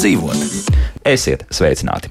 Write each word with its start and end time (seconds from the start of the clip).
labāk 0.00 0.06
dzīvot. 0.06 0.39
Esiet 1.10 1.42
sveicināti! 1.50 2.10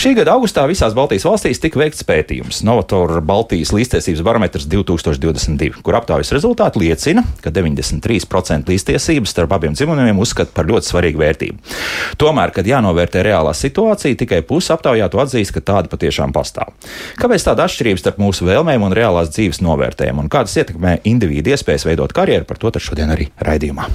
Šī 0.00 0.16
gada 0.16 0.32
augustā 0.34 0.64
visās 0.66 0.94
Baltijas 0.96 1.22
valstīs 1.28 1.60
tika 1.62 1.78
veikts 1.78 2.02
pētījums 2.08 2.62
Novatora 2.66 3.20
Baltijas 3.22 3.70
līdztiesības 3.74 4.22
barometrs 4.26 4.64
2022, 4.72 5.82
kur 5.84 5.94
aptaujas 5.98 6.32
rezultāti 6.34 6.82
liecina, 6.82 7.22
ka 7.44 7.52
93% 7.54 8.72
līdztiesības 8.72 9.34
starp 9.34 9.54
abiem 9.54 9.76
dzimumiem 9.76 10.18
uzskata 10.22 10.50
par 10.56 10.66
ļoti 10.70 10.90
svarīgu 10.90 11.22
vērtību. 11.22 11.76
Tomēr, 12.18 12.54
kad 12.56 12.66
jānovērtē 12.66 13.22
reālā 13.28 13.52
situācija, 13.54 14.18
tikai 14.24 14.40
puse 14.48 14.74
aptaujāto 14.74 15.22
atzīst, 15.22 15.54
ka 15.54 15.62
tāda 15.72 15.92
patiešām 15.92 16.34
pastāv. 16.34 16.72
Kāpēc 17.20 17.46
tāda 17.46 17.68
atšķirība 17.68 18.02
starp 18.02 18.18
mūsu 18.22 18.48
vēlmēm 18.48 18.88
un 18.88 18.96
reālās 18.96 19.30
dzīves 19.36 19.62
novērtējumu 19.62 20.24
un 20.24 20.32
kādas 20.32 20.56
ietekmē 20.58 20.96
individu 21.06 21.54
iespējas 21.54 21.86
veidot 21.86 22.16
karjeru, 22.16 22.48
par 22.48 22.58
to 22.58 22.74
šodien 22.82 23.12
arī 23.14 23.28
raidījumā. 23.44 23.86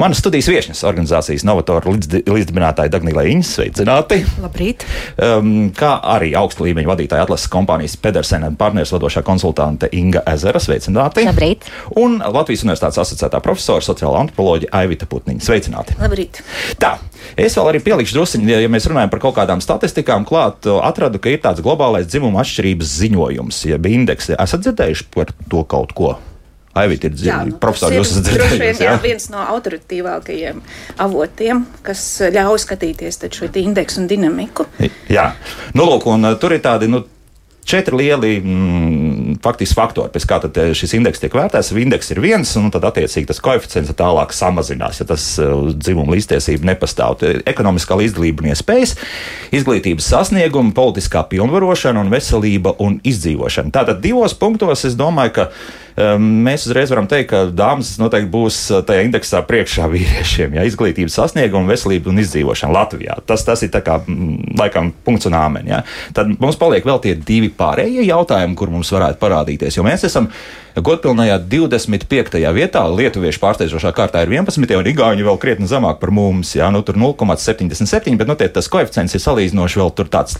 Manas 0.00 0.22
studijas 0.22 0.48
viesnes 0.48 0.84
organizācijas 0.88 1.44
Novatora 1.44 1.92
līdzdibinātāja 1.92 2.92
Dagnīlai 2.94 3.28
Iņas 3.34 3.54
Sveicināti! 3.82 4.20
Labrīt! 4.38 4.84
Um, 5.18 5.72
kā 5.74 5.96
arī 6.14 6.28
augsta 6.38 6.62
līmeņa 6.62 6.86
vadītāja 6.86 7.24
atlases 7.26 7.50
kompānijas 7.50 7.96
Pedersena 7.98 8.52
partneris 8.54 8.92
vadošā 8.94 9.24
konsultante 9.26 9.88
Inga 9.98 10.22
Ezera. 10.30 10.62
Sveicināti! 10.62 11.24
Labrīt! 11.26 11.66
Un 11.98 12.20
Latvijas 12.22 12.62
Universitātes 12.62 13.02
asociētā 13.02 13.42
profesora 13.42 13.82
sociāla 13.82 14.22
antropoloģija 14.22 14.70
Aivita 14.84 15.10
Putniņa. 15.10 15.42
Sveicināti! 15.42 15.98
Labrīt! 15.98 16.44
Tā, 16.78 16.94
es 17.34 17.58
vēl 17.58 17.72
arī 17.72 17.82
pielikšu 17.82 18.20
druskuļi, 18.20 18.60
ja 18.62 18.70
mēs 18.70 18.86
runājam 18.86 19.10
par 19.10 19.26
kaut 19.26 19.40
kādām 19.40 19.64
statistikām, 19.64 20.28
klāt 20.30 20.70
atradu, 20.78 21.18
ka 21.18 21.34
ir 21.34 21.42
tāds 21.42 21.64
globālais 21.64 22.06
dzimuma 22.06 22.44
atšķirības 22.46 22.98
ziņojums, 23.02 23.64
jeb 23.74 23.94
indeks. 23.96 24.36
Esat 24.38 24.62
dzirdējuši 24.62 25.10
par 25.10 25.34
to 25.50 25.66
kaut 25.66 25.98
ko? 25.98 26.14
Aivīt 26.72 27.04
ir 27.04 27.16
jā, 27.20 27.38
nu, 27.44 27.56
profesori, 27.60 27.98
jūs 27.98 28.14
esat 28.14 28.28
dzirdējuši. 28.30 28.84
Jā, 28.86 28.96
viens 29.02 29.28
no 29.28 29.42
autoritīvākajiem 29.44 30.62
avotiem, 31.04 31.66
kas 31.84 32.04
ļauj 32.32 32.62
skatīties 32.64 33.20
šo 33.36 33.50
indeksu 33.60 34.00
un 34.00 34.08
dinamiku. 34.08 34.64
Jā, 35.12 35.34
nu, 35.76 35.84
lūk, 35.84 36.08
un 36.08 36.30
uh, 36.30 36.38
tur 36.40 36.56
ir 36.56 36.64
tādi. 36.64 36.88
Nu, 36.88 37.04
četri 37.64 37.96
lieli 37.96 38.40
mm, 38.40 39.36
faktiski 39.42 39.76
faktori, 39.78 40.10
pēc 40.12 40.26
kā 40.28 40.38
eh, 40.48 40.72
šis 40.76 40.96
indeks 40.98 41.22
tiek 41.22 41.34
vērtēts. 41.36 41.70
Indeks 41.78 42.10
ir 42.14 42.20
viens, 42.22 42.54
un 42.58 42.72
tad 42.74 42.84
attiecīgi 42.88 43.28
tas 43.30 43.40
koeficients 43.42 43.92
tālāk 43.98 44.34
samazinās, 44.34 45.02
ja 45.02 45.06
tas 45.08 45.26
uh, 45.42 45.70
dzimuma 45.76 46.16
līdztiesība 46.16 46.72
nepastāv. 46.72 47.22
Ekonomiskā 47.48 47.96
līdzdalība 48.00 48.44
un 48.44 48.52
iespējas, 48.52 48.96
izglītības 49.54 50.10
sasniegumi, 50.14 50.74
politiskā 50.76 51.24
pilnvarošana 51.30 52.02
un 52.02 52.12
veselība 52.12 52.74
un 52.82 52.98
izdzīvošana. 53.06 53.74
Tātad 53.74 54.02
divos 54.04 54.34
punktos 54.38 54.86
es 54.88 54.98
domāju, 54.98 55.36
ka 55.38 55.48
mēs 55.96 56.66
uzreiz 56.68 56.92
varam 56.92 57.06
teikt, 57.10 57.28
ka 57.32 57.42
dāmas 57.52 57.94
noteikti 58.00 58.30
būs 58.32 58.58
eh, 58.70 58.82
tajā 58.88 59.04
indeksā 59.08 59.42
priekšā 59.48 59.88
vīriešiem. 59.94 60.56
Ja, 60.56 60.66
izglītības 60.68 61.18
sasniegumi, 61.18 61.70
veselība 61.72 62.12
un 62.12 62.22
izdzīvošana 62.22 62.76
Latvijā. 62.76 63.18
Tas, 63.28 63.44
tas 63.48 63.64
ir 63.66 63.72
kā 63.72 63.98
mm, 64.00 64.56
laikam 64.60 64.92
punkts 65.04 65.28
un 65.30 65.36
āmeņi. 65.38 65.72
Ja. 65.72 65.82
Tad 66.16 66.34
mums 66.42 66.58
paliek 66.60 66.86
vēl 66.88 67.02
tie 67.04 67.14
divi 67.18 67.52
pārējie 67.56 68.06
jautājumi, 68.08 68.58
kur 68.58 68.72
mums 68.72 68.92
varētu 68.94 69.20
parādīties. 69.22 69.78
Jo 69.78 69.86
mēs 69.86 70.06
esam 70.08 70.30
Godpilnajā 70.76 71.36
25. 71.52 72.38
vietā, 72.56 72.82
Lietuviešu 72.88 73.40
pārsteidzošā 73.42 73.92
kārtā 73.92 74.22
ir 74.24 74.32
11, 74.32 74.72
un 74.78 74.88
Igauni 74.88 75.26
vēl 75.26 75.36
krietni 75.40 75.68
zemāk 75.68 75.98
par 76.00 76.12
mums. 76.14 76.54
Jā, 76.56 76.70
nu, 76.72 76.80
tur 76.86 76.96
0,77, 76.96 78.16
bet 78.16 78.30
nu, 78.30 78.36
tie, 78.40 78.48
tas 78.48 78.70
koeficients 78.72 79.12
ir 79.12 79.20
salīdzinoši 79.20 79.80
vēl 79.82 79.92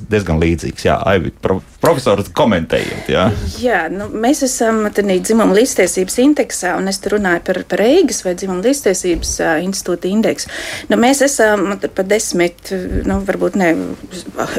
diezgan 0.09 0.41
līdzīgs. 0.41 0.87
Jā, 0.89 0.97
Aivi, 1.13 1.35
pro, 1.45 1.59
profesors, 1.83 2.31
komentējiet. 2.33 3.11
Jā, 3.13 3.27
jā 3.61 3.83
nu, 3.93 4.09
mēs 4.09 4.41
esam 4.47 4.87
dzimuma 4.89 5.53
līdztiesības 5.59 6.19
indeksā, 6.25 6.77
un 6.81 6.89
es 6.89 7.03
tur 7.03 7.19
runāju 7.19 7.45
par, 7.51 7.61
par 7.69 7.83
Reigas 7.83 8.23
vai 8.25 8.33
dzimuma 8.39 8.65
līdztiesības 8.65 9.35
institūta 9.67 10.09
indeksu. 10.09 10.49
Nu, 10.89 10.97
mēs 11.01 11.21
esam 11.27 11.75
pa 11.83 12.07
desmit, 12.09 12.73
nu, 13.09 13.21
varbūt 13.29 13.61
ne 13.61 13.71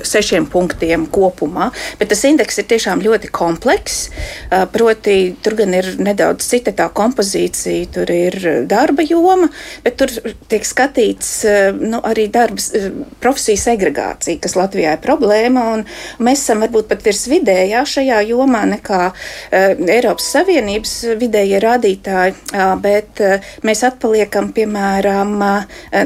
sešiem 0.06 0.46
punktiem 0.54 1.08
kopumā, 1.14 1.72
bet 1.98 2.14
tas 2.14 2.24
indeks 2.30 2.62
ir 2.62 2.70
tiešām 2.70 3.02
ļoti 3.02 3.34
komplekss. 3.34 4.12
Proti, 4.74 5.18
tur 5.42 5.58
gan 5.64 5.76
ir 5.78 5.90
nedaudz 6.04 6.46
cita 6.52 6.74
tā 6.76 6.90
kompozīcija, 6.94 7.90
tur 7.96 8.12
ir 8.14 8.38
darba 8.70 9.06
joma, 9.06 9.50
bet 9.86 9.98
tur 10.02 10.12
tiek 10.52 10.66
skatīts 10.68 11.32
eh, 11.48 11.70
nu, 11.74 12.02
arī 12.04 12.28
darbs, 12.34 12.70
eh, 12.76 12.90
profesiju 13.24 13.62
segregācija, 13.62 14.42
kas 14.44 14.58
Latvijā 14.60 14.98
ir 14.98 15.04
problēma. 15.04 15.66
Mēs 16.24 16.44
esam 16.44 16.64
varbūt 16.66 16.90
pat 16.92 17.06
virs 17.06 17.26
vidējā 17.32 17.84
šajā 17.94 18.20
jomā 18.28 18.64
nekā 18.74 19.02
Eiropas 19.54 20.26
Savienības 20.34 20.94
vidējie 21.20 21.60
rādītāji, 21.64 22.36
bet 22.84 23.22
mēs 23.66 23.84
atpaliekam 23.88 24.52
piemēram 24.56 25.34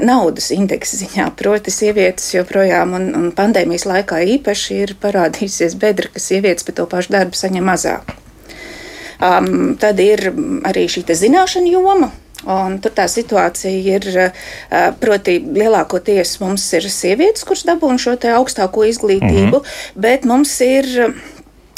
naudas 0.04 0.52
indeksa 0.56 1.02
ziņā. 1.02 1.30
Proti, 1.40 1.74
sievietes 1.74 2.30
joprojām 2.36 2.96
un, 2.98 3.10
un 3.18 3.34
pandēmijas 3.38 3.88
laikā 3.90 4.22
īpaši 4.38 4.80
ir 4.86 4.96
parādījusies 5.02 5.78
bedra, 5.82 6.14
ka 6.14 6.24
sievietes 6.24 6.68
par 6.68 6.80
to 6.82 6.90
pašu 6.94 7.18
darbu 7.18 7.38
saņem 7.40 7.70
mazāk. 7.74 8.18
Um, 9.18 9.76
tad 9.82 10.00
ir 10.00 10.30
arī 10.68 10.86
šī 10.92 11.06
zināšana 11.08 11.72
joma. 11.74 12.12
Un 12.48 12.76
tur 12.80 12.94
tā 12.94 13.08
situācija 13.10 13.96
ir, 13.98 14.06
uh, 14.28 14.92
proti, 15.02 15.40
lielākoties 15.42 16.36
mums 16.44 16.68
ir 16.78 16.86
sievietes, 16.94 17.44
kuras 17.48 17.66
dabūna 17.66 17.98
šo 17.98 18.14
augstāko 18.38 18.86
izglītību, 18.86 19.58
mm 19.58 19.66
-hmm. 19.66 19.96
bet 19.96 20.26
mums 20.26 20.54
ir 20.62 21.16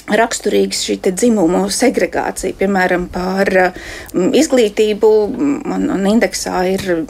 raksturīga 0.10 0.76
šī 0.76 0.98
dzimumu 1.12 1.70
segregācija, 1.70 2.58
piemēram, 2.60 3.08
par 3.14 3.52
um, 4.14 4.32
izglītību. 4.34 5.12
Un, 5.76 5.90
un 5.94 6.08
indeksā 6.10 6.64
ir, 6.74 7.06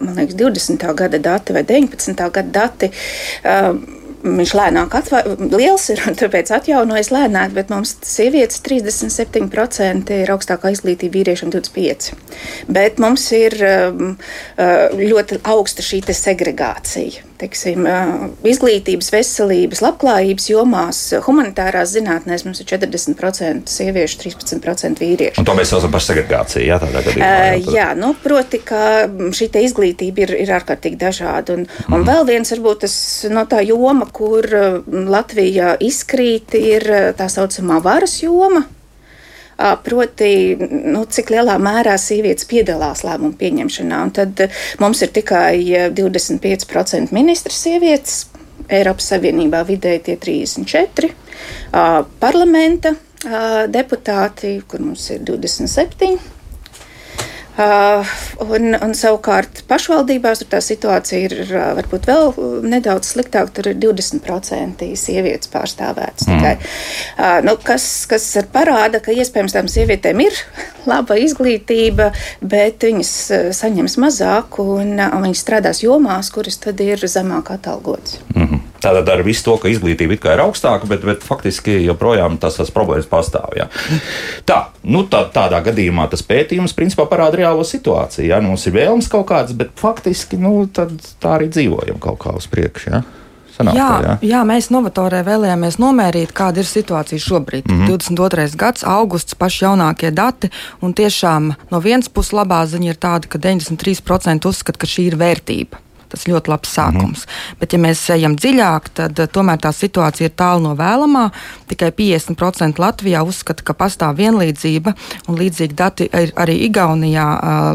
man 0.00 0.14
liekas, 0.16 0.36
20. 0.36 0.94
gada 0.94 1.18
dati 1.18 1.52
vai 1.52 1.64
19. 1.64 2.30
gada 2.30 2.48
dati. 2.60 2.90
Uh, 3.44 4.01
viņš 4.22 4.54
lēnāk 4.56 4.94
atva, 4.98 5.22
liels 5.52 5.88
ir 5.92 6.02
un 6.08 6.16
tāpēc 6.18 6.52
atjaunojas 6.54 7.10
lēnāk, 7.14 7.54
bet 7.56 7.72
mums 7.72 7.96
sievietes 8.06 8.62
37% 8.64 10.14
ir 10.22 10.32
augstākā 10.34 10.72
izglītība, 10.74 11.18
vīriešiem 11.18 11.52
25%. 11.54 12.14
Bet 12.72 13.02
mums 13.02 13.26
ir 13.36 13.58
um, 13.66 14.14
uh, 14.14 14.88
ļoti 14.96 15.42
augsta 15.52 15.84
šī 15.86 16.02
segregācija. 16.12 17.31
Teiksim, 17.42 17.86
izglītības, 18.46 19.08
veselības, 19.10 19.80
labklājības 19.82 20.44
jomās, 20.52 20.98
humanitārās 21.26 21.90
zinātnēs 21.96 22.44
mums 22.46 22.60
ir 22.62 22.68
40% 22.70 23.72
sieviešu, 23.72 24.20
13% 24.22 25.02
vīriešu. 25.02 25.42
Un 25.42 25.48
to 25.48 25.56
mēs 25.58 25.72
saucam 25.74 25.90
par 25.90 26.04
segregāciju, 26.06 26.62
jā, 26.68 26.78
tādā 26.78 27.02
gadījumā. 27.02 27.26
Jā, 27.26 27.56
uh, 27.56 27.72
jā 27.74 27.88
nu, 27.98 28.12
proti, 28.22 28.60
ka 28.62 28.82
šī 29.34 29.48
izglītība 29.66 30.22
ir, 30.22 30.34
ir 30.44 30.52
ārkārtīgi 30.60 31.00
dažāda. 31.00 31.56
Un, 31.58 31.66
un 31.88 31.98
mm. 31.98 32.06
vēl 32.12 32.28
viens, 32.30 32.54
varbūt 32.54 32.84
tas 32.86 32.94
no 33.32 33.42
tā 33.50 33.64
joma, 33.66 34.06
kur 34.14 34.46
mm, 34.46 35.10
Latvija 35.10 35.74
izkrīt, 35.82 36.54
ir 36.58 36.86
tā 37.18 37.26
saucamā 37.32 37.82
varas 37.82 38.20
joma. 38.22 38.62
Proti, 39.84 40.32
nu, 40.92 41.04
cik 41.06 41.30
lielā 41.34 41.54
mērā 41.62 41.94
sievietes 42.00 42.48
piedalās 42.50 43.04
lēmumu 43.06 43.36
pieņemšanā. 43.40 44.02
Un 44.06 44.12
tad 44.16 44.44
eh, 44.46 44.60
mums 44.82 45.02
ir 45.04 45.12
tikai 45.14 45.54
25% 45.96 47.14
ministra 47.14 47.54
sievietes, 47.54 48.26
Eiropas 48.72 49.10
Savienībā 49.10 49.64
vidēji 49.68 50.04
tie 50.06 50.14
34, 50.22 51.08
parlamenta 52.22 52.94
deputāti, 53.74 54.52
kur 54.70 54.84
mums 54.86 55.08
ir 55.12 55.24
27 55.26 56.41
Uh, 57.52 58.00
un, 58.48 58.70
un 58.80 58.94
savukārt 58.96 59.58
pašvaldībās 59.68 60.40
tā 60.48 60.62
situācija 60.64 61.18
ir 61.26 61.34
uh, 61.50 61.64
varbūt 61.76 62.06
vēl 62.08 62.30
nedaudz 62.64 63.10
sliktāka. 63.12 63.52
Tur 63.58 63.68
ir 63.74 63.76
20% 63.82 64.86
sievietes 64.96 65.50
pārstāvētas 65.52 66.30
mm. 66.30 66.38
tikai. 66.40 66.54
Uh, 67.18 67.42
nu, 67.44 67.58
kas, 67.60 68.06
kas 68.08 68.30
parāda, 68.54 69.02
ka 69.04 69.12
iespējams 69.12 69.52
tām 69.58 69.68
sievietēm 69.68 70.24
ir 70.24 70.40
laba 70.90 71.18
izglītība, 71.20 72.08
bet 72.40 72.88
viņas 72.88 73.12
saņems 73.60 73.98
mazāk 74.00 74.56
un, 74.64 74.96
un 74.96 75.28
viņas 75.28 75.44
strādās 75.44 75.84
jomās, 75.84 76.32
kuras 76.32 76.56
tad 76.62 76.80
ir 76.80 77.04
zemāk 77.04 77.52
atalgotas. 77.52 78.22
Mm. 78.32 78.51
Tātad 78.82 79.08
ar 79.12 79.22
visu 79.22 79.44
to, 79.46 79.56
ka 79.62 79.70
izglītība 79.70 80.16
ir 80.18 80.42
augstāka, 80.42 80.88
bet, 80.90 81.04
bet 81.06 81.22
faktiski 81.22 81.78
joprojām 81.84 82.38
tas, 82.42 82.58
tas 82.58 82.72
problēmas 82.74 83.06
pastāv. 83.10 83.54
Jā. 83.58 83.68
Tā, 84.48 84.58
nu, 84.82 85.04
tā, 85.10 85.22
tādā 85.30 85.62
gadījumā 85.62 86.08
tas 86.10 86.24
pētījums 86.26 86.74
principā 86.74 87.06
parāda 87.10 87.44
reālo 87.44 87.62
situāciju. 87.66 88.26
Jā. 88.32 88.40
Nu, 88.42 88.52
mums 88.52 88.66
ir 88.66 88.74
vēlmes 88.74 89.10
kaut 89.12 89.28
kādas, 89.30 89.54
bet 89.58 89.74
faktiski 89.78 90.40
nu, 90.42 90.66
tā 90.74 90.88
arī 91.36 91.50
dzīvojam 91.52 92.02
kaut 92.02 92.24
kā 92.24 92.34
uz 92.38 92.48
priekšu. 92.50 93.02
Sanāk, 93.52 93.76
jā, 93.76 93.88
jā. 94.00 94.12
jā, 94.30 94.40
mēs 94.48 94.70
novatorē 94.72 95.20
vēlējāmies 95.26 95.76
nomērīt, 95.78 96.32
kāda 96.34 96.62
ir 96.62 96.68
situācija 96.68 97.20
šobrīd. 97.20 97.68
Mm 97.68 97.82
-hmm. 97.82 97.98
22. 98.00 98.56
gads, 98.56 98.84
augusts, 98.88 99.36
paši 99.36 99.64
jaunākie 99.64 100.10
dati, 100.10 100.50
un 100.80 100.94
tiešām 100.94 101.52
no 101.70 101.80
vienas 101.80 102.08
puses 102.08 102.32
labā 102.32 102.64
ziņa 102.66 102.88
ir 102.88 102.96
tāda, 102.96 103.28
ka 103.28 103.38
93% 103.38 104.48
uzskata, 104.48 104.78
ka 104.78 104.86
šī 104.86 105.06
ir 105.12 105.16
vērtība 105.20 105.82
tas 106.12 106.26
ļoti 106.28 106.52
labs 106.52 106.72
sākums. 106.76 107.24
Mm. 107.26 107.58
Bet, 107.62 107.74
ja 107.74 107.80
mēs 107.82 108.04
ejam 108.14 108.36
dziļāk, 108.38 108.90
tad 108.98 109.22
tomēr 109.32 109.60
tā 109.62 109.72
situācija 109.74 110.28
ir 110.30 110.36
tālu 110.38 110.66
no 110.66 110.74
vēlamā. 110.78 111.28
Tikai 111.70 111.90
50% 111.96 112.82
Latvijā 112.82 113.22
uzskata, 113.26 113.64
ka 113.64 113.76
pastāv 113.76 114.18
vienlīdzība, 114.20 114.94
un 115.28 115.38
līdzīgi 115.40 115.78
dati 115.78 116.08
ir 116.08 116.34
arī 116.40 116.58
Igaunijā, 116.68 117.26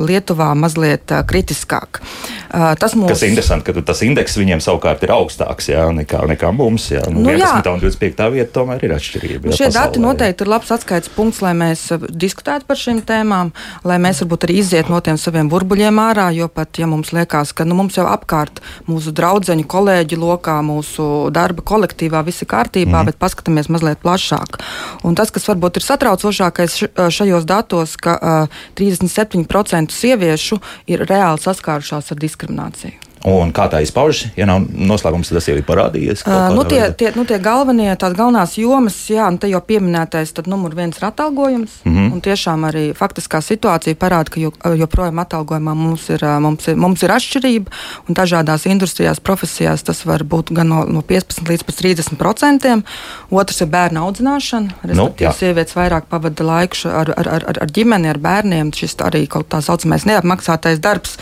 Lietuvā 0.05 0.51
mazliet 0.57 1.11
kritiskāk. 1.27 2.01
Tas 2.49 2.95
mums... 2.95 3.11
Kas 3.11 3.23
ir 3.25 3.33
interesanti, 3.33 3.67
ka 3.67 3.85
tas 3.85 4.01
indeks 4.05 4.37
viņiem 4.39 4.61
savukārt 4.63 5.03
ir 5.03 5.13
augstāks 5.15 5.71
jā, 5.71 5.83
nekā, 5.95 6.23
nekā 6.31 6.51
mums. 6.55 6.89
Jā. 6.93 7.03
Nu, 7.11 7.25
nu, 7.25 7.33
11. 7.33 7.65
Jā. 7.65 7.73
un 7.73 7.81
25. 7.83 8.29
vieta 8.35 8.53
tomēr 8.59 8.85
ir 8.87 8.95
atšķirība. 8.95 9.51
Jā, 9.51 9.57
Šie 9.57 9.67
pasaulē, 9.69 9.81
dati 9.81 10.03
noteikti 10.03 10.45
ir 10.45 10.51
labs 10.53 10.71
atskaites 10.75 11.11
punkts, 11.13 11.41
lai 11.43 11.53
mēs 11.57 11.87
diskutētu 12.07 12.69
par 12.69 12.79
šīm 12.79 13.01
tēmām, 13.07 13.51
lai 13.87 13.99
mēs 14.03 14.23
varbūt 14.23 14.47
arī 14.47 14.59
iziet 14.61 14.91
no 14.91 15.01
tiem 15.03 15.19
saviem 15.21 15.49
burbuļiem 15.51 16.01
ārā, 16.03 16.29
jo 16.35 16.47
pat 16.51 16.79
ja 16.79 16.87
mums 16.89 17.11
liekas, 17.15 17.53
ka 17.57 17.67
nu, 17.67 17.77
mums 17.79 17.97
jau 17.99 18.07
apkārt 18.07 18.26
mūsu 18.87 19.13
draugu, 19.15 19.45
kolēģi 19.71 20.19
lokā, 20.19 20.59
mūsu 20.65 21.29
darba 21.33 21.63
kolektīvā 21.63 22.23
viss 22.27 22.43
ir 22.43 22.51
kārtībā, 22.51 23.01
mm. 23.01 23.11
bet 23.11 23.19
paskatāmies 23.21 23.71
mazliet 23.73 24.03
plašāk. 24.03 24.59
Un 25.07 25.15
tas, 25.15 25.31
kas 25.31 25.47
varbūt 25.49 25.79
ir 25.79 25.87
satraucošākais 25.87 26.77
šajos 27.17 27.47
datos, 27.49 27.97
ka 27.97 28.17
uh, 28.19 28.61
37% 28.79 29.95
sieviešu 29.95 30.61
ir 30.91 31.07
reāli 31.07 31.43
saskārušās 31.43 32.13
ar 32.13 32.23
diskrimināciju. 32.23 33.06
Un 33.27 33.49
kā 33.51 33.65
tā 33.67 33.81
izpaužas, 33.83 34.29
ja 34.39 34.45
nav 34.47 34.63
noslēgums, 34.71 35.33
tas 35.35 35.47
jau 35.49 35.57
ir 35.57 35.65
parādījies. 35.67 36.21
Uh, 36.23 36.47
nu, 36.55 36.63
tie, 36.69 36.79
tie, 36.95 37.09
nu, 37.17 37.25
tie 37.27 37.39
galvenie, 37.43 37.89
tās 37.99 38.13
galvenās 38.15 38.53
jomas, 38.55 38.95
jā, 39.11 39.25
nu, 39.33 39.39
te 39.41 39.49
jau 39.51 39.59
pieminētais, 39.67 40.31
tad 40.37 40.47
numur 40.47 40.75
viens 40.77 40.95
ir 40.95 41.07
atalgojums. 41.09 41.81
Mm 41.83 41.95
-hmm. 41.95 42.13
Un 42.13 42.21
tiešām 42.23 42.63
arī 42.69 42.83
faktiskā 42.95 43.41
situācija 43.43 43.95
parāda, 43.95 44.31
ka 44.31 44.39
jo, 44.39 44.51
joprojām 44.79 45.19
atalgojumā 45.19 45.73
mums 45.75 46.09
ir, 46.09 46.23
mums, 46.39 46.67
ir, 46.67 46.75
mums 46.75 47.03
ir 47.03 47.11
atšķirība. 47.11 47.71
Un 48.07 48.15
dažādās 48.15 48.65
industrijās, 48.65 49.19
profesijās 49.19 49.83
tas 49.83 50.05
var 50.05 50.23
būt 50.23 50.53
gan 50.53 50.67
no, 50.67 50.85
no 50.85 51.01
15 51.01 51.49
līdz 51.49 51.63
30 51.63 52.15
procentiem. 52.15 52.83
Otrs 53.29 53.61
ir 53.61 53.67
bērnu 53.67 53.99
audzināšana. 53.99 54.69
Respektīvi, 54.83 55.27
nu, 55.27 55.33
sievietes 55.33 55.75
vairāk 55.75 56.07
pavada 56.09 56.43
laiku 56.43 56.87
ar, 56.87 57.13
ar, 57.17 57.27
ar, 57.27 57.57
ar 57.61 57.67
ģimeni, 57.71 58.09
ar 58.09 58.17
bērniem. 58.17 58.71
Šis 58.71 58.95
arī 59.03 59.27
kaut 59.27 59.49
tā 59.49 59.61
saucamais 59.61 60.05
neapmaksātais 60.05 60.79
darbs 60.79 61.17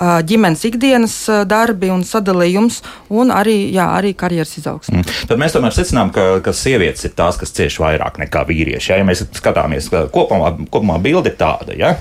ģimenes 0.00 0.64
ikdienas 0.64 1.28
darbi 1.50 1.90
un 1.92 2.04
sadalījums, 2.06 2.80
un 3.16 3.32
arī, 3.34 3.58
jā, 3.74 3.88
arī 3.98 4.14
karjeras 4.18 4.56
izaugsme. 4.60 5.00
Mm. 5.00 5.18
Tad 5.30 5.42
mēs 5.42 5.56
tomēr 5.56 5.74
secinām, 5.76 6.12
ka, 6.14 6.28
ka 6.44 6.54
sievietes 6.56 7.08
ir 7.08 7.16
tās, 7.18 7.38
kas 7.40 7.54
cieš 7.56 7.80
vairāk 7.82 8.20
nekā 8.22 8.44
vīrieši. 8.48 8.92
Ja, 8.92 9.00
ja 9.00 9.08
mēs 9.08 9.24
skatāmies 9.38 9.90
kopumā, 9.90 10.54
kopumā 10.70 11.00
bilde 11.02 11.34
ir 11.34 11.38
tāda. 11.40 11.76
Ja? 11.78 11.96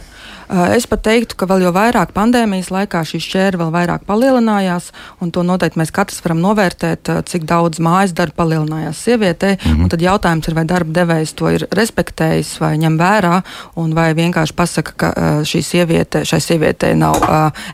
Eh, 0.49 0.75
es 0.75 0.87
pat 0.89 1.03
teiktu, 1.05 1.35
ka 1.37 1.45
vēl 1.45 1.67
jau 1.67 1.71
vairāk 1.75 2.09
pandēmijas 2.15 2.71
laikā 2.73 3.03
šī 3.05 3.19
šķēra 3.21 3.59
vēl 3.61 3.69
vairāk 3.73 4.05
palielinājās, 4.09 4.87
un 5.21 5.29
to 5.29 5.43
noteikti 5.45 5.77
mēs 5.77 5.91
katrs 5.93 6.23
varam 6.25 6.39
novērtēt, 6.41 7.09
eh, 7.13 7.19
cik 7.21 7.45
daudz 7.45 7.77
mājas 7.77 8.15
darba 8.17 8.41
palielinājās 8.41 8.97
sievietē. 8.97 9.57
Mm 9.61 9.75
-hmm. 9.75 9.89
Tad 9.89 10.01
jautājums 10.01 10.47
ir, 10.47 10.55
vai 10.55 10.65
darba 10.65 10.91
devējs 10.91 11.35
to 11.35 11.49
ir 11.49 11.67
respektējis 11.69 12.59
vai 12.59 12.77
ņem 12.77 12.97
vērā, 12.97 13.41
un 13.75 13.93
vai 13.93 14.13
vienkārši 14.13 14.53
pasaka, 14.55 14.91
ka 14.97 15.13
eh, 15.15 15.21
šī 15.45 15.61
sieviete, 15.61 16.25
šai 16.25 16.41
sievietei 16.41 16.95
nav 16.95 17.15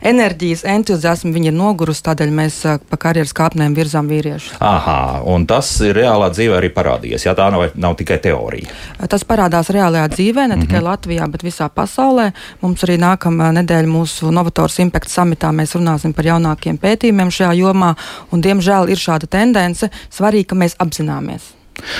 enerģijas, 0.01 0.65
entuziasma, 0.65 1.31
viņa 1.31 1.47
ir 1.47 1.53
nogurusi, 1.53 2.03
tādēļ 2.03 2.31
mēs 2.31 2.79
pa 2.89 2.97
karjeras 2.97 3.33
kāpnēm 3.33 3.75
virzām 3.75 4.07
vīriešus. 4.07 4.57
Aha, 4.59 5.21
un 5.25 5.45
tas 5.45 5.81
ir 5.81 5.95
reālā 5.95 6.29
dzīvē 6.29 6.57
arī 6.57 6.69
parādījies. 6.73 7.25
Jā, 7.25 7.35
tā 7.35 7.51
nav, 7.51 7.71
nav 7.75 7.95
tikai 7.95 8.17
teorija. 8.17 8.67
Tas 9.07 9.23
parādās 9.23 9.69
reālajā 9.69 10.07
dzīvē, 10.09 10.47
ne 10.47 10.55
mm 10.55 10.61
-hmm. 10.61 10.67
tikai 10.67 10.81
Latvijā, 10.81 11.31
bet 11.31 11.43
visā 11.43 11.69
pasaulē. 11.69 12.33
Mums 12.65 12.81
arī 12.81 12.95
nākamā 12.97 13.51
nedēļa 13.59 13.85
mūsu 13.85 14.31
Novators 14.33 14.79
Impact 14.81 15.11
samitā 15.11 15.51
mēs 15.53 15.75
runāsim 15.77 16.15
par 16.17 16.25
jaunākiem 16.25 16.79
pētījumiem 16.81 17.29
šajā 17.29 17.51
jomā, 17.59 17.91
un 18.33 18.41
diemžēl 18.41 18.89
ir 18.89 18.97
šāda 18.97 19.29
tendence. 19.29 19.91
Svarīgi, 20.09 20.47
ka 20.49 20.57
mēs 20.57 20.73
apzināmies. 20.81 21.51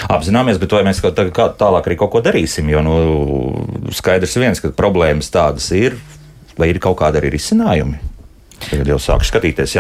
Apzināmies, 0.10 0.58
bet 0.58 0.74
vai 0.74 0.82
mēs 0.88 1.04
kā, 1.06 1.12
tālāk 1.60 1.92
arī 1.92 2.00
kaut 2.00 2.16
ko 2.16 2.24
darīsim? 2.26 2.72
Jo 2.74 2.82
nu, 2.82 2.96
skaidrs 3.94 4.34
viens, 4.42 4.64
ka 4.64 4.74
problēmas 4.74 5.30
tādas 5.30 5.70
ir, 5.78 6.00
vai 6.58 6.72
ir 6.74 6.82
kaut 6.82 6.98
kādi 7.04 7.22
arī 7.22 7.36
risinājumi. 7.36 8.15
Tagad 8.64 8.92
jau 8.94 9.00
sāku 9.02 9.28
skatīties, 9.28 9.76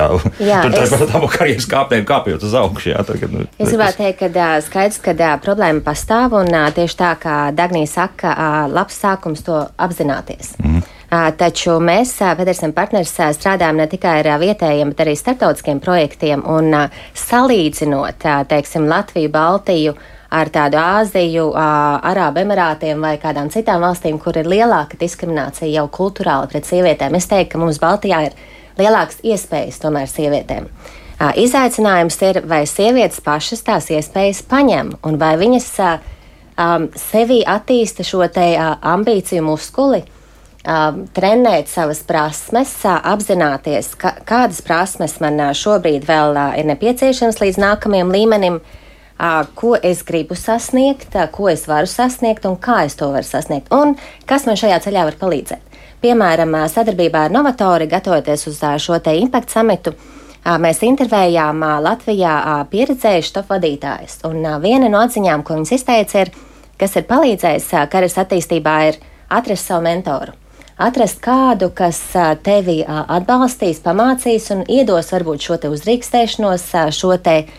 es... 0.86 0.94
par 0.94 1.07
tām 1.12 1.27
karjeras 1.31 1.69
kāpnēm 1.72 2.07
kāpjot 2.07 2.44
uz 2.48 2.57
augšu. 2.60 2.92
Jā, 2.94 3.06
tagad, 3.07 3.33
nu, 3.33 3.45
es 3.57 3.72
gribētu 3.72 4.01
teikt, 4.04 4.24
ka 4.36 4.50
skaidrs, 4.66 5.00
ka 5.04 5.36
problēma 5.44 5.83
pastāv 5.86 6.36
un 6.42 6.51
tieši 6.75 7.00
tā, 7.00 7.13
kā 7.22 7.38
Dagnija 7.56 7.92
saka, 7.92 8.36
labs 8.72 9.00
sākums 9.01 9.45
to 9.45 9.63
apzināties. 9.77 10.56
Mm. 10.62 10.83
Uh, 11.06 11.30
taču 11.38 11.77
mēs, 11.83 12.16
Pedersen 12.38 12.74
partners, 12.75 13.13
strādājam 13.13 13.77
ne 13.77 13.86
tikai 13.88 14.18
ar 14.24 14.39
vietējiem, 14.42 14.92
bet 14.92 15.04
arī 15.06 15.13
starptautiskiem 15.16 15.80
projektiem 15.83 16.42
un 16.50 16.74
salīdzinot, 17.16 18.25
teiksim, 18.50 18.88
Latviju, 18.89 19.30
Baltiju, 19.31 19.94
ar 20.36 20.50
tādu 20.51 20.80
Āziju, 20.81 21.51
Arābu 21.56 22.42
Emirātiem 22.42 23.06
vai 23.06 23.16
kādām 23.21 23.51
citām 23.54 23.86
valstīm, 23.86 24.18
kur 24.19 24.36
ir 24.42 24.50
lielāka 24.50 24.98
diskriminācija 25.00 25.69
jau 25.78 25.86
kultūrāli 25.94 26.51
pret 26.51 26.68
sievietēm. 26.68 27.16
Es 27.16 27.30
teiktu, 27.31 27.54
ka 27.54 27.62
mums 27.62 27.80
Baltijā 27.80 28.25
ir 28.28 28.36
lielākas 28.80 29.22
iespējas 29.24 29.81
tomēr 29.83 30.10
sievietēm. 30.12 30.69
Izaicinājums 31.16 32.18
ir, 32.27 32.42
vai 32.44 32.66
sievietes 32.68 33.22
pašas 33.24 33.63
tās 33.63 33.88
iespējas 33.94 34.42
paņem, 34.51 34.92
un 35.07 35.16
vai 35.19 35.36
viņas 35.39 35.69
um, 36.60 36.89
sevī 37.00 37.42
attīsta 37.48 38.06
šo 38.06 38.25
te 38.33 38.50
uh, 38.56 38.75
ambīciju 38.95 39.44
muskuli, 39.45 40.01
um, 40.04 41.04
trenēt 41.16 41.72
savas 41.72 42.01
prasmes, 42.07 42.74
uh, 42.83 42.98
apzināties, 43.13 43.94
ka, 44.00 44.16
kādas 44.27 44.60
prasmes 44.66 45.19
man 45.24 45.39
uh, 45.39 45.54
šobrīd 45.56 46.07
vēl 46.07 46.36
uh, 46.36 46.57
ir 46.60 46.68
nepieciešamas 46.71 47.42
līdz 47.44 47.62
nākamajam 47.63 48.12
līmenim, 48.16 48.60
uh, 48.60 49.44
ko 49.56 49.75
es 49.80 50.04
gribu 50.07 50.38
sasniegt, 50.39 51.16
uh, 51.16 51.30
ko 51.31 51.50
es 51.51 51.68
varu 51.71 51.89
sasniegt 51.92 52.48
un 52.50 52.60
kā 52.60 52.83
es 52.89 53.00
to 53.00 53.12
varu 53.13 53.28
sasniegt, 53.28 53.71
un 53.75 53.95
kas 54.30 54.48
man 54.50 54.60
šajā 54.60 54.83
ceļā 54.88 55.07
var 55.12 55.19
palīdzēt. 55.21 55.75
Piemēram, 56.06 56.52
sadarbībā 56.69 57.24
ar 57.25 57.31
Novatori, 57.34 57.88
gatavoties 57.90 58.44
uz 58.52 58.60
šo 58.84 59.00
te 59.02 59.16
Impact 59.18 59.50
samitu, 59.50 59.96
mēs 60.62 60.84
intervējām 60.86 61.63
Latvijā 61.81 62.34
pieredzējuši 62.69 63.31
top 63.34 63.50
vadītājus. 63.50 64.19
Un 64.30 64.46
viena 64.62 64.92
no 64.94 65.02
atziņām, 65.02 65.42
ko 65.42 65.57
viņas 65.57 65.74
izteica, 65.80 66.28
ir, 66.28 66.31
kas 66.78 66.94
ir 67.00 67.07
palīdzējis 67.10 67.72
karjeras 67.90 68.19
attīstībā, 68.22 68.75
ir 68.92 69.02
atrast 69.34 69.72
savu 69.72 69.88
mentoru. 69.88 70.38
Atrast 70.78 71.24
kādu, 71.25 71.72
kas 71.74 72.04
tevi 72.45 72.83
atbalstīs, 72.85 73.81
pamācīs 73.81 74.52
un 74.54 74.62
iedos 74.69 75.09
varbūt 75.16 75.50
šo 75.50 75.57
te 75.57 75.74
uzrīkstēšanos, 75.74 76.69
šo 76.94 77.18
te 77.18 77.40
uh, 77.47 77.57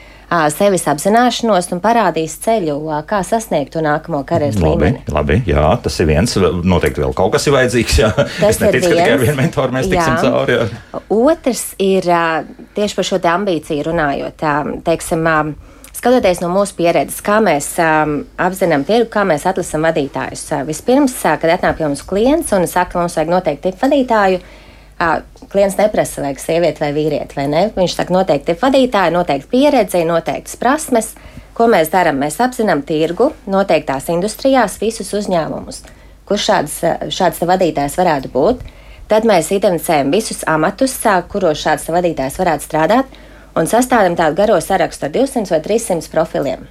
sevis 0.55 0.87
apzināšanos 0.91 1.71
un 1.75 1.83
parādīs 1.83 2.35
ceļu, 2.43 2.79
kā 3.07 3.21
sasniegt 3.27 3.75
to 3.77 3.83
nākamo 3.85 4.23
karjeras 4.27 4.59
līmeni. 4.63 5.05
Labi, 5.13 5.39
jā, 5.47 5.69
tas 5.83 6.01
ir 6.03 6.11
viens. 6.11 6.35
Noteikti 6.67 7.05
vēl 7.05 7.15
kaut 7.17 7.37
kas 7.37 7.47
ir 7.47 7.55
vajadzīgs. 7.57 8.01
Jā. 8.01 8.11
Tas 8.17 8.57
es 8.57 8.61
neticu, 8.65 8.91
ka 8.91 8.97
tikai 8.97 9.15
ar 9.15 9.23
vienu 9.23 9.39
mentoru 9.39 9.77
mēs 9.77 9.87
jā. 9.87 10.03
tiksim 10.03 10.19
cauri. 10.25 10.59
Jā. 10.59 11.01
Otrs 11.15 11.65
ir 11.83 12.11
tieši 12.77 12.99
par 12.99 13.09
šo 13.13 13.23
te 13.23 13.33
ambīciju 13.33 13.87
runājot. 13.91 14.47
Teiksim, 14.87 15.27
Skatoties 15.97 16.43
no 16.43 16.51
mūsu 16.53 16.75
pieredzes, 16.77 17.23
kā 17.25 17.39
mēs 17.41 17.71
um, 17.81 18.19
apzinām 18.37 18.83
tirgu, 18.85 19.09
kā 19.15 19.23
mēs 19.25 19.47
atlasām 19.49 19.87
vadītājus. 19.87 20.43
Vispirms, 20.69 21.15
kad 21.25 21.49
atnāk 21.55 21.79
pie 21.79 21.87
mums 21.87 22.03
klients 22.05 22.53
un 22.53 22.67
saka, 22.69 23.01
mums 23.01 23.17
vajag 23.17 23.33
noteikti 23.33 23.73
vadītāju, 23.81 24.43
klients 25.53 25.77
neprasa, 25.77 26.23
vajag 26.25 26.41
sievieti 26.41 26.81
vai 26.81 26.93
vīrieti, 26.97 27.37
vai 27.37 27.47
ne? 27.53 27.65
Viņš 27.77 27.97
saka, 27.99 28.15
noteikti 28.17 28.55
ir 28.55 28.61
vadītāji, 28.63 29.15
noteikti 29.15 29.51
pieredze, 29.53 30.05
noteiktas 30.09 30.57
prasmes. 30.61 31.13
Ko 31.57 31.69
mēs 31.73 31.91
darām? 31.93 32.19
Mēs 32.21 32.39
apzinām 32.45 32.83
tirgu, 32.85 33.31
noteiktās 33.49 34.11
industrijās, 34.13 34.79
visus 34.81 35.13
uzņēmumus, 35.17 35.83
kur 36.29 36.41
šāds, 36.41 36.81
šāds 37.13 37.45
vadītājs 37.49 37.97
varētu 38.01 38.33
būt. 38.33 38.65
Tad 39.09 39.25
mēs 39.29 39.53
identificējam 39.55 40.11
visus 40.11 40.43
amatus, 40.51 40.97
kuros 41.31 41.61
šāds 41.63 41.89
vadītājs 41.95 42.41
varētu 42.41 42.67
strādāt, 42.67 43.19
un 43.57 43.69
sastādām 43.71 44.17
tādu 44.19 44.37
garo 44.41 44.59
sarakstu 44.61 45.07
ar 45.07 45.15
200 45.15 45.55
vai 45.55 45.61
300 45.65 46.13
profiliem, 46.13 46.67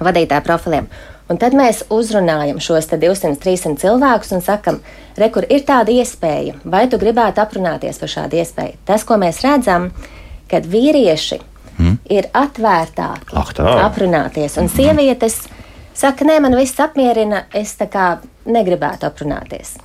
vadītāju 0.00 0.44
profiliem. 0.44 0.88
Un 1.32 1.38
tad 1.40 1.54
mēs 1.56 1.86
uzrunājam 1.92 2.58
šos 2.60 2.90
200, 2.92 3.38
300 3.40 3.80
cilvēkus 3.80 4.34
un 4.36 4.42
sakam, 4.44 4.80
re, 5.16 5.30
kur 5.32 5.46
ir 5.48 5.64
tāda 5.64 5.94
iespēja, 5.94 6.58
vai 6.68 6.84
tu 6.92 6.98
gribētu 7.00 7.40
aprunāties 7.40 8.00
par 8.00 8.12
šādu 8.12 8.36
iespēju. 8.42 8.76
Tas, 8.84 9.06
ko 9.08 9.16
mēs 9.20 9.40
redzam, 9.44 9.88
kad 10.50 10.68
vīrieši 10.68 11.38
mm. 11.78 11.94
ir 12.12 12.28
atvērtāki 12.36 13.38
Ach, 13.40 13.54
tā. 13.56 13.72
aprunāties, 13.86 14.58
un 14.60 14.68
sievietes 14.68 15.40
saka, 15.96 16.28
nē, 16.28 16.42
man 16.44 16.58
viss 16.58 16.76
apmierina, 16.84 17.46
es 17.56 17.72
tā 17.80 17.88
kā 17.88 18.18
negribētu 18.44 19.08
aprunāties. 19.08 19.78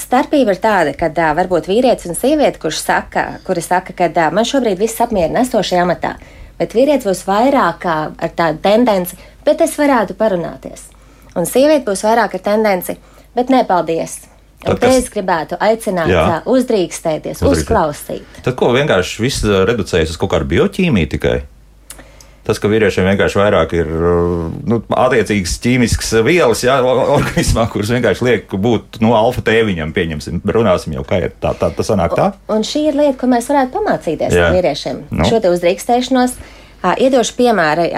Starpība 0.00 0.52
ir 0.52 0.60
tāda, 0.60 0.96
ka 0.96 1.12
varbūt 1.36 1.68
vīrietis 1.68 2.08
un 2.08 2.16
sieviete, 2.16 2.60
kurš 2.60 2.82
saka, 2.84 3.26
kuri 3.46 3.60
saka, 3.64 3.92
ka 3.96 4.30
man 4.32 4.48
šobrīd 4.48 4.80
viss 4.80 5.00
apmierina 5.00 5.44
esošajā 5.44 5.84
amatā, 5.84 6.16
bet 6.56 6.76
vīrietis 6.76 7.08
būs 7.08 7.24
vairāk 7.28 7.86
ar 7.88 8.34
tādu 8.36 8.60
tendenci 8.64 9.16
bet 9.44 9.64
es 9.64 9.76
varētu 9.78 10.16
parunāties. 10.18 10.88
Un 11.34 11.48
sieviete 11.50 11.84
būs 11.88 12.04
vairāk 12.06 12.36
ar 12.38 12.44
tendenci, 12.52 12.98
bet 13.34 13.50
nepaldies. 13.50 14.20
Un 14.64 14.78
te 14.80 14.88
es 14.96 15.10
gribētu 15.12 15.58
aicināt, 15.60 16.08
Jā. 16.08 16.38
uzdrīkstēties, 16.48 17.42
Uzdrīkstēt. 17.42 17.64
uzklausīt. 17.64 18.38
Tad 18.46 18.54
ko 18.56 18.70
vienkārši 18.72 19.20
viss 19.20 19.44
reducējas 19.44 20.14
uz 20.14 20.20
kaut 20.20 20.32
kādu 20.32 20.48
bioķīmiju 20.54 21.10
tikai? 21.16 21.42
Tas, 22.44 22.58
ka 22.60 22.68
vīriešiem 22.68 23.06
vienkārši 23.08 23.38
vairāk 23.40 23.70
ir 23.76 23.90
nu, 24.68 24.78
attiecīgas 25.00 25.54
ķīmiskas 25.64 26.10
vielas 26.26 26.60
jā, 26.64 26.74
organismā, 26.84 27.64
kuras 27.72 27.92
vienkārši 27.94 28.26
liek 28.26 28.56
būt 28.66 28.98
nu, 29.04 29.14
alfa 29.16 29.40
tēviņam, 29.46 29.94
pieņemsim, 29.96 30.42
runāsim 30.52 30.96
jau, 30.96 31.04
kā 31.08 31.22
ir 31.24 31.32
tā, 31.40 31.54
tā, 31.60 31.70
tā 31.72 31.86
sanāk 31.88 32.16
tā. 32.18 32.26
Un 32.52 32.64
šī 32.68 32.86
ir 32.90 32.98
lieta, 33.00 33.16
ko 33.20 33.30
mēs 33.32 33.48
varētu 33.48 33.72
pamācīties 33.78 34.36
no 34.36 34.50
vīriešiem. 34.58 35.00
Nu. 35.12 35.28
Šo 35.28 35.40
te 35.40 35.52
uzdrīkstēšanos. 35.56 36.36
Iedošu 36.84 37.36
piemēru. 37.38 37.88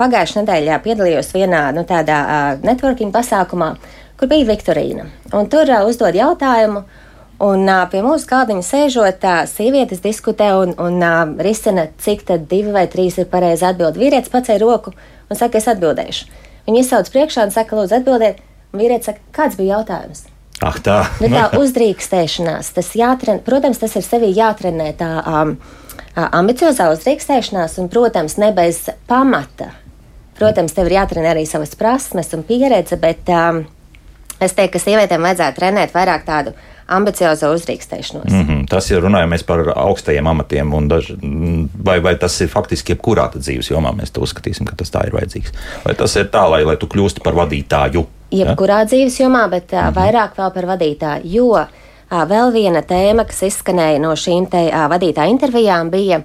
Pagājušajā 0.00 0.42
nedēļā 0.42 0.80
piedalījos 0.84 1.32
vienā 1.34 1.66
nu, 1.76 1.84
tādā 1.88 2.18
networking 2.64 3.12
pasākumā, 3.12 3.74
kur 4.16 4.30
bija 4.30 4.48
Viktorīna. 4.48 5.08
Un 5.36 5.50
tur 5.52 5.68
uzdod 5.84 6.16
jautājumu, 6.16 6.86
Un 7.42 7.66
pie 7.90 8.04
mūsu 8.04 8.28
kādiņa 8.30 8.62
sēžot, 8.62 9.24
sievietes 9.50 9.98
diskutē 10.04 10.52
un, 10.60 10.76
un 10.78 11.02
risina, 11.42 11.88
cik 11.98 12.22
tad 12.28 12.44
divi 12.46 12.70
vai 12.70 12.84
trīs 12.86 13.16
ir 13.18 13.26
pareizi 13.32 13.66
atbildēt. 13.66 13.98
Vīrietis 13.98 14.30
pacēla 14.30 14.62
roku 14.62 14.92
un 14.92 15.38
saka, 15.38 15.58
es 15.58 15.66
atbildēšu. 15.72 16.28
Viņa 16.68 16.84
izsauc 16.84 17.10
priekšā 17.10 17.48
un 17.48 17.50
saka, 17.50 17.74
lūdzu, 17.74 17.98
atbildiet. 17.98 18.38
Un 18.70 18.84
vīrietis 18.84 19.10
saka, 19.10 19.26
kāds 19.34 19.58
bija 19.58 19.80
jautājums? 19.80 20.28
Ah, 20.62 20.78
tā 20.78 21.00
nu, 21.18 21.32
tā 21.32 21.48
uzdrīkstēšanās, 21.58 22.70
tas 22.76 22.92
jātrenē, 22.94 23.42
protams, 23.42 23.82
tas 23.82 23.98
ir 23.98 24.06
sevī 24.06 24.30
jātrenē 24.36 24.92
tā 25.00 25.10
um, 25.26 25.56
ambiciozā 26.16 26.90
uzdrīkstēšanās, 26.92 27.78
un, 27.80 27.88
protams, 27.92 28.36
ne 28.40 28.52
bez 28.56 28.84
pamata. 29.08 29.72
Protams, 30.38 30.74
tev 30.76 30.88
ir 30.90 30.98
jātrenē 30.98 31.32
arī 31.32 31.46
savas 31.48 31.74
prasmes 31.78 32.32
un 32.36 32.42
pieredze, 32.42 32.98
bet 33.00 33.28
um, 33.32 33.62
es 34.40 34.56
teiktu, 34.56 34.76
ka 34.76 34.82
sievietēm 34.82 35.24
vajadzētu 35.24 35.60
trenēt 35.60 35.94
vairāk 35.94 36.24
tādu 36.28 36.54
ambiciozo 36.92 37.52
uzdrīkstēšanos. 37.54 38.30
Mm 38.30 38.46
-hmm. 38.48 38.64
Tas 38.68 38.90
ir 38.90 39.00
runājot 39.00 39.46
par 39.46 39.72
augstajiem 39.76 40.26
amatiem, 40.26 40.88
daž, 40.88 41.12
vai, 41.84 42.00
vai 42.00 42.16
tas 42.16 42.40
ir 42.40 42.48
faktiski 42.48 42.92
jebkurā 42.92 43.30
dzīves 43.34 43.70
jomā, 43.70 43.94
mēs 43.96 44.12
to 44.12 44.20
uzskatīsim, 44.20 44.66
ka 44.66 44.76
tas 44.76 44.90
tā 44.90 45.06
ir 45.06 45.12
vajadzīgs. 45.12 45.52
Vai 45.84 45.94
tas 45.94 46.16
ir 46.16 46.26
tā, 46.26 46.50
lai, 46.50 46.64
lai 46.64 46.76
tu 46.76 46.86
kļūsti 46.86 47.22
par 47.24 47.34
vadītāju? 47.34 48.06
Jebkurā 48.30 48.78
ja? 48.78 48.84
dzīves 48.84 49.20
jomā, 49.20 49.48
bet 49.50 49.72
mm 49.72 49.78
-hmm. 49.78 49.94
vairāk 49.94 50.36
vēl 50.36 50.50
par 50.52 50.66
vadītāju. 50.66 51.20
Jo 51.24 51.66
vēl 52.12 52.52
viena 52.52 52.82
tēma, 52.84 53.24
kas 53.28 53.42
izskanēja 53.48 54.00
no 54.02 54.12
šīm 54.18 54.46
te 54.52 54.66
vadītāju 54.68 55.32
intervijām, 55.32 55.90
bija 55.92 56.22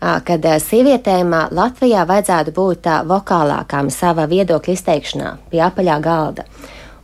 kad 0.00 0.44
sievietēm 0.60 1.32
Latvijā 1.54 2.04
vajadzētu 2.08 2.52
būt 2.52 2.88
vokālākām 3.08 3.88
sava 3.92 4.26
viedokļa 4.28 4.74
izteikšanā 4.76 5.30
pie 5.50 5.62
apaļā 5.64 5.98
galda. 6.04 6.44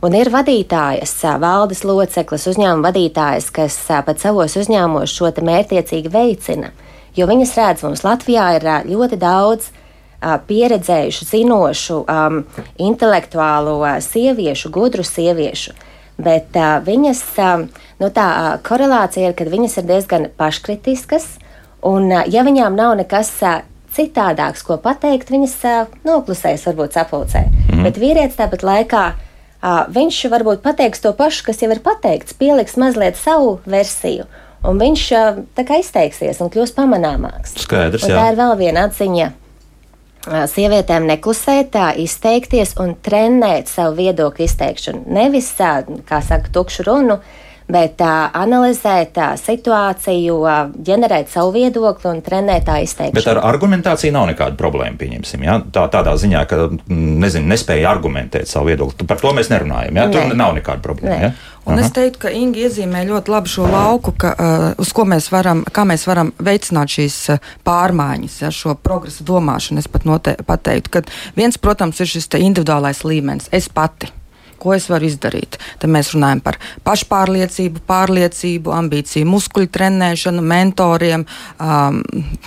Un 0.01 0.15
ir 0.17 0.31
vadītājas, 0.33 1.13
valdes 1.41 1.83
loceklis, 1.85 2.47
uzņēmuma 2.49 2.89
vadītājas, 2.89 3.51
kas 3.53 3.77
pat 4.05 4.21
savos 4.21 4.57
uzņēmumos 4.57 5.13
šo 5.13 5.29
mērķiecīgi 5.29 6.09
veicina. 6.13 6.71
Jo 7.17 7.27
viņas 7.29 7.53
redz, 7.57 7.83
mums 7.85 8.01
Latvijā 8.05 8.47
ir 8.57 8.65
ļoti 8.89 9.19
daudz 9.21 9.69
pieredzējušu, 10.21 11.25
zinošu, 11.25 11.99
um, 12.05 12.43
intelektuālu 12.77 13.77
sieviešu, 14.05 14.69
gudru 14.73 15.05
sieviešu. 15.05 15.73
Bet 16.21 16.57
uh, 16.59 16.77
viņas, 16.85 17.23
uh, 17.41 17.65
nu 18.01 18.11
tā 18.13 18.27
uh, 18.27 18.53
korelācija 18.65 19.31
ir, 19.31 19.35
ka 19.37 19.47
viņas 19.49 19.79
ir 19.81 19.89
diezgan 19.89 20.29
paškritiskas, 20.37 21.27
un 21.87 22.11
uh, 22.11 22.23
ja 22.29 22.45
viņām 22.47 22.77
nav 22.77 22.95
nekas 22.99 23.33
uh, 23.41 23.61
citādāks, 23.95 24.63
ko 24.67 24.77
pateikt, 24.81 25.33
viņas 25.33 25.57
uh, 25.67 25.97
noklusēs, 26.07 26.67
varbūt 26.69 26.99
sapulcē. 26.99 27.47
Mm. 27.71 27.83
Bet 27.87 27.99
vīrietis 28.01 28.39
tāpat 28.39 28.65
laikā 28.67 29.03
uh, 29.15 29.83
viņš 29.91 30.21
varbūt 30.31 30.63
pateiks 30.65 31.03
to 31.03 31.15
pašu, 31.17 31.47
kas 31.49 31.63
jau 31.63 31.71
ir 31.73 31.83
pateikts, 31.83 32.37
pieliks 32.37 32.79
mazliet 32.81 33.19
savu 33.19 33.59
versiju. 33.65 34.29
Un 34.61 34.77
viņš 34.77 35.03
tā 35.57 35.63
kā 35.65 35.79
izteiksies 35.81 36.37
un 36.43 36.51
kļūs 36.53 36.75
pamanāmāks. 36.77 37.55
Skaidrs, 37.63 38.05
un 38.05 38.13
tā 38.13 38.27
ir 38.29 38.35
vēl 38.37 38.51
viena 38.59 38.83
atziņa. 38.85 39.31
Sievietēm 40.21 41.07
neklusēt, 41.09 41.71
tā 41.73 41.91
izteikties 41.97 42.75
un 42.81 42.93
trenēt 43.01 43.71
savu 43.71 43.97
viedokļu 43.97 44.45
izteikšanu. 44.45 45.07
Nevis, 45.09 45.49
kā 45.57 46.19
saka, 46.21 46.51
tukšu 46.53 46.85
runu, 46.85 47.17
uh, 47.17 47.50
bet 47.71 48.01
uh, 48.03 48.29
analizēt 48.37 49.17
uh, 49.21 49.33
situāciju, 49.39 50.37
uh, 50.43 50.73
ģenerēt 50.87 51.31
savu 51.31 51.53
viedokli 51.55 52.11
un 52.11 52.21
trenēt 52.25 52.67
tā 52.67 52.79
izteikšanu. 52.85 53.17
Bet 53.17 53.29
ar 53.31 53.41
argumentāciju 53.51 54.15
nav 54.15 54.29
nekāda 54.31 54.57
problēma, 54.59 54.99
pieņemsim. 55.01 55.47
Ja? 55.47 55.59
Tā, 55.73 55.87
tādā 55.93 56.15
ziņā, 56.19 56.43
ka 56.49 56.67
nezinu, 56.91 57.47
nespēja 57.51 57.89
argumentēt 57.91 58.51
savu 58.51 58.71
viedokli. 58.71 59.07
Par 59.07 59.21
to 59.21 59.33
mēs 59.37 59.51
nerunājam. 59.53 59.97
Ja? 59.97 60.09
Tur 60.11 60.37
nav 60.37 60.55
nekāda 60.59 60.83
problēma. 60.85 61.17
Ne. 61.17 61.31
Ja? 61.31 61.51
Un 61.65 61.77
Aha. 61.77 61.85
es 61.85 61.91
teiktu, 61.93 62.23
ka 62.23 62.31
Inga 62.33 62.63
iezīmē 62.65 63.03
ļoti 63.05 63.29
labi 63.29 63.51
šo 63.53 63.67
lauku, 63.69 64.15
ka, 64.17 64.31
uh, 64.33 64.63
uz 64.81 64.89
ko 64.97 65.05
mēs 65.05 65.29
varam, 65.29 65.61
kā 65.69 65.85
mēs 65.85 66.07
varam 66.09 66.31
veicināt 66.41 66.89
šīs 66.89 67.17
uh, 67.35 67.51
pārmaiņas, 67.67 68.39
ja, 68.41 68.49
šo 68.55 68.73
progresu 68.81 69.25
domāšanu. 69.27 69.83
Es 69.83 69.91
pat 69.91 70.07
note, 70.09 70.33
pateiktu, 70.47 70.95
ka 70.95 71.03
viens, 71.37 71.61
protams, 71.61 72.01
ir 72.01 72.09
šis 72.09 72.31
individuālais 72.41 73.03
līmenis. 73.05 73.51
Es 73.53 73.69
pati 73.69 74.09
ko 74.61 74.75
es 74.75 74.87
varu 74.91 75.09
izdarīt. 75.09 75.57
Tad 75.81 75.91
mēs 75.93 76.11
runājam 76.13 76.41
par 76.45 76.57
pašpārliecību, 76.85 77.81
pārliecību, 77.89 78.73
ambīciju, 78.75 79.27
muskuļu 79.29 79.69
trenēšanu, 79.73 80.43
mentoriem, 80.51 81.25
um, 81.57 82.01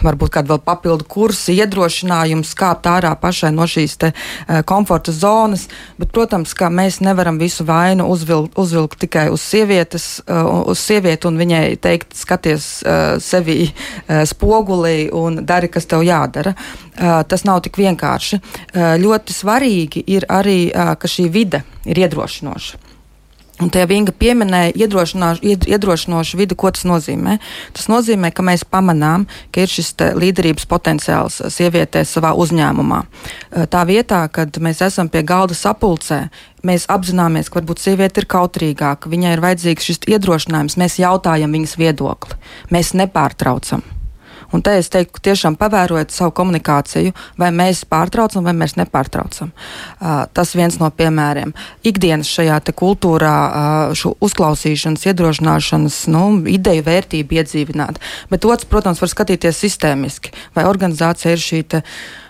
varbūt 0.04 0.36
kādu 0.36 0.54
vēl 0.54 0.62
papildu 0.66 1.08
kursu, 1.10 1.52
iedrošinājumu, 1.56 2.46
kāpt 2.58 2.88
ārā 2.90 3.14
pašai 3.20 3.50
no 3.54 3.66
šīs 3.70 3.96
te, 4.00 4.12
uh, 4.14 4.62
komforta 4.68 5.14
zonas. 5.14 5.66
Bet, 5.98 6.12
protams, 6.14 6.54
ka 6.56 6.70
mēs 6.70 7.00
nevaram 7.04 7.40
visu 7.42 7.66
vainu 7.66 8.06
uzvilkt, 8.12 8.54
uzvilkt 8.60 9.00
tikai 9.04 9.26
uz 9.34 9.42
sievietes, 9.42 10.08
uh, 10.28 10.62
uz 10.70 10.82
sievieti 10.84 11.30
un 11.30 11.40
viņai 11.40 11.64
teikt, 11.82 12.14
skaties 12.18 12.70
uh, 12.86 13.04
sevi 13.22 13.66
uh, 13.66 14.22
spogulī 14.28 15.10
un 15.14 15.42
dari, 15.46 15.70
kas 15.72 15.90
tev 15.90 16.06
jādara. 16.06 16.54
Uh, 16.94 17.22
tas 17.26 17.42
nav 17.48 17.64
tik 17.66 17.80
vienkārši. 17.80 18.38
Uh, 18.38 18.94
ļoti 19.02 19.34
svarīgi 19.34 20.04
ir 20.14 20.28
arī, 20.30 20.68
uh, 20.70 20.94
ka 21.00 21.10
šī 21.10 21.30
vide 21.32 21.64
ir 21.84 22.04
iedrošinoša. 22.04 22.82
Un 23.62 23.70
tie 23.70 23.84
Vinga 23.86 24.10
pieminēja 24.10 24.72
iedrošinošu 24.74 26.38
vidi, 26.40 26.56
ko 26.58 26.72
tas 26.74 26.82
nozīmē. 26.88 27.36
Tas 27.76 27.86
nozīmē, 27.86 28.32
ka 28.34 28.42
mēs 28.42 28.64
pamanām, 28.66 29.28
ka 29.54 29.62
ir 29.62 29.70
šis 29.70 29.92
līderības 30.18 30.66
potenciāls 30.66 31.38
sievietē 31.54 32.02
savā 32.02 32.32
uzņēmumā. 32.34 33.00
Tā 33.70 33.84
vietā, 33.86 34.24
kad 34.34 34.58
mēs 34.58 34.82
esam 34.82 35.06
pie 35.06 35.22
galda 35.22 35.54
sapulcē, 35.54 36.24
mēs 36.66 36.88
apzināmies, 36.90 37.46
ka 37.46 37.60
varbūt 37.60 37.84
sieviete 37.86 38.24
ir 38.24 38.30
kautrīgāka, 38.34 39.12
viņai 39.12 39.36
ir 39.36 39.44
vajadzīgs 39.46 39.86
šis 39.86 40.06
iedrošinājums, 40.16 40.80
mēs 40.80 40.98
jautājam 40.98 41.54
viņas 41.54 41.78
viedokli, 41.78 42.40
mēs 42.74 42.90
nepārtraucam. 42.98 43.86
Un 44.54 44.62
te 44.62 44.76
es 44.78 44.90
teiktu, 44.92 45.22
tiešām 45.24 45.58
pavērojot 45.58 46.14
savu 46.14 46.34
komunikāciju, 46.38 47.14
vai 47.40 47.50
mēs 47.54 47.82
pārtraucam, 47.90 48.44
vai 48.46 48.54
mēs 48.56 48.76
nepārtraucam. 48.78 49.50
Uh, 49.50 50.24
tas 50.34 50.54
viens 50.54 50.78
no 50.78 50.90
piemēriem. 50.94 51.54
Ikdienas 51.86 52.30
šajā 52.30 52.60
kultūrā 52.78 53.34
uh, 53.44 53.94
šo 53.98 54.14
uzklausīšanas, 54.24 55.08
iedrošināšanas 55.10 56.00
nu, 56.14 56.24
ideju 56.50 56.86
vērtību 56.86 57.40
iedzīvināt. 57.40 57.98
Bet 58.30 58.46
otrs, 58.46 58.68
protams, 58.70 59.02
var 59.02 59.10
skatīties 59.10 59.64
sistēmiski, 59.66 60.34
vai 60.54 60.68
organizācija 60.70 61.34
ir 61.34 61.42
šī 61.42 61.64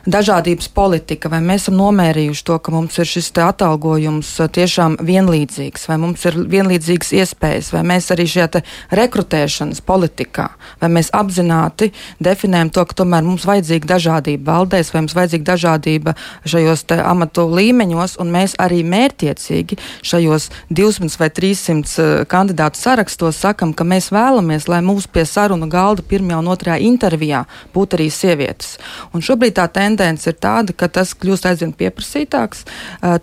dažādības 0.06 0.68
politika, 0.74 1.30
vai 1.32 1.40
mēs 1.44 1.64
esam 1.64 1.78
nomērījuši 1.78 2.44
to, 2.44 2.58
ka 2.60 2.72
mums 2.74 2.98
ir 3.00 3.08
šis 3.08 3.30
atalgojums 3.40 4.28
uh, 4.42 4.48
tiešām 4.52 4.98
vienlīdzīgs, 5.04 5.86
vai 5.88 5.96
mums 6.02 6.24
ir 6.28 6.36
vienlīdzīgas 6.52 7.12
iespējas, 7.20 7.70
vai 7.72 7.82
mēs 7.88 8.10
arī 8.12 8.26
šajā 8.28 8.62
rekrutēšanas 8.94 9.80
politikā, 9.86 10.50
vai 10.82 10.90
mēs 10.92 11.08
apzināti 11.16 11.90
definējam 12.22 12.72
to, 12.74 12.84
ka 12.84 12.98
tomēr 13.00 13.24
mums 13.24 13.46
vajadzīga 13.48 13.94
dažādība 13.94 14.58
valdēs, 14.58 14.92
vai 14.92 15.04
mums 15.04 15.16
vajadzīga 15.16 15.48
dažādība 15.54 16.16
šajos 16.44 16.84
amatu 17.00 17.46
līmeņos, 17.48 18.18
un 18.20 18.32
mēs 18.34 18.56
arī 18.60 18.82
mērķiecīgi 18.84 19.80
šajos 20.04 20.50
200 20.68 21.20
vai 21.22 21.30
300 21.32 21.80
uh, 21.80 22.12
kandidātu 22.28 22.82
sarakstos 22.82 23.40
sakam, 23.40 23.72
ka 23.72 23.88
mēs 23.88 24.10
vēlamies, 24.12 24.68
lai 24.68 24.82
mūsu 24.84 25.08
pie 25.14 25.24
sarunu 25.28 25.70
galda 25.72 26.04
pirmajā 26.04 26.42
un 26.44 26.52
otrajā 26.52 26.78
intervijā 26.84 27.44
būtu 27.74 27.98
arī 27.98 28.10
sievietes. 28.12 28.76
Un 29.16 29.24
šobrīd 29.24 29.56
tā 29.56 29.64
tendence 29.72 29.93
tendence 29.96 30.30
ir 30.30 30.38
tāda, 30.42 30.74
ka 30.76 30.88
tas 30.88 31.14
kļūst 31.14 31.46
aizvien 31.50 31.72
pieprasītāks. 31.78 32.64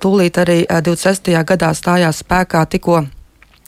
Tūlīt 0.01 0.39
arī 0.41 0.61
26. 0.69 1.33
gadā 1.47 1.73
stājās 1.75 2.23
spēkā 2.23 2.63
tikko 2.71 3.03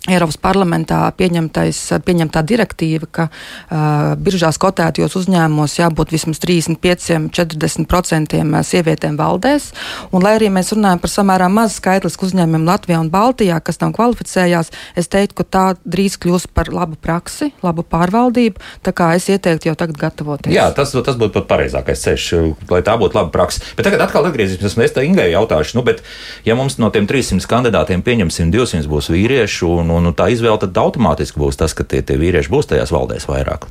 Eiropas 0.03 0.35
parlamentā 0.35 0.97
pieņemtā 1.15 2.41
direktīva, 2.43 3.07
ka 3.07 3.23
uh, 3.31 4.19
biržās 4.19 4.57
kotētajos 4.59 5.15
uzņēmumos 5.21 5.77
jābūt 5.79 6.11
vismaz 6.11 6.41
35-40% 6.43 8.35
sievietēm 8.67 9.15
valdēs. 9.15 9.71
Un, 10.11 10.19
lai 10.25 10.33
arī 10.35 10.49
mēs 10.51 10.75
runājam 10.75 10.99
par 10.99 11.07
samērā 11.13 11.47
mazu 11.47 11.79
skaitlisku 11.79 12.27
uzņēmumiem 12.27 12.67
Latvijā 12.67 12.99
un 12.99 13.07
Baltijā, 13.13 13.61
kas 13.63 13.79
tam 13.79 13.95
kvalificējās, 13.95 14.67
es 14.99 15.07
teiktu, 15.07 15.39
ka 15.39 15.45
tā 15.47 15.79
drīz 15.87 16.19
kļūs 16.19 16.51
par 16.51 16.67
labu 16.75 16.99
praksi, 16.99 17.55
labu 17.63 17.87
pārvaldību. 17.87 18.59
Tā 18.83 18.91
kā 18.91 19.15
es 19.15 19.31
ieteiktu 19.31 19.71
jau 19.71 19.77
tagad 19.79 19.95
gatavoties. 20.03 20.51
Jā, 20.51 20.67
tas, 20.75 20.91
tas 20.91 21.15
būtu 21.15 21.31
pat 21.39 21.47
pareizākais 21.53 22.03
ceļš, 22.03 22.27
lai 22.75 22.83
tā 22.83 22.99
būtu 22.99 23.15
laba 23.21 23.31
praksa. 23.31 23.63
Bet 23.79 23.87
tagad 23.87 24.03
atkal 24.03 24.27
atgriezīsimies. 24.27 24.75
Es 24.83 24.91
te 24.91 25.07
Ingai 25.07 25.31
jautāšu, 25.31 25.79
nu, 25.79 25.87
bet 25.87 26.03
ja 26.43 26.59
mums 26.59 26.75
no 26.75 26.91
tiem 26.91 27.07
300 27.07 27.47
kandidātiem 27.47 28.03
pieņemsim 28.03 28.51
200 28.51 28.91
būs 28.91 29.07
vīriešu 29.15 29.71
un 29.79 29.92
un 29.97 30.11
tā 30.17 30.29
izvēle 30.33 30.59
tad 30.61 30.77
automātiski 30.77 31.39
būs 31.41 31.59
tas, 31.59 31.75
ka 31.77 31.85
tie, 31.87 32.01
tie 32.01 32.17
vīrieši 32.19 32.51
būs 32.53 32.69
tajās 32.71 32.93
valdēs 32.93 33.29
vairāk. 33.29 33.69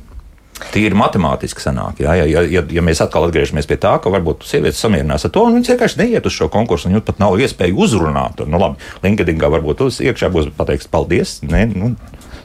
Tīri 0.73 0.95
matemātiski 0.95 1.61
sanāk, 1.61 1.99
jā, 2.03 2.13
ja, 2.21 2.25
ja, 2.29 2.41
ja, 2.47 2.61
ja 2.71 2.81
mēs 2.85 3.01
atkal 3.03 3.25
atgriežamies 3.27 3.67
pie 3.67 3.77
tā, 3.81 3.97
ka 3.99 4.11
varbūt 4.13 4.45
sievietes 4.47 4.79
samierinās 4.79 5.25
ar 5.25 5.33
to, 5.33 5.43
un 5.47 5.57
viņas 5.57 5.73
vienkārši 5.73 5.99
neiet 5.99 6.29
uz 6.29 6.35
šo 6.37 6.47
konkursu, 6.53 6.87
un 6.87 6.97
jums 6.97 7.07
pat 7.09 7.19
nav 7.19 7.35
iespēja 7.41 7.75
uzrunāt. 7.75 8.43
Un, 8.45 8.53
nu, 8.53 8.61
labi, 8.61 8.91
LinkedInā 9.03 9.49
varbūt 9.57 9.83
uz 9.87 9.99
iekšā 10.05 10.29
būs 10.33 10.53
pateiks 10.57 10.89
paldies. 10.93 11.41
Ne, 11.43 11.65
nu, 11.73 11.95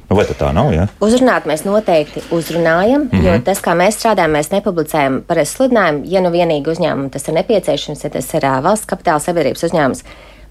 Nu, 0.08 0.16
vai 0.16 0.24
tā 0.24 0.48
nav? 0.56 0.70
Ja? 0.72 0.86
Uzrunāt 1.04 1.44
mēs 1.44 1.66
noteikti 1.66 2.22
uzrunājam, 2.32 3.02
mm 3.04 3.10
-hmm. 3.12 3.26
jo 3.26 3.40
tas, 3.44 3.60
kā 3.60 3.74
mēs 3.76 3.98
strādājam, 4.00 4.32
mēs 4.38 4.48
nepublicējam 4.50 5.20
parasti 5.26 5.56
sludinājumu. 5.58 6.00
Ja 6.08 6.22
nu 6.24 6.30
vienīgi 6.32 6.72
uzņēmumam 6.72 7.10
tas 7.10 7.28
ir 7.28 7.34
nepieciešams, 7.34 8.04
ja 8.04 8.10
tas 8.10 8.34
ir 8.34 8.44
uh, 8.44 8.62
valsts 8.64 8.88
kapitāla 8.88 9.20
sabiedrības 9.20 9.64
uzņēmums, 9.68 10.04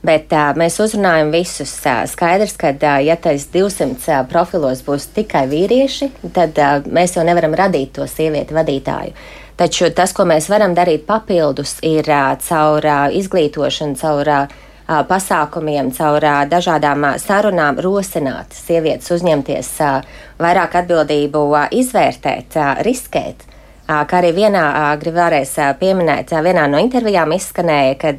Bet 0.06 0.32
uh, 0.32 0.52
mēs 0.58 0.78
uzrunājam 0.84 1.32
visus. 1.34 1.74
Uh, 1.82 2.04
skaidrs, 2.10 2.54
ka, 2.60 2.70
uh, 2.76 3.00
ja 3.02 3.18
tais 3.18 3.48
200 3.54 3.98
uh, 3.98 4.22
profilos 4.30 4.84
būs 4.86 5.10
tikai 5.16 5.48
vīrieši, 5.50 6.12
tad 6.36 6.60
uh, 6.62 6.86
mēs 6.86 7.18
jau 7.18 7.26
nevaram 7.26 7.56
radīt 7.58 7.96
to 7.98 8.06
sievieti 8.08 8.56
vadītāju. 8.56 9.16
Taču 9.58 9.90
tas, 9.90 10.14
ko 10.14 10.28
mēs 10.30 10.52
varam 10.54 10.76
darīt 10.78 11.08
papildus, 11.08 11.80
ir 11.82 12.06
caur 12.46 12.86
izglītošanu, 13.18 13.98
caur 13.98 14.30
pasākumiem, 15.10 15.90
caur 15.98 16.22
dažādām 16.46 17.08
sarunām 17.18 17.80
rosināt 17.82 18.54
sievietes 18.54 19.10
uzņemties 19.18 19.72
vairāk 20.38 20.78
atbildību, 20.84 21.42
izvērtēt, 21.74 22.60
riskēt. 22.86 23.48
Kā 23.88 24.20
arī 24.20 24.30
vienā, 24.36 24.68
gribu 25.02 25.18
vēlreiz 25.18 25.58
pieminēt, 25.82 26.38
vienā 26.46 26.68
no 26.70 26.78
intervijām 26.84 27.34
izskanēja, 27.34 27.98
ka, 27.98 28.14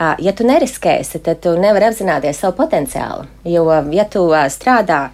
ja 0.00 0.32
tu 0.32 0.46
neriskēsi, 0.48 1.20
tad 1.24 1.42
tu 1.44 1.54
nevari 1.60 1.90
apzināties 1.90 2.40
savu 2.40 2.56
potenciālu. 2.62 3.26
Jo, 3.44 3.66
ja 3.92 4.06
tu 4.08 4.28
strādā 4.52 5.08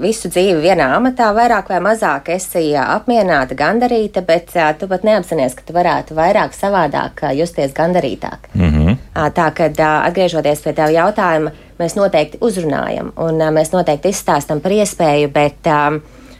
visu 0.00 0.30
dzīvi 0.32 0.62
vienā 0.62 0.86
amatā, 0.96 1.28
vairāk 1.36 1.68
vai 1.68 1.80
mazāk 1.84 2.30
esi 2.32 2.70
apmierināta, 2.80 3.56
gandarīta, 3.58 4.22
bet 4.24 4.54
tu 4.80 4.88
pat 4.88 5.04
neapzinājies, 5.04 5.56
ka 5.58 5.66
tu 5.68 5.76
varētu 5.76 6.16
vairāk 6.16 6.56
savādāk 6.56 7.26
justies 7.36 7.74
gandarītāk. 7.76 8.48
Mm 8.54 8.70
-hmm. 8.70 8.96
Tā 9.14 9.50
kā 9.52 9.70
atgriežoties 10.06 10.62
pie 10.62 10.72
tā 10.72 10.88
jautājuma, 10.90 11.50
mēs 11.78 11.96
noteikti 11.96 12.38
uzrunājam 12.40 13.12
un 13.16 13.34
mēs 13.34 13.72
noteikti 13.72 14.08
izstāstam 14.08 14.60
par 14.60 14.72
iespēju, 14.72 15.28
bet 15.28 15.62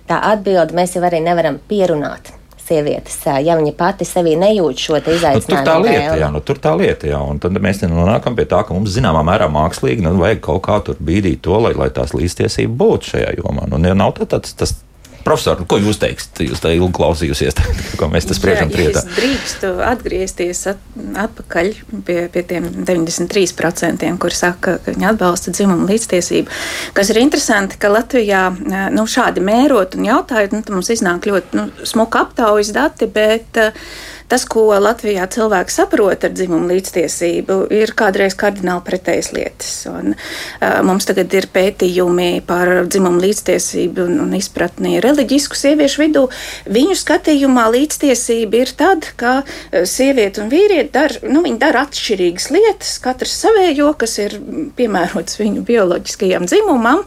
tā 0.08 0.18
atbildi 0.32 0.74
mēs 0.74 0.96
jau 0.96 1.04
arī 1.04 1.20
nevaram 1.22 1.58
pierunāt 1.68 2.32
sievietes, 2.64 3.18
ja 3.44 3.56
viņa 3.58 3.74
pati 3.78 4.06
sevī 4.08 4.34
nejūt 4.40 4.80
šo 4.80 4.98
izaicinājumu. 5.00 5.42
Nu, 5.44 5.50
tur 5.50 5.60
tā 5.66 5.76
lieta, 5.82 6.16
jā, 6.20 6.30
nu, 6.32 6.42
tur 6.44 6.60
tā 6.64 6.72
lieta, 6.78 7.08
jā, 7.10 7.20
un 7.20 7.40
tad 7.42 7.60
mēs 7.60 7.82
nonākam 7.84 8.38
pie 8.38 8.46
tā, 8.50 8.62
ka 8.66 8.76
mums 8.76 8.94
zināmā 8.94 9.24
mērā 9.26 9.50
mākslīgi 9.52 10.04
nu, 10.04 10.14
vajag 10.20 10.42
kaut 10.44 10.64
kā 10.66 10.80
tur 10.86 10.98
bīdīt 11.00 11.44
to, 11.44 11.58
lai, 11.66 11.74
lai 11.78 11.90
tās 11.94 12.14
līdztiesība 12.16 12.76
būtu 12.80 13.14
šajā 13.14 13.36
jomā. 13.40 13.68
Nu, 13.70 13.80
nav 13.80 14.16
tā, 14.18 14.28
tāds, 14.36 14.56
tas, 14.58 14.76
Profesor, 15.24 15.60
ko 15.68 15.78
jūs 15.80 15.98
teiksiet? 16.02 16.42
Jūs 16.44 16.62
tā 16.62 16.74
ilgi 16.76 16.92
klausījāties, 16.98 17.56
ko 18.00 18.08
mēs 18.12 18.28
te 18.28 18.36
spriežam 18.36 18.72
trietā. 18.72 19.02
Es 19.02 19.18
drīkstu 19.18 19.72
atgriezties 19.84 20.62
at, 20.74 20.82
atpakaļ 21.24 21.70
pie, 22.06 22.18
pie 22.34 22.44
tiem 22.50 22.68
93%, 22.84 24.08
kuri 24.20 24.38
saka, 24.38 24.78
ka 24.84 24.94
viņi 24.94 25.10
atbalsta 25.14 25.54
dzimumu 25.54 25.88
līdztiesību. 25.90 26.58
Kas 26.96 27.12
ir 27.12 27.22
interesanti, 27.22 27.80
ka 27.80 27.92
Latvijā 27.92 28.46
nu, 28.94 29.06
šādi 29.10 29.44
mērot 29.44 29.96
un 29.98 30.10
jautājot, 30.10 30.56
nu, 30.56 30.64
mums 30.76 30.92
iznāk 30.92 31.28
ļoti 31.30 31.60
nu, 31.60 31.68
smuka 31.88 32.26
aptaujas 32.26 32.74
dati, 32.76 33.08
bet 33.10 33.62
uh, 33.62 33.86
Tas, 34.30 34.46
ko 34.48 34.66
Latvijā 34.80 35.26
cilvēki 35.30 35.74
saprot 35.74 36.24
ar 36.26 36.32
dzimumu 36.34 36.70
līdztiesību, 36.72 37.58
ir 37.74 37.92
kādreiz 37.96 38.36
kardināli 38.40 38.84
pretējas 38.86 39.30
lietas. 39.36 39.72
Un, 39.90 40.14
uh, 40.14 40.78
mums 40.86 41.08
tagad 41.08 41.34
ir 41.36 41.48
pētījumi 41.54 42.42
par 42.48 42.86
dzimumu 42.88 43.22
līdztiesību 43.24 44.06
un, 44.08 44.18
un 44.24 44.34
izpratni 44.38 44.96
reliģisku 45.04 45.58
sieviešu 45.58 46.04
vidū. 46.06 46.24
Viņu 46.72 46.96
skatījumā 46.98 47.68
līdztiesība 47.76 48.64
ir 48.64 48.74
tad, 48.78 49.10
ka 49.20 49.36
sieviete 49.70 50.44
un 50.44 50.50
vīrieti 50.52 50.92
dara, 50.94 51.20
nu, 51.28 51.44
dara 51.60 51.84
atšķirīgas 51.86 52.50
lietas, 52.54 52.96
katrs 53.04 53.36
savējo, 53.44 53.92
kas 54.00 54.18
ir 54.22 54.38
piemērots 54.78 55.40
viņu 55.40 55.64
bioloģiskajam 55.68 56.48
dzimumam 56.50 57.04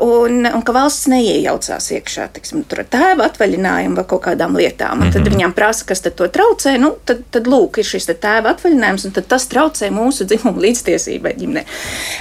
un, 0.00 0.46
un 0.46 0.62
ka 0.64 0.74
valsts 0.76 1.08
neiejaucās 1.12 1.90
iekšā, 1.98 2.28
tiksim, 2.36 2.62
tur 2.68 2.82
tēva 2.88 3.28
atvaļinājumu 3.30 3.98
vai 4.00 4.06
kaut 4.08 4.24
kādām 4.28 4.56
lietām. 4.56 5.02
Un 5.02 5.12
tad 5.12 5.20
mm 5.20 5.26
-hmm. 5.26 5.36
viņam 5.36 5.52
prasa, 5.52 5.84
kas 5.84 6.00
to 6.00 6.28
traucē. 6.28 6.78
Nu, 6.78 6.96
tad, 7.04 7.22
tad 7.30 7.46
lūk, 7.46 7.78
ir 7.78 7.84
šis 7.84 8.06
tēva 8.06 8.54
atvaļinājums, 8.54 9.04
un 9.04 9.12
tas 9.12 9.46
traucē 9.46 9.90
mūsu 9.90 10.24
dzimumu 10.28 10.60
līdztiesībai 10.60 11.36
ģimenē. 11.36 11.64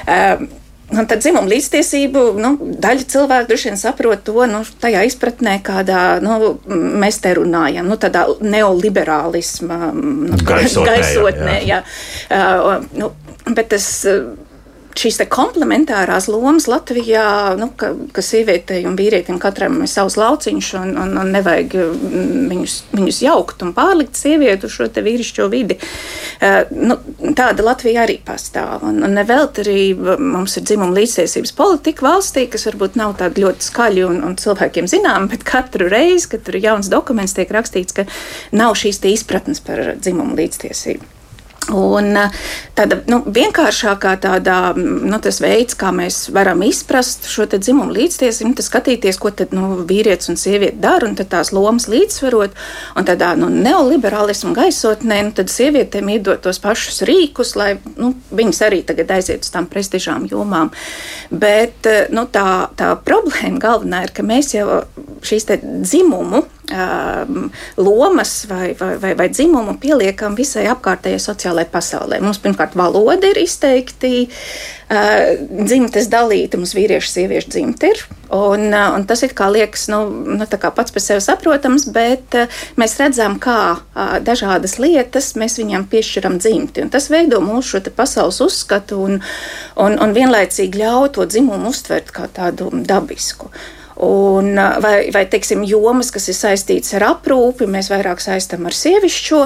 Um, 0.07 0.47
Un 0.93 1.07
tad 1.09 1.23
dzimuma 1.23 1.49
līdztiesību 1.49 2.21
nu, 2.37 2.51
daļa 2.77 3.05
cilvēku 3.09 3.49
droši 3.49 3.71
vien 3.71 3.79
saprot 3.79 4.21
to 4.27 4.45
nu, 4.45 4.59
tajā 4.81 5.01
izpratnē, 5.09 5.55
kādā 5.65 6.19
nu, 6.21 6.59
mēs 7.01 7.17
te 7.23 7.33
runājam, 7.33 7.89
nu, 7.89 7.97
tādā 7.97 8.27
neoliberālisma 8.45 9.79
nu, 9.95 10.37
gaisotnē. 10.45 10.91
gaisotnē 10.91 11.55
jā. 11.65 11.81
Jā. 12.29 12.43
Uh, 12.69 12.85
nu, 12.93 13.09
bet 13.49 13.73
tas 13.73 14.05
šīs 14.99 15.19
komplementārās 15.31 16.27
lomas 16.31 16.67
Latvijā, 16.71 17.55
nu, 17.59 17.69
ka, 17.77 17.91
ka 18.15 18.23
sievietei 18.23 18.85
un 18.87 18.95
vīrietim 18.99 19.39
katram 19.41 19.81
ir 19.83 19.91
savs 19.91 20.17
lauciņš, 20.19 20.71
un, 20.79 20.93
un, 21.01 21.13
un 21.21 21.31
nevajag 21.35 21.75
mm, 21.75 22.45
viņus, 22.51 22.75
viņus 22.95 23.21
jaukt 23.25 23.65
un 23.65 23.73
pārlikt 23.75 24.17
sievieti 24.19 24.69
uz 24.69 24.75
šo 24.75 24.87
vīrišķo 24.95 25.47
vidi. 25.51 25.77
Uh, 26.39 26.61
nu, 26.75 26.97
tāda 27.37 27.65
Latvija 27.65 28.05
arī 28.05 28.17
pastāv. 28.25 28.85
Un, 28.87 29.01
un 29.05 29.17
nevelt 29.17 29.59
arī 29.63 29.89
mums 29.95 30.57
ir 30.59 30.67
dzimuma 30.67 30.95
līdztiesības 30.95 31.55
politika 31.57 32.07
valstī, 32.07 32.45
kas 32.51 32.67
varbūt 32.69 32.99
nav 32.99 33.17
tāda 33.19 33.45
ļoti 33.45 33.69
skaļa 33.69 34.07
un, 34.09 34.21
un 34.29 34.39
cilvēkiem 34.39 34.89
zinām, 34.91 35.29
bet 35.31 35.45
katru 35.47 35.89
reizi, 35.91 36.31
kad 36.33 36.45
tur 36.45 36.59
ir 36.59 36.69
jauns 36.69 36.91
dokuments, 36.91 37.35
tiek 37.35 37.51
rakstīts, 37.51 37.95
ka 37.95 38.07
nav 38.55 38.77
šīs 38.79 39.03
izpratnes 39.15 39.61
par 39.65 39.95
dzimumu 39.99 40.37
līdztiesību. 40.39 41.14
Un 41.73 42.11
eh, 42.19 42.33
tāda 42.77 42.99
nu, 43.09 43.23
vienkāršākā 43.33 44.11
tādā, 44.21 44.57
nu, 44.77 45.17
veids, 45.41 45.73
kā 45.79 45.89
mēs 45.95 46.27
varam 46.35 46.61
izprast 46.65 47.25
šo 47.31 47.47
dzimumu 47.49 47.95
līdztiesību, 47.95 48.51
nu, 48.51 48.65
skatīties, 48.65 49.17
ko 49.21 49.31
tad, 49.33 49.55
nu, 49.55 49.81
vīrietis 49.87 50.29
un 50.29 50.37
sieviete 50.37 50.77
dara, 50.83 51.09
un 51.09 51.17
tās 51.17 51.49
lomas 51.55 51.87
līdzsvarot. 51.89 52.53
Un 52.99 53.07
tādā 53.07 53.31
nu, 53.39 53.49
neoliberālismu 53.49 54.53
gaisotnē, 54.57 55.21
nu, 55.25 55.47
sievietēm 55.55 56.11
iedot 56.13 56.43
tos 56.45 56.61
pašus 56.61 57.01
rīkus, 57.09 57.55
lai 57.57 57.71
nu, 57.97 58.13
viņas 58.35 58.61
arī 58.67 58.83
tagad 58.85 59.15
aiziet 59.17 59.47
uz 59.47 59.53
tām 59.53 59.65
prestižām 59.71 60.29
jomām. 60.29 60.69
Bet 61.33 61.89
eh, 61.89 62.05
nu, 62.13 62.27
tā, 62.29 62.69
tā 62.77 62.93
problēma 63.07 63.57
galvenā 63.63 64.05
ir, 64.05 64.13
ka 64.13 64.27
mēs 64.27 64.53
jau 64.53 64.83
šīs 65.25 65.49
dzimumu 65.65 66.43
um, 66.43 66.54
lomas 67.77 68.45
vai, 68.49 68.73
vai, 68.79 68.97
vai, 68.97 69.13
vai 69.15 69.29
dzimumu 69.29 69.77
pieliekam 69.81 70.35
visai 70.35 70.65
apkārtējai 70.71 71.21
sociālajai 71.21 71.69
pasaulē. 71.71 72.19
Mums 72.23 72.39
pirmkārt 72.41 72.75
valoda 72.77 73.29
ir 73.29 73.39
izteikti 73.41 74.25
uh, 74.25 75.35
dzimtes 75.65 76.09
dalīta, 76.11 76.57
mums 76.57 76.75
vīriešu 76.77 77.11
sieviešu 77.11 77.53
dzimte 77.53 77.91
ir. 77.93 78.01
Un, 78.33 78.67
uh, 78.71 78.95
un 78.97 79.05
tas 79.05 79.21
ir 79.25 79.35
kā 79.37 79.51
liekas, 79.53 79.87
nu, 79.93 80.01
nu 80.39 80.49
kā 80.49 80.73
pats 80.73 80.95
par 80.95 81.05
sevi 81.05 81.23
saprotams, 81.23 81.87
bet 81.93 82.39
uh, 82.39 82.59
mēs 82.81 82.97
redzam, 83.01 83.37
kā 83.39 83.77
dažādas 84.25 84.77
lietas 84.81 85.33
mēs 85.39 85.59
viņam 85.61 85.87
piešķiram 85.91 86.39
dzimti. 86.41 86.85
Un 86.85 86.91
tas 86.93 87.09
veido 87.13 87.41
mūsu 87.43 87.83
pasaules 87.95 88.41
uzskatu 88.43 88.99
un, 89.05 89.21
un, 89.77 89.97
un 90.01 90.17
vienlaicīgi 90.17 90.81
ļauj 90.81 91.15
to 91.15 91.29
dzimumu 91.29 91.71
uztvert 91.71 92.11
kā 92.15 92.29
tādu 92.33 92.71
dabisku. 92.73 93.51
Un, 94.05 94.53
vai, 94.83 95.09
vai 95.13 95.25
teiksim, 95.31 95.63
jomas, 95.65 96.11
kas 96.13 96.29
ir 96.29 96.37
saistītas 96.37 96.93
ar 96.97 97.07
aprūpi, 97.15 97.65
mēs 97.69 97.89
vairāk 97.93 98.21
saistām 98.21 98.67
ar 98.69 98.75
sievišķo. 98.77 99.41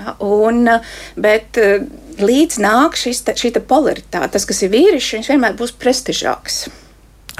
Ja, 0.00 0.14
un, 0.22 0.68
bet 1.18 1.58
līdz 2.20 2.60
nāk 2.62 2.98
šis, 2.98 3.24
šī 3.38 3.52
polaritāte, 3.66 4.32
tas, 4.36 4.46
kas 4.46 4.62
ir 4.62 4.72
vīrišķis, 4.74 5.16
viņš 5.18 5.32
vienmēr 5.32 5.58
būs 5.58 5.74
prestižāks. 5.78 6.64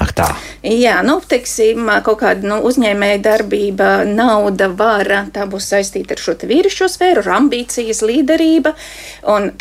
Ak, 0.01 0.15
tā. 0.17 0.25
Jā, 0.65 0.95
nu, 1.05 1.19
teiksim, 1.21 1.89
kaut 2.05 2.21
kāda 2.23 2.47
nu, 2.47 2.57
uzņēmēja 2.65 3.19
darbība, 3.21 3.89
nauda, 4.07 4.71
vara, 4.77 5.23
tā 5.33 5.45
būs 5.49 5.67
saistīta 5.69 6.15
ar 6.15 6.21
šo 6.21 6.33
vīrišķo 6.49 6.87
sfēru, 6.89 7.23
ambīcijas, 7.35 8.01
līderība. 8.09 8.73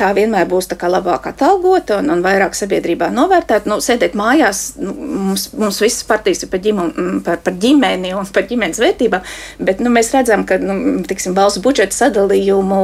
Tā 0.00 0.10
vienmēr 0.16 0.48
būs 0.48 0.70
tā 0.70 0.78
labāk 0.88 1.28
atalgota 1.32 1.98
un, 2.00 2.08
un 2.14 2.24
vairāk 2.24 2.56
sabiedrībā 2.56 3.10
novērtēta. 3.12 3.68
Nu, 3.68 3.80
sēdēt 3.84 4.16
mājās, 4.16 4.62
nu, 4.80 4.94
mums, 4.96 5.50
mums 5.60 5.80
visas 5.84 6.06
partijas 6.08 6.46
ir 6.46 6.52
par, 6.52 6.62
ģimu, 6.64 6.86
par, 7.26 7.42
par 7.44 7.58
ģimeni 7.60 8.14
un 8.16 8.28
par 8.32 8.48
ģimenes 8.48 8.80
vērtībām, 8.80 9.32
bet 9.68 9.84
nu, 9.84 9.92
mēs 9.92 10.12
redzam, 10.16 10.46
ka 10.48 10.56
nu, 10.62 10.78
tiksim, 11.08 11.36
valsts 11.36 11.60
budžeta 11.64 11.96
sadalījumu 11.96 12.80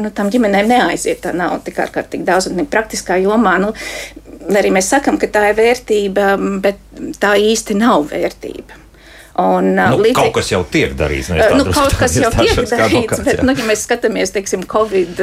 nu, 0.00 0.14
tam 0.16 0.32
ģimenēm 0.32 0.72
neaiziet. 0.72 1.20
Tā 1.26 1.36
nav 1.36 1.58
tik 1.66 1.82
ārkārtīgi 1.84 2.24
daudz 2.24 2.48
un 2.48 2.64
praktiskā 2.72 3.20
jomā. 3.20 3.58
Nu, 3.60 3.74
arī 4.54 4.72
mēs 4.74 4.90
sakām, 4.94 5.20
ka 5.20 5.30
tā 5.32 5.50
ir 5.50 5.60
vērtība, 5.60 6.34
bet 6.62 6.82
tā 7.22 7.36
īsti 7.40 7.78
nav 7.78 8.10
vērtība. 8.12 8.82
Un, 9.36 9.74
nu, 9.76 9.98
līdzīgi, 10.00 10.16
kaut 10.16 10.32
kas 10.38 10.48
jau 10.48 10.62
tiek 10.72 10.94
darīts. 10.96 11.28
Nu, 11.28 11.66
kaut 11.68 11.92
kas 12.00 12.14
jau 12.16 12.30
tiek 12.32 12.56
darīts, 12.70 13.20
bet, 13.20 13.42
nu, 13.44 13.52
ja 13.52 13.66
mēs 13.68 13.82
skatāmies, 13.84 14.32
teiksim, 14.32 14.62
Covid 14.70 15.20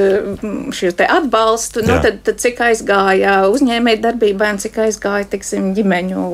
šo 0.77 0.91
te 0.93 1.07
atbalstu, 1.09 1.81
nu, 1.81 1.95
tad, 2.03 2.19
tad 2.27 2.37
cik 2.43 2.61
aizgāja 2.61 3.39
uzņēmēji 3.49 4.03
darbībai 4.03 4.51
un 4.53 4.61
cik 4.61 4.77
aizgāja, 4.85 5.25
teiksim, 5.31 5.71
ģimeņu 5.73 6.27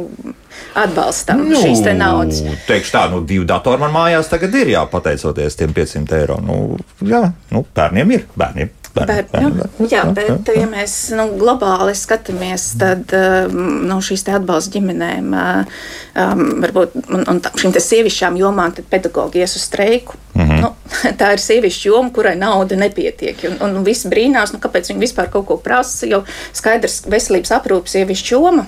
atbalstam 0.84 1.46
nu, 1.48 1.56
šīs 1.64 1.86
te 1.86 1.96
naudas. 1.96 2.44
Teikšu 2.68 2.96
tā, 2.98 3.06
nu, 3.14 3.24
divi 3.24 3.48
datori 3.48 3.80
man 3.80 3.96
mājās 3.96 4.28
tagad 4.34 4.60
ir, 4.60 4.74
jā, 4.76 4.84
pateicoties 4.92 5.56
tiem 5.62 5.72
500 5.78 6.20
eiro. 6.20 6.42
Nu, 6.44 6.60
jā, 7.08 7.30
nu, 7.56 7.64
bērniem 7.80 8.16
ir, 8.18 8.28
bērniem. 8.36 8.76
Bet, 9.08 9.34
nu, 9.40 9.88
jā, 9.90 10.04
bet, 10.16 10.50
ja 10.56 10.68
mēs 10.70 10.96
nu, 11.18 11.28
globāli 11.40 11.96
skatāmies, 11.98 12.66
tad 12.80 13.14
nu, 13.54 14.00
šīs 14.04 14.26
atbalsta 14.36 14.76
ģimenēm, 14.78 15.36
um, 15.36 16.44
varbūt 16.64 16.98
un, 17.08 17.26
un 17.34 17.42
šīm 17.62 17.76
sievišķām 17.76 18.40
jomām, 18.40 18.74
tad 18.76 18.90
pedagogi 18.92 19.44
ies 19.44 19.56
uz 19.60 19.68
streiku. 19.70 20.18
Mm 20.34 20.50
-hmm. 20.50 20.62
nu, 20.64 20.74
tā 21.20 21.34
ir 21.36 21.44
sievišķa 21.44 21.88
joma, 21.90 22.14
kurai 22.16 22.36
nauda 22.36 22.76
nepietiek. 22.76 23.46
Un, 23.52 23.78
un 23.78 23.84
visi 23.84 24.10
brīnās, 24.10 24.54
nu, 24.54 24.60
kāpēc 24.60 24.92
viņi 24.92 25.06
vispār 25.06 25.30
kaut 25.30 25.46
ko 25.46 25.58
prasa. 25.58 26.06
Jo 26.06 26.24
skaidrs, 26.54 27.04
veselības 27.08 27.52
aprūpas 27.52 27.98
sievišķa 27.98 28.36
joma 28.36 28.66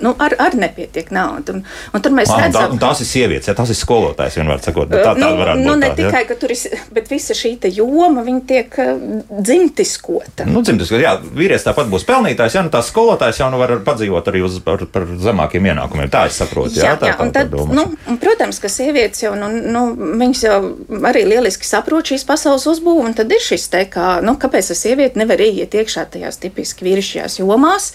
nu, 0.00 0.14
ar, 0.18 0.34
ar 0.38 0.56
nepietiek 0.58 1.10
naudas. 1.14 1.54
Un, 1.54 1.64
un 1.92 2.04
tur 2.04 2.14
mēs 2.14 2.30
ah, 2.32 2.44
redzam, 2.44 2.76
ka 2.76 2.86
tās 2.86 3.02
ir 3.02 3.08
sievietes, 3.08 3.50
ja 3.50 3.54
tas 3.58 3.70
ir 3.72 3.78
skolotājs 3.78 4.38
vienmēr 4.38 4.62
sakot. 4.64 4.90
Tā, 4.92 5.02
tā 5.02 5.14
nu, 5.18 5.30
varētu 5.40 5.62
nu, 5.62 5.72
būt. 5.72 5.80
Ne 5.82 5.90
tā, 5.90 5.98
tikai, 5.98 6.22
ja? 6.22 6.28
ka 6.28 6.36
tur 6.38 6.54
ir, 6.54 6.82
bet 6.94 7.10
visa 7.10 7.36
šī 7.36 7.54
joma, 7.72 8.24
viņa 8.26 8.42
tiek 8.48 8.76
dzimtiskota. 9.30 10.46
Nu, 10.48 10.62
dzimtiskota, 10.64 11.02
jā, 11.02 11.14
vīrietis 11.22 11.66
tāpat 11.66 11.90
būs 11.92 12.06
pelnītājs, 12.08 12.58
ja 12.58 12.64
nu 12.66 12.72
tās 12.72 12.90
skolotājs 12.92 13.42
jau 13.42 13.50
nu 13.52 13.60
var 13.60 13.74
padzīvot 13.84 14.30
arī 14.32 14.44
uz, 14.46 14.58
par, 14.64 14.84
par 14.92 15.06
zemākiem 15.22 15.70
ienākumiem. 15.72 16.10
Tā 16.12 16.26
es 16.30 16.38
saprotu. 16.42 16.76
Jā, 16.78 16.92
jā, 16.92 17.00
tā, 17.00 17.10
jā 17.12 17.18
tā, 17.18 17.26
un 17.26 17.34
tad, 17.34 17.56
nu, 17.74 17.86
un, 18.10 18.20
protams, 18.22 18.60
ka 18.62 18.70
sievietes 18.72 19.24
jau, 19.24 19.34
nu, 19.38 19.50
nu, 19.50 19.84
viņas 20.20 20.44
jau 20.46 20.58
arī 21.10 21.24
lieliski 21.28 21.68
saprot 21.68 22.12
šīs 22.12 22.26
pasaules 22.28 22.66
uzbūvu, 22.70 23.06
un 23.08 23.16
tad 23.18 23.32
ir 23.34 23.42
šis 23.42 23.68
te, 23.72 23.84
kā, 23.90 24.16
nu, 24.24 24.36
kāpēc 24.40 24.72
sieviete 24.76 25.20
nevar 25.20 25.40
ieiet 25.42 25.74
iekšā 25.76 26.06
tajās 26.14 26.40
tipiski 26.42 26.86
vīrišķajās 26.86 27.38
jomās 27.40 27.92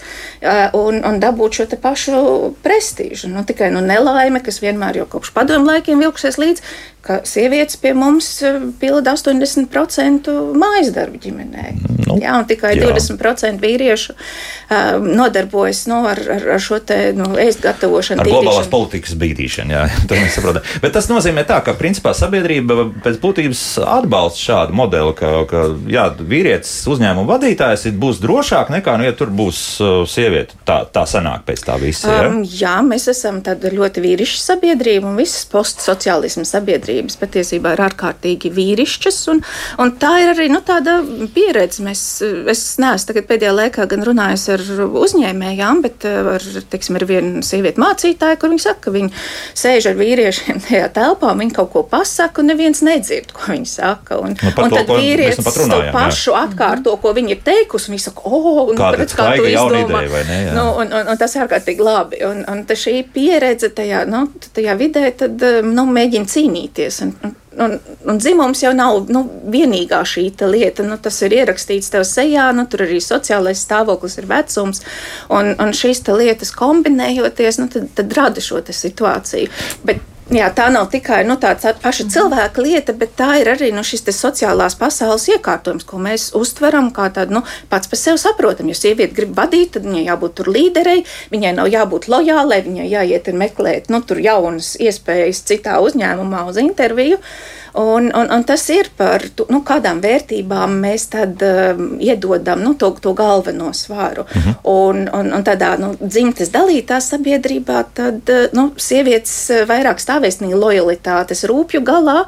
un, 0.76 1.00
un 1.04 1.20
dabūt 1.22 1.60
šo 1.60 1.68
te 1.72 1.77
pašu 1.82 2.52
prestižu. 2.64 3.30
Nu, 3.32 3.44
tikai 3.48 3.70
nu, 3.74 3.82
nelaime, 3.84 4.42
kas 4.44 4.62
vienmēr 4.64 5.02
jau 5.02 5.08
kopš 5.16 5.32
padomu 5.36 5.70
laikiem 5.70 6.02
vilksies 6.04 6.38
līdzi, 6.40 6.64
ka 7.08 7.20
sievietes 7.24 7.78
pie 7.80 7.94
mums 7.96 8.26
eh, 8.44 8.58
pilda 8.80 9.14
80% 9.16 10.32
mājas 10.58 10.90
darbu 10.92 11.20
ģimenē. 11.22 11.64
Nu, 12.08 12.18
jā, 12.20 12.34
un 12.36 12.46
tikai 12.48 12.74
jā. 12.76 12.90
20% 12.90 13.60
vīriešu 13.62 14.14
uh, 14.14 14.98
nodarbojas 15.04 15.82
nu, 15.90 16.00
ar, 16.08 16.20
ar, 16.36 16.46
ar 16.56 16.62
šo 16.62 16.78
te 16.84 17.12
nu, 17.16 17.30
ēst 17.40 17.60
gatavošanu. 17.64 18.24
Ar 18.24 18.30
globālās 18.30 18.70
politikas 18.72 19.16
bīdīšanu, 19.20 19.74
jā, 19.76 19.84
to 20.08 20.18
mēs 20.18 20.38
saprotam. 20.38 20.64
Bet 20.84 20.94
tas 20.96 21.10
nozīmē 21.10 21.44
tā, 21.48 21.60
ka 21.64 21.76
principā 21.78 22.14
sabiedrība 22.16 22.88
pēc 23.04 23.20
būtības 23.22 23.64
atbalsta 23.84 24.44
šādu 24.44 24.78
modeli, 24.78 25.14
ka, 25.18 25.32
ka 25.50 25.64
jā, 25.90 26.08
vīrietis 26.18 26.72
uzņēmuma 26.92 27.28
vadītājs 27.34 27.88
būs 28.00 28.22
drošāk 28.24 28.72
nekā, 28.78 28.98
nu, 29.00 29.08
ja 29.08 29.16
tur 29.16 29.32
būs 29.32 29.62
uh, 29.84 30.02
sieviete. 30.08 30.56
Tā, 30.68 30.82
tā 30.92 31.04
sanāk 31.08 31.44
pēc 31.48 31.64
tā 31.68 31.78
visa. 31.82 32.08
Jā, 32.10 32.26
um, 32.32 32.40
jā 32.42 32.76
mēs 32.86 33.08
esam 33.12 33.42
ļoti 33.44 34.04
vīrišķa 34.04 34.44
sabiedrība 34.44 35.12
un 35.12 35.20
visas 35.20 35.44
postsociālisma 35.52 36.46
sabiedrība 36.48 36.78
sabiedrības 36.78 37.18
patiesībā 37.20 37.74
ir 37.74 37.82
ārkārtīgi 37.86 38.50
vīrišķas. 38.54 39.18
Un, 39.32 39.42
un 39.82 39.92
tā 40.00 40.12
ir 40.22 40.32
arī 40.34 40.48
nu, 40.52 40.60
tāda 40.64 40.98
pieredze. 41.34 41.82
Mēs, 41.84 42.02
es 42.50 42.62
neesmu 42.80 43.24
pēdējā 43.28 43.52
laikā 43.54 43.86
gan 43.90 44.04
runājis 44.06 44.48
ar 44.54 44.64
uzņēmējām, 44.86 45.82
bet 45.84 46.06
eh, 46.08 46.32
ar, 46.36 46.46
teiksim, 46.72 46.98
ar 46.98 47.06
vienu 47.08 47.42
sievieti 47.46 47.82
mācītāju, 47.82 48.40
kur 48.40 48.52
viņa 48.52 48.64
saka, 48.64 48.88
ka 48.88 48.94
viņi 48.94 49.12
sēž 49.58 49.90
ar 49.92 49.98
vīriešiem 49.98 50.62
tajā 50.66 50.90
telpā, 50.96 51.34
viņi 51.38 51.56
kaut 51.56 51.72
ko 51.74 51.84
pasaka, 51.88 52.42
un 52.42 52.52
neviens 52.52 52.82
nedzird, 52.86 53.32
ko 53.36 53.52
viņi 53.54 53.70
saka. 53.70 54.20
Un, 54.22 54.36
nu, 54.36 54.52
un 54.52 54.74
tad 54.74 54.88
to, 54.88 54.98
vīrietis 54.98 55.44
to 55.44 55.80
pašu 55.94 56.34
jā. 56.34 56.44
atkārto, 56.48 56.96
ko 57.02 57.14
viņi 57.16 57.36
ir 57.36 57.42
teikusi, 57.46 57.90
un 57.90 57.96
viņi 57.96 58.06
saka, 58.08 58.24
oh, 58.28 58.64
un, 58.66 58.78
Kāda, 58.78 59.08
kā 59.08 59.30
tu 59.36 59.48
izdomā. 59.48 60.04
Ideja, 60.08 60.24
ne, 60.28 60.38
nu, 60.56 60.66
un, 60.82 60.92
un, 60.92 61.12
un 61.12 61.20
tas 61.20 61.34
ir 61.34 61.44
ārkārtīgi 61.44 61.57
labi. 61.84 62.22
Un, 62.26 62.42
un 62.48 62.64
šī 62.66 63.02
pieredze 63.14 63.70
tajā, 63.74 64.04
nu, 64.10 64.26
tajā 64.56 64.74
vidē 64.78 65.12
tad, 65.18 65.42
nu, 65.68 65.86
mēģina 65.92 66.28
cīnīties 66.28 66.78
attiekties. 66.78 67.00
Un, 67.00 67.34
un, 67.58 67.78
un 68.06 68.18
dzimums 68.18 68.62
jau 68.62 68.72
nav 68.74 69.08
nu, 69.10 69.24
vienīgā 69.50 70.02
šī 70.06 70.30
lieta. 70.46 70.82
Nu, 70.86 70.98
tas 70.98 71.20
ir 71.22 71.34
ierakstīts 71.34 71.90
tev 71.90 72.04
sejā, 72.06 72.52
nu, 72.54 72.66
tur 72.66 72.84
arī 72.86 73.00
sociālais 73.02 73.64
stāvoklis 73.64 74.18
ir 74.18 74.28
vecums. 74.28 74.82
Un, 75.28 75.54
un 75.58 75.72
šīs 75.72 76.04
lietas 76.08 76.52
kombinējoties, 76.52 77.58
nu, 77.58 77.68
tad, 77.68 77.88
tad 77.94 78.12
rada 78.16 78.40
šo 78.40 78.62
situāciju. 78.62 79.50
Bet, 79.84 80.00
Jā, 80.28 80.50
tā 80.52 80.66
nav 80.68 80.90
tikai 80.92 81.22
nu, 81.24 81.38
tāda 81.40 81.70
paša 81.80 82.04
cilvēka 82.12 82.60
lieta, 82.60 82.92
bet 82.92 83.14
tā 83.16 83.38
ir 83.40 83.48
arī 83.48 83.70
nu, 83.72 83.80
šis 83.80 84.04
sociālās 84.12 84.74
pasaules 84.76 85.24
iekārtojums, 85.32 85.86
ko 85.88 85.96
mēs 86.04 86.26
uztveram 86.36 86.90
kā 86.92 87.06
tādu 87.16 87.38
nu, 87.38 87.42
pats 87.72 87.88
par 87.88 87.96
sevi 87.96 88.20
saprotamu. 88.20 88.74
Ja 88.74 88.76
sieviete 88.76 89.16
grib 89.16 89.32
vadīt, 89.38 89.72
tad 89.78 89.88
viņai 89.88 90.04
jābūt 90.04 90.34
tur 90.36 90.50
līderei, 90.52 90.98
viņai 91.32 91.54
nav 91.56 91.72
jābūt 91.72 92.10
lojālai, 92.12 92.60
viņai 92.66 92.90
jāiet 92.90 93.32
un 93.32 93.40
meklēt 93.40 93.88
nu, 93.88 94.02
jaunas 94.04 94.74
iespējas 94.76 95.46
citā 95.48 95.80
uzņēmumā 95.86 96.44
uz 96.50 96.60
interviju. 96.60 97.22
Uh, 97.22 97.58
Un, 97.78 98.10
un, 98.14 98.30
un 98.34 98.42
tas 98.44 98.62
ir 98.74 98.88
par 98.96 99.22
tu, 99.36 99.44
nu, 99.52 99.60
kādām 99.66 100.00
vērtībām 100.02 100.72
mēs 100.82 101.04
tad 101.12 101.42
um, 101.46 101.92
iedodam 102.02 102.58
nu, 102.64 102.72
to, 102.74 102.90
to 102.98 103.12
galveno 103.14 103.70
svāru. 103.70 104.24
Uh 104.24 104.36
mhm. 104.36 104.48
-huh. 104.48 104.54
un, 104.62 105.08
un, 105.14 105.32
un 105.32 105.44
tādā 105.44 105.78
nu, 105.78 105.94
dzimtes 106.00 106.50
dalītā 106.50 106.98
sabiedrībā 107.00 107.84
tad 107.94 108.28
uh, 108.28 108.46
nu, 108.52 108.72
sievietes 108.76 109.50
uh, 109.50 109.68
vairāk 109.68 110.02
stāvēs 110.02 110.40
nī 110.40 110.54
lojalitātes 110.54 111.44
rūpju 111.44 111.80
galā. 111.80 112.24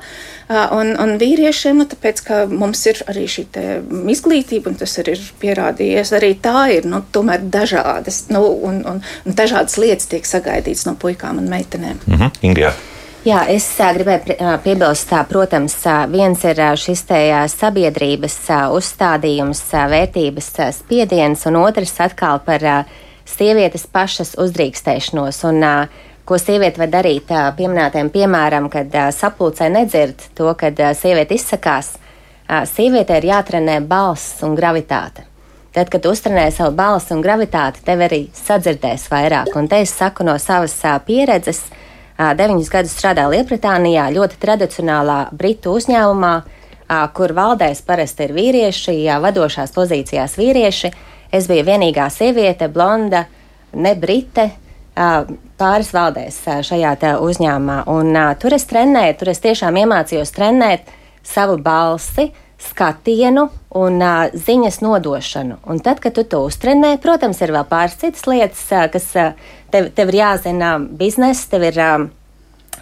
Uh, 0.50 0.78
un, 0.78 0.94
un 1.02 1.18
vīriešiem, 1.18 1.78
nu, 1.78 1.84
tāpēc, 1.84 2.22
ka 2.26 2.46
mums 2.46 2.86
ir 2.86 3.02
arī 3.06 3.26
šī 3.26 3.46
izglītība, 4.10 4.70
un 4.70 4.74
tas 4.74 4.98
arī 4.98 5.12
ir 5.12 5.32
pierādījies, 5.42 6.12
arī 6.12 6.34
tā 6.42 6.68
ir 6.76 6.86
nu, 6.86 7.02
dažādas, 7.40 8.24
nu, 8.28 8.42
un, 8.62 8.82
un, 8.86 9.02
un 9.26 9.34
dažādas 9.34 9.78
lietas 9.78 10.06
tiek 10.06 10.26
sagaidītas 10.26 10.86
no 10.86 10.94
puikām 10.94 11.38
un 11.38 11.48
meitenēm. 11.48 11.98
Uh 12.06 12.14
mhm. 12.14 12.22
-huh. 12.22 12.30
Ingrijā. 12.42 12.72
Jā, 13.20 13.42
es 13.52 13.66
gribēju 13.76 14.54
piebilst, 14.64 15.10
viens 15.28 15.74
viens 16.08 16.40
ir 16.48 16.60
šis 16.80 17.02
te 17.04 17.18
sabiedrības 17.52 18.36
uzstādījums, 18.72 19.60
vērtības 19.92 20.46
spiediens, 20.78 21.42
un 21.44 21.58
otrs 21.60 21.92
atkal 22.00 22.40
par 22.46 22.64
sievietes 23.28 23.84
pašas 23.92 24.38
uzdrīkstēšanos. 24.40 25.40
Un, 25.50 25.66
ko 26.24 26.38
sieviete 26.40 26.80
var 26.80 26.88
darīt, 26.94 27.28
pieminētiem 27.58 28.08
piemēram, 28.14 28.70
kad 28.72 28.96
sapulcē 29.12 29.68
nedzird 29.68 30.24
to, 30.32 30.48
kad 30.56 30.80
sieviete 30.96 31.36
izsakās. 31.36 31.92
Sievietē 32.48 33.20
ir 33.20 33.28
jātrenē 33.34 33.76
balss 33.84 34.40
un 34.48 34.56
gravitāte. 34.56 35.26
Tad, 35.76 35.92
kad 35.92 36.08
uztrenē 36.08 36.48
savu 36.56 36.72
balsi 36.72 37.12
un 37.12 37.20
gravitāti, 37.20 37.84
tev 37.84 38.00
arī 38.08 38.24
sadzirdēs 38.32 39.10
vairāk. 39.12 39.52
Un 39.60 39.68
te 39.68 39.84
es 39.84 39.92
saku 39.92 40.24
no 40.24 40.40
savas 40.40 40.80
pieredzes, 41.04 41.66
uh, 41.68 41.86
Deviņus 42.20 42.68
gadus 42.68 42.94
strādāju 42.98 43.32
Lielbritānijā, 43.32 44.10
ļoti 44.12 44.36
tradicionālā 44.42 45.20
britu 45.32 45.72
uzņēmumā, 45.78 46.32
kur 47.16 47.32
valdēs 47.36 47.80
parasti 47.86 48.26
ir 48.26 48.34
vīrieši, 48.36 48.96
jā, 49.06 49.16
vadošās 49.22 49.72
pozīcijās 49.72 50.36
vīrieši. 50.36 50.90
Es 51.32 51.46
biju 51.48 51.64
vienīgā 51.68 52.08
sieviete, 52.12 52.68
blonda, 52.68 53.24
ne 53.72 53.94
brite. 53.96 54.50
Pāris 55.60 55.92
valdēs 55.94 56.42
šajā 56.66 56.92
uzņēmumā, 57.22 57.76
un 57.88 58.10
uh, 58.12 58.32
tur 58.36 58.56
es 58.56 58.66
trenēju, 58.68 59.14
tur 59.20 59.30
es 59.32 59.40
tiešām 59.40 59.78
iemācījos 59.80 60.34
trenēt 60.34 60.90
savu 61.24 61.56
balsi, 61.62 62.26
skatienu 62.60 63.48
un 63.74 64.02
uh, 64.02 64.28
ziņas 64.34 64.80
nodošanu. 64.84 65.60
Un 65.70 65.80
tad, 65.84 66.00
kad 66.02 66.14
tu 66.16 66.24
to 66.24 66.42
uztrenē, 66.48 66.96
protams, 67.02 67.40
ir 67.40 67.54
vēl 67.54 67.66
pāris 67.70 67.98
citas 68.00 68.26
lietas, 68.28 68.62
uh, 68.74 68.86
kas 68.92 69.10
uh, 69.16 69.34
tev, 69.72 69.90
tev 69.96 70.12
ir 70.12 70.20
jāzina 70.20 70.76
biznesa, 70.78 71.48
tev 71.54 71.68
ir 71.70 71.80
um, 71.84 72.06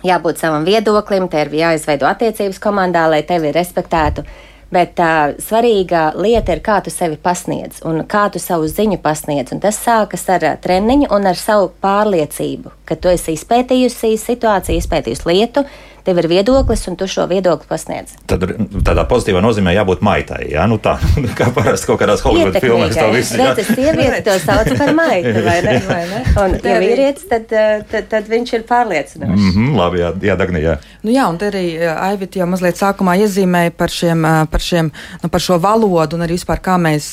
jābūt 0.06 0.42
savam 0.42 0.66
viedoklim, 0.68 1.28
tev 1.30 1.52
ir 1.52 1.64
jāizveido 1.64 2.08
attiecības 2.08 2.60
komandā, 2.62 3.06
lai 3.10 3.24
tevi 3.26 3.52
respektētu. 3.54 4.24
Bet 4.72 5.00
uh, 5.00 5.32
svarīga 5.40 6.10
lieta 6.20 6.52
ir, 6.52 6.60
kā 6.64 6.82
tu 6.84 6.92
sevi 6.92 7.16
pasniedz 7.16 7.80
un 7.88 8.02
kā 8.04 8.26
tu 8.32 8.40
savu 8.42 8.68
ziņu 8.68 8.98
pasniedz. 9.04 9.54
Un 9.56 9.62
tas 9.64 9.78
sākas 9.80 10.26
ar 10.32 10.44
uh, 10.44 10.56
treniņu 10.60 11.08
un 11.14 11.28
ar 11.30 11.38
savu 11.40 11.70
pārliecību, 11.84 12.74
ka 12.88 12.98
tu 13.00 13.12
esi 13.12 13.36
izpētījusi 13.38 14.16
situāciju, 14.20 14.82
izpētījusi 14.82 15.30
lietu, 15.30 15.64
tev 16.08 16.22
ir 16.22 16.28
viedoklis, 16.30 16.86
un 16.88 16.96
tu 16.96 17.06
šo 17.10 17.26
viedokli 17.28 17.68
pasniedz. 17.68 18.14
Tad 18.30 18.44
tādā 18.86 19.04
pozitīvā 19.08 19.42
nozīmē 19.44 19.74
jābūt 19.76 20.02
maitai. 20.04 20.40
Jā, 20.54 20.64
nu 20.70 20.78
tā 20.82 20.96
kā 21.38 21.50
parasti 21.54 21.90
kaut 21.90 22.00
kādās 22.00 22.24
Holivudas 22.24 22.64
filmās 22.64 22.96
tā 22.96 23.08
viss 23.12 23.34
ir. 23.36 23.42
Redz, 23.44 23.72
sieviete 23.74 24.20
to 24.26 24.36
sauc 24.42 24.70
par 24.78 24.94
maitu, 24.96 25.34
vai 25.44 25.58
ne? 25.66 25.76
Vai 25.88 26.02
ne? 26.10 26.20
Un, 26.38 26.54
ja 26.64 26.78
vīrietis, 26.82 27.24
tad, 27.30 27.52
eh, 27.54 27.82
tad, 27.88 28.08
tad 28.10 28.26
viņš 28.28 28.52
ir 28.58 28.64
pārliecinošs. 28.68 29.40
Mm 29.40 29.52
-hmm, 29.54 29.76
labi, 29.78 30.00
jā, 30.02 30.10
jā 30.30 30.36
Dagni, 30.38 30.60
jā. 30.62 30.76
Nu 31.02 31.12
jā, 31.14 31.24
un 31.30 31.38
te 31.40 31.48
arī 31.50 31.64
eh, 31.76 32.02
Aivit 32.08 32.36
jau 32.36 32.46
mazliet 32.46 32.76
sākumā 32.80 33.16
iezīmēja 33.24 33.72
par, 33.76 33.92
šiem, 33.92 34.24
eh, 34.24 34.40
par, 34.50 34.64
šiem, 34.64 34.90
nu, 35.22 35.28
par 35.28 35.44
šo 35.44 35.58
valodu 35.62 36.16
un 36.16 36.26
arī 36.26 36.36
vispār 36.38 36.60
kā 36.64 36.76
mēs, 36.80 37.08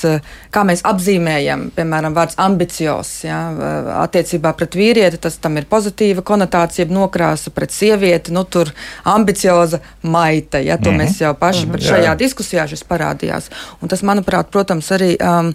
kā 0.51 0.65
mēs 0.67 0.83
apzīmējam, 0.83 1.69
piemēram, 1.75 2.15
vārds 2.15 2.35
ambicios. 2.37 3.23
Jā, 3.23 3.39
attiecībā 4.03 4.53
pret 4.53 4.75
vīrieti 4.75 5.17
tas 5.17 5.37
tam 5.37 5.57
ir 5.57 5.65
pozitīva 5.69 6.21
konotācija, 6.21 6.87
nokrāsa 6.89 7.49
pret 7.49 7.71
sievieti, 7.71 8.33
nu 8.35 8.43
tur 8.43 8.71
ambicioza 9.03 9.79
maita. 10.01 10.59
Ja, 10.59 10.77
to 10.77 10.91
mm 10.91 10.97
-hmm. 10.97 11.01
mēs 11.05 11.21
jau 11.21 11.33
paši 11.33 11.65
mm 11.65 11.71
-hmm, 11.71 11.87
šajā 11.89 12.11
jā. 12.13 12.17
diskusijā 12.17 12.65
parādījās. 12.89 13.49
Un 13.81 13.91
tas, 13.91 14.03
manuprāt, 14.05 14.51
protams, 14.53 14.89
arī 14.91 15.15
um, 15.19 15.51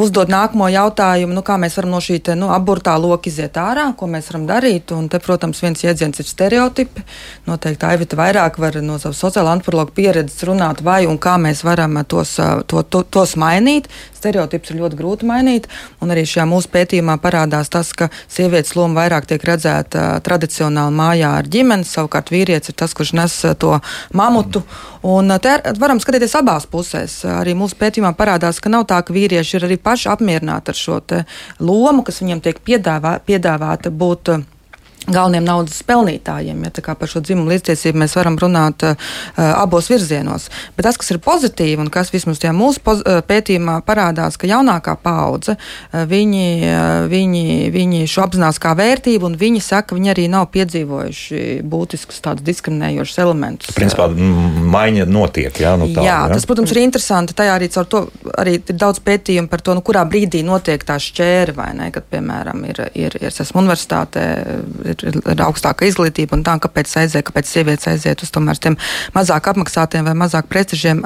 uzdod 0.00 0.28
nākamo 0.32 0.68
jautājumu, 0.72 1.34
nu, 1.36 1.44
kā 1.46 1.56
mēs 1.60 1.76
varam 1.78 1.94
no 1.94 2.00
šī 2.02 2.20
te, 2.22 2.36
nu, 2.38 2.50
aburtā 2.54 2.96
loka 3.00 3.30
iziet 3.30 3.56
ārā, 3.60 3.90
ko 3.96 4.06
mēs 4.10 4.30
varam 4.30 4.46
darīt. 4.48 4.92
Un 4.96 5.08
te, 5.08 5.18
protams, 5.18 5.62
viens 5.62 5.84
jēdziens 5.84 6.20
ir 6.20 6.28
stereotipi. 6.28 7.04
Noteikti 7.46 7.86
Aivita 7.86 8.16
vairāk 8.16 8.58
var 8.60 8.80
no 8.82 8.98
savas 8.98 9.22
sociālā 9.22 9.54
antropologa 9.54 9.94
pieredzes 9.94 10.44
runāt, 10.48 10.84
vai 10.84 11.06
un 11.06 11.18
kā 11.18 11.36
mēs 11.40 11.64
varam 11.64 12.00
tos, 12.04 12.38
uh, 12.38 12.62
to, 12.66 12.82
to, 12.82 13.02
tos 13.02 13.36
mainīt. 13.40 13.88
Stereotipus 14.20 14.74
ir 14.74 14.82
ļoti 14.82 14.98
grūti 14.98 15.24
mainīt, 15.24 15.66
un 16.04 16.10
arī 16.12 16.26
šajā 16.28 16.44
mūsu 16.44 16.68
pētījumā 16.74 17.16
parādās 17.24 17.70
tas, 17.72 17.94
ka 17.96 18.10
sievietes 18.28 18.74
loma 18.76 19.00
vairāk 19.00 19.24
tiek 19.30 19.44
redzēta 19.48 20.02
uh, 20.02 20.18
tradicionāli 20.20 20.92
mājā 20.92 21.30
ar 21.38 21.48
ģimeni, 21.48 21.88
savukārt 21.88 22.28
vīrietis 22.28 22.59
ir 22.68 22.76
tas, 22.76 22.92
kurš 22.96 23.14
nes 23.16 23.38
uh, 23.48 23.56
to 23.56 23.78
mamutu. 24.12 24.62
Un 25.06 25.32
te 25.40 25.56
varam 25.80 26.00
skatīties 26.02 26.36
abās 26.36 26.68
pusēs. 26.68 27.22
Arī 27.24 27.56
mūsu 27.56 27.78
pētījumā 27.80 28.12
parādās, 28.18 28.60
ka 28.60 28.68
nav 28.72 28.84
tā, 28.90 29.00
ka 29.00 29.16
vīrieši 29.16 29.56
ir 29.56 29.68
arī 29.70 29.80
paši 29.80 30.10
apmierināti 30.12 30.74
ar 30.74 30.76
šo 30.76 31.00
lomu, 31.64 32.04
kas 32.04 32.20
viņiem 32.20 32.42
tiek 32.44 32.60
piedāvā, 32.66 33.16
piedāvāta 33.24 33.90
būt 33.90 34.34
galveniem 35.08 35.46
naudas 35.46 35.80
pelnītājiem. 35.86 36.64
Ja, 36.66 36.94
par 36.94 37.08
šo 37.08 37.22
dzimumu 37.24 37.50
līdztiesību 37.54 38.02
mēs 38.02 38.16
varam 38.18 38.36
runāt 38.40 38.84
uh, 38.84 39.10
abos 39.38 39.88
virzienos. 39.90 40.48
Bet 40.76 40.86
tas, 40.88 40.98
kas 41.00 41.12
ir 41.14 41.20
pozitīvi 41.24 41.80
un 41.80 41.90
kas 41.92 42.12
vismaz 42.12 42.40
tajā 42.42 42.52
mūsu 42.56 42.82
poz, 42.84 43.02
uh, 43.04 43.20
pētījumā 43.26 43.78
parādās, 43.86 44.36
ka 44.40 44.50
jaunākā 44.50 44.96
paudze 45.00 45.56
uh, 45.56 46.04
viņi, 46.10 46.46
uh, 46.68 47.06
viņi, 47.10 47.44
viņi 47.74 48.02
šo 48.10 48.26
apzinās 48.26 48.60
kā 48.62 48.74
vērtību 48.78 49.30
un 49.30 49.38
viņi 49.40 49.62
saka, 49.64 49.90
ka 49.90 49.98
viņi 49.98 50.12
arī 50.12 50.26
nav 50.30 50.50
piedzīvojuši 50.54 51.44
būtiskus 51.66 52.20
tādus 52.24 52.46
diskriminējošus 52.46 53.22
elementus. 53.24 53.74
Principā 53.76 54.10
maiņa 54.10 55.08
notiek. 55.08 55.62
Jā, 55.64 55.74
nu 55.80 55.88
tā, 55.90 56.04
jā, 56.04 56.18
jā, 56.26 56.34
tas, 56.34 56.46
protams, 56.48 56.74
ir 56.74 56.82
interesanti. 56.84 57.36
Tajā 57.40 57.56
arī, 57.56 57.70
to, 57.72 58.04
arī 58.38 58.58
ir 58.60 58.76
daudz 58.76 59.00
pētījumu 59.06 59.50
par 59.50 59.64
to, 59.64 59.74
nu, 59.78 59.84
kurā 59.86 60.04
brīdī 60.08 60.44
notiek 60.46 60.84
tā 60.86 60.98
šķēra 61.00 61.56
vai 61.56 61.70
ne, 61.78 61.90
kad, 61.94 62.06
piemēram, 62.12 62.62
ir, 62.68 62.82
ir, 62.94 63.16
ir 63.20 63.30
es 63.30 63.40
esmu 63.44 63.64
universitātē. 63.64 64.24
Ir, 64.90 65.04
ir, 65.10 65.42
augstāka 65.44 65.86
izglītība 65.88 66.36
un 66.36 66.44
tā, 66.46 66.56
kāpēc 66.62 66.92
aiziet, 67.02 67.24
kāpēc 67.28 67.48
sievietes 67.48 67.88
aiziet 67.90 68.24
uz 68.24 68.32
tomēr 68.34 68.58
tiem 68.60 68.76
mazāk 69.14 69.50
apmaksātiem 69.52 70.06
vai 70.08 70.16
mazāk 70.18 70.48
prestižiem 70.50 71.02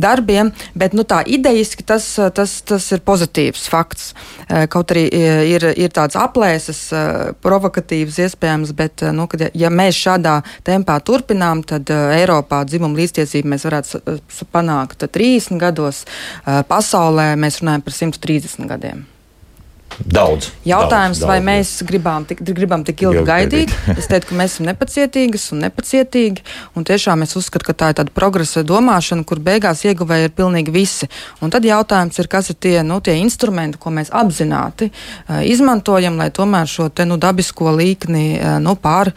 darbiem. 0.00 0.52
Bet 0.78 0.96
nu, 0.96 1.04
tā 1.08 1.20
idejiski 1.26 1.86
tas, 1.86 2.06
tas, 2.34 2.58
tas 2.68 2.88
ir 2.94 3.04
pozitīvs 3.06 3.68
fakts. 3.72 4.12
Kaut 4.72 4.94
arī 4.94 5.06
ir, 5.52 5.68
ir 5.76 5.92
tāds 5.94 6.18
aplēses, 6.18 6.86
provokatīvs 7.44 8.20
iespējams, 8.28 8.72
bet 8.78 9.04
nu, 9.14 9.28
kad, 9.30 9.48
ja, 9.52 9.72
mēs 9.72 9.98
šādā 9.98 10.38
tempā 10.66 10.98
turpinām, 11.04 11.62
tad 11.68 11.90
Eiropā 11.92 12.64
dzimumu 12.68 12.98
līdztiesību 13.02 13.54
mēs 13.54 13.68
varētu 13.68 14.18
panākt 14.54 15.06
30 15.06 15.60
gados. 15.60 16.04
Pasaulē 16.44 17.30
mēs 17.40 17.62
runājam 17.62 17.86
par 17.86 18.00
130 18.00 18.68
gadiem. 18.72 19.06
Daudz. 19.98 20.52
Jautājums, 20.68 21.18
daudz, 21.18 21.26
vai 21.26 21.38
daudz, 21.40 21.46
mēs 21.48 21.70
gribam 21.88 22.24
tik, 22.28 22.42
gribam 22.54 22.84
tik 22.86 23.02
ilgi 23.02 23.24
gaidīt? 23.26 23.72
es 23.98 24.06
teiktu, 24.10 24.30
ka 24.30 24.38
mēs 24.38 24.54
esam 24.54 24.68
nepacietīgas 24.68 25.48
un 25.54 25.64
nepacietīgi. 25.66 26.44
Un 26.78 26.86
tiešām 26.86 27.24
es 27.26 27.34
uzskatu, 27.38 27.66
ka 27.66 27.74
tā 27.74 27.90
ir 27.92 27.98
tāda 27.98 28.14
progresa 28.14 28.62
domāšana, 28.66 29.26
kur 29.26 29.42
beigās 29.42 29.82
ieguvēji 29.88 30.30
ir 30.30 30.34
pilnīgi 30.38 30.74
visi. 30.74 31.10
Un 31.42 31.50
tad 31.54 31.66
jautājums 31.66 32.20
ir, 32.22 32.30
kas 32.30 32.52
ir 32.54 32.60
tie, 32.62 32.76
nu, 32.86 33.00
tie 33.02 33.18
instrumenti, 33.18 33.80
ko 33.82 33.92
mēs 33.94 34.12
apzināti 34.14 34.92
uh, 34.92 35.42
izmantojam, 35.42 36.20
lai 36.20 36.30
tomēr 36.34 36.70
šo 36.70 36.88
te, 36.94 37.08
nu, 37.08 37.18
dabisko 37.18 37.74
līkni 37.74 38.26
uh, 38.38 38.56
nu, 38.62 38.78
pār 38.78 39.12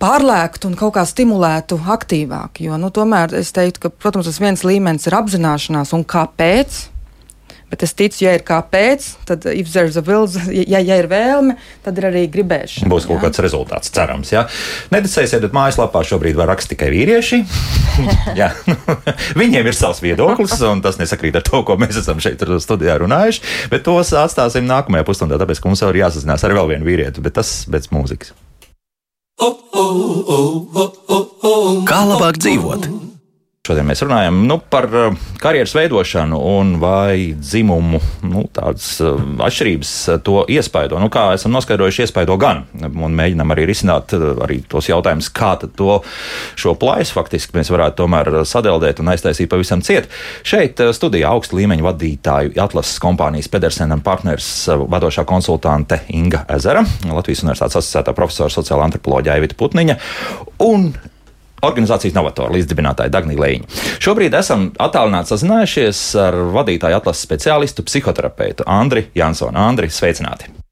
pārlēkt 0.00 0.66
un 0.68 0.74
kaut 0.76 0.96
kā 0.96 1.06
stimulētu 1.08 1.78
aktīvāk. 1.92 2.60
Jo, 2.64 2.80
nu, 2.80 2.92
tomēr 2.92 3.36
es 3.38 3.52
teiktu, 3.56 3.86
ka, 3.86 3.92
protams, 3.92 4.28
tas 4.28 4.40
viens 4.42 4.64
līmenis 4.66 5.08
ir 5.08 5.16
apzināšanās 5.16 5.94
un 5.96 6.04
kāpēc. 6.08 6.82
Bet 7.66 7.82
es 7.82 7.96
ticu, 7.98 8.20
ja 8.22 8.36
ir 8.36 8.44
kāpēc, 8.46 9.08
tad 9.26 9.42
if 9.50 9.72
there's 9.74 9.98
a 9.98 10.02
will, 10.06 10.28
ja, 10.54 10.78
ja 10.78 11.00
ir 11.00 11.08
vēlme, 11.10 11.56
tad 11.82 11.98
ir 11.98 12.06
arī 12.12 12.22
gribēšana. 12.30 12.86
Būs 12.92 13.08
kaut 13.08 13.18
jā. 13.18 13.24
kāds 13.24 13.42
rezultāts, 13.42 13.90
cerams. 13.90 14.30
Jā. 14.30 14.44
Neticēsiet, 14.94 15.42
bet 15.42 15.56
mājaslapā 15.56 16.04
šobrīd 16.06 16.38
var 16.38 16.52
rakstīt 16.52 16.76
tikai 16.76 16.92
vīrieši. 16.92 17.40
Viņiem 19.40 19.66
ir 19.66 19.76
savs 19.76 20.02
viedoklis, 20.04 20.54
un 20.68 20.82
tas 20.84 21.00
nesakrīt 21.00 21.40
ar 21.40 21.46
to, 21.46 21.62
ko 21.66 21.78
mēs 21.80 21.98
esam 22.02 22.22
šeit 22.22 22.42
studijā 22.62 22.98
runājuši. 23.02 23.42
Bet 23.72 23.86
tos 23.88 24.12
atstāsim 24.14 24.68
nākamajā 24.68 25.06
pusstundā, 25.08 25.40
tāpēc, 25.40 25.62
ka 25.62 25.70
mums 25.70 25.82
jau 25.82 25.90
ir 25.94 26.02
jāsazinās 26.04 26.44
ar 26.46 26.54
vēl 26.58 26.74
vienu 26.74 26.86
vīrieti, 26.86 27.24
bet 27.24 27.38
tas 27.40 27.64
pēc 27.70 27.90
mūzikas. 27.94 28.34
Kā 31.86 32.00
labāk 32.06 32.38
dzīvot? 32.40 32.88
Šodien 33.66 33.88
mēs 33.88 33.98
runājam 34.04 34.44
nu, 34.46 34.60
par 34.70 34.86
uh, 34.94 35.14
karjeras 35.42 35.72
veidošanu 35.74 36.36
un 36.38 36.76
vai 36.78 37.32
dzimumu 37.34 37.98
nu, 38.30 38.44
tādas 38.54 38.92
uh, 39.02 39.16
atšķirības 39.42 39.94
uh, 40.12 40.20
to 40.22 40.44
iespaido. 40.54 41.00
Nu, 41.02 41.08
kā 41.10 41.32
esam 41.34 41.50
noskaidrojuši, 41.56 42.04
iespaido 42.04 42.36
gan. 42.38 42.62
Un 42.86 43.16
mēģinām 43.18 43.50
arī 43.50 43.64
risināt 43.66 44.14
arī 44.14 44.60
tos 44.70 44.86
jautājumus, 44.86 45.32
kā 45.34 45.56
to 45.64 45.96
šo 46.54 46.76
plaisu 46.78 47.16
faktiski 47.16 47.56
mēs 47.58 47.72
varētu 47.74 48.04
tomēr 48.04 48.30
sadeldēt 48.46 49.02
un 49.02 49.10
aiztaisīt 49.16 49.50
pavisam 49.50 49.82
ciet. 49.82 50.06
Šeit 50.46 50.78
studijā 50.94 51.32
augsta 51.34 51.58
līmeņa 51.58 51.88
vadītāju 51.88 52.54
atlases 52.62 53.02
kompānijas 53.02 53.50
Pedersenam 53.50 54.04
partners 54.06 54.52
vadošā 54.68 55.26
konsultante 55.26 56.04
Inga 56.14 56.44
Ezera, 56.54 56.86
Latvijas 57.08 57.42
Universitātes 57.42 57.82
asociētā 57.82 58.14
profesora 58.14 58.52
sociāla 58.52 58.86
antropoloģija 58.86 59.38
Evita 59.40 59.58
Putniņa 59.58 60.00
un 60.70 60.90
organizācijas 61.68 62.16
novatora 62.16 62.54
līdzdibinātāja 62.56 63.12
Dagni 63.12 63.38
Lēņa. 63.38 63.80
Šobrīd 64.02 64.36
esam 64.38 64.70
attālināti 64.82 65.34
sazinājušies 65.34 66.04
ar 66.26 66.38
vadītāju 66.58 67.00
atlases 67.00 67.26
speciālistu, 67.28 67.86
psihoterapeitu 67.86 68.66
Andri 68.66 69.08
Jansonu. 69.16 69.58
Andri, 69.66 69.92
sveicināti! 69.92 70.65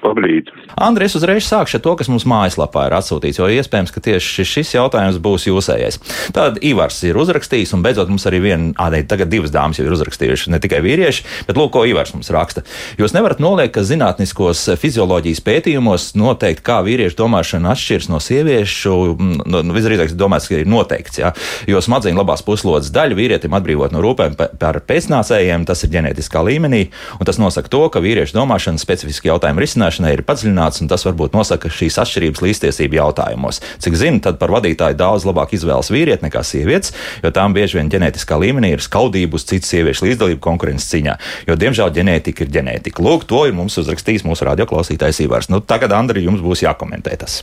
Labrīt! 0.00 0.48
Andri, 0.80 1.04
es 1.04 1.14
uzreiz 1.18 1.44
sākšu 1.44 1.76
ar 1.76 1.82
to, 1.84 1.92
kas 2.00 2.08
mums 2.08 2.24
mājaslapā 2.28 2.86
ir 2.88 2.94
atsūtīts, 2.96 3.36
jo 3.40 3.48
iespējams, 3.52 3.90
ka 3.92 4.00
tieši 4.04 4.46
šis 4.48 4.72
jautājums 4.72 5.18
būs 5.20 5.44
jūsējais. 5.50 5.98
Tad 6.32 6.56
Ivars 6.64 7.02
ir 7.04 7.18
uzrakstījis, 7.20 7.74
un 7.76 7.82
beidzot 7.84 8.08
mums 8.08 8.24
arī 8.30 8.40
viena, 8.46 8.70
ādei, 8.80 9.02
tagad 9.04 9.28
divas 9.32 9.52
dāmas 9.52 9.76
jau 9.76 9.84
ir 9.84 9.92
uzrakstījušas, 9.92 10.48
ne 10.54 10.60
tikai 10.62 10.80
vīrieši, 10.86 11.26
bet 11.48 11.60
lūk, 11.60 11.72
ko 11.74 11.82
Ivars 11.88 12.14
mums 12.14 12.32
raksta. 12.32 12.64
Jūs 13.00 13.12
nevarat 13.16 13.42
noliekt, 13.44 13.74
ka 13.74 13.84
zinātniskos 13.84 14.62
fizioloģijas 14.80 15.42
pētījumos 15.44 16.14
noteikti, 16.16 16.64
kā 16.64 16.80
vīriešu 16.86 17.18
domāšana 17.20 17.74
atšķiras 17.74 18.08
no 18.08 18.22
sieviešu, 18.24 18.96
no, 19.44 19.60
no 19.66 19.76
visdrīzāk 19.76 20.16
domāts, 20.16 20.48
ka 20.48 20.62
ir 20.62 20.70
noteikts, 20.70 21.20
jā, 21.20 21.34
jo 21.68 21.84
smadzeņu 21.84 22.22
labās 22.22 22.44
puslodes 22.46 22.88
daļa 22.94 23.20
vīrietim 23.20 23.58
atbrīvot 23.58 23.92
no 23.92 24.00
rūpēm 24.06 24.38
par 24.38 24.80
pēcnācējiem, 24.88 25.68
tas 25.68 25.84
ir 25.84 25.92
ģenētiskā 25.98 26.40
līmenī, 26.46 26.86
un 27.20 27.28
tas 27.28 27.40
nosaka 27.42 27.68
to, 27.72 27.84
ka 27.92 28.00
vīriešu 28.00 28.38
domāšana 28.38 28.80
specifiski 28.80 29.28
jautājumu 29.28 29.60
risināšana 29.60 29.89
zināšanai 29.90 30.14
ir 30.14 30.22
padziļināts, 30.26 30.80
un 30.82 30.88
tas 30.88 31.04
varbūt 31.04 31.34
nosaka 31.34 31.68
šīs 31.68 31.98
atšķirības 31.98 32.42
līdztiesību 32.44 32.98
jautājumos. 32.98 33.60
Cik 33.82 33.96
zinu, 33.98 34.20
tad 34.22 34.38
par 34.38 34.50
vadītāju 34.54 34.96
daudz 34.96 35.26
labāk 35.26 35.54
izvēlas 35.54 35.90
vīrieti 35.90 36.24
nekā 36.26 36.42
sievietes, 36.46 36.94
jo 37.22 37.30
tām 37.30 37.54
bieži 37.54 37.78
vien 37.78 37.90
ģenētiskā 37.90 38.38
līmenī 38.38 38.74
ir 38.76 38.84
skaudība 38.84 39.36
uz 39.36 39.46
citu 39.50 39.66
sieviešu 39.66 40.06
līdzdalību 40.06 40.40
konkurences 40.40 40.90
ciņā. 40.92 41.16
Jo, 41.48 41.58
diemžēl, 41.58 41.90
ģenētika 41.94 42.46
ir 42.46 42.52
ģenētika. 42.58 43.02
Lūk, 43.02 43.26
to 43.26 43.46
ir 43.48 43.56
mums 43.56 43.78
uzrakstījis 43.82 44.26
mūsu 44.28 44.46
radioklausītājs 44.50 45.24
Ivars. 45.26 45.50
Nu, 45.50 45.60
tagad, 45.60 45.96
Andri, 45.96 46.24
jums 46.26 46.44
būs 46.44 46.64
jākomentē 46.66 47.18
tas. 47.20 47.42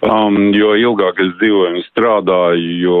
Um, 0.00 0.54
jo 0.56 0.70
ilgāk 0.80 1.18
es 1.20 1.34
dzīvoju 1.36 1.74
un 1.74 1.82
strādāju, 1.84 2.68
jo 2.80 3.00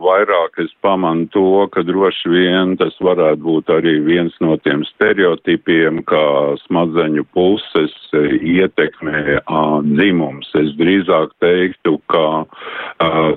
vairāk 0.00 0.56
es 0.62 0.70
pamanu 0.80 1.26
to, 1.34 1.66
ka 1.74 1.82
droši 1.84 2.32
vien 2.32 2.72
tas 2.80 2.96
varētu 3.04 3.42
būt 3.44 3.72
arī 3.74 3.98
viens 4.06 4.32
no 4.40 4.56
tiem 4.64 4.80
stereotipiem, 4.88 6.00
kā 6.08 6.22
smadzeņu 6.62 7.26
puses 7.36 7.92
ietekmē 8.16 9.20
uh, 9.42 9.84
dzimums. 9.84 10.48
Es 10.56 10.72
drīzāk 10.80 11.36
teiktu, 11.44 11.98
ka 12.08 12.24
uh, 12.48 13.30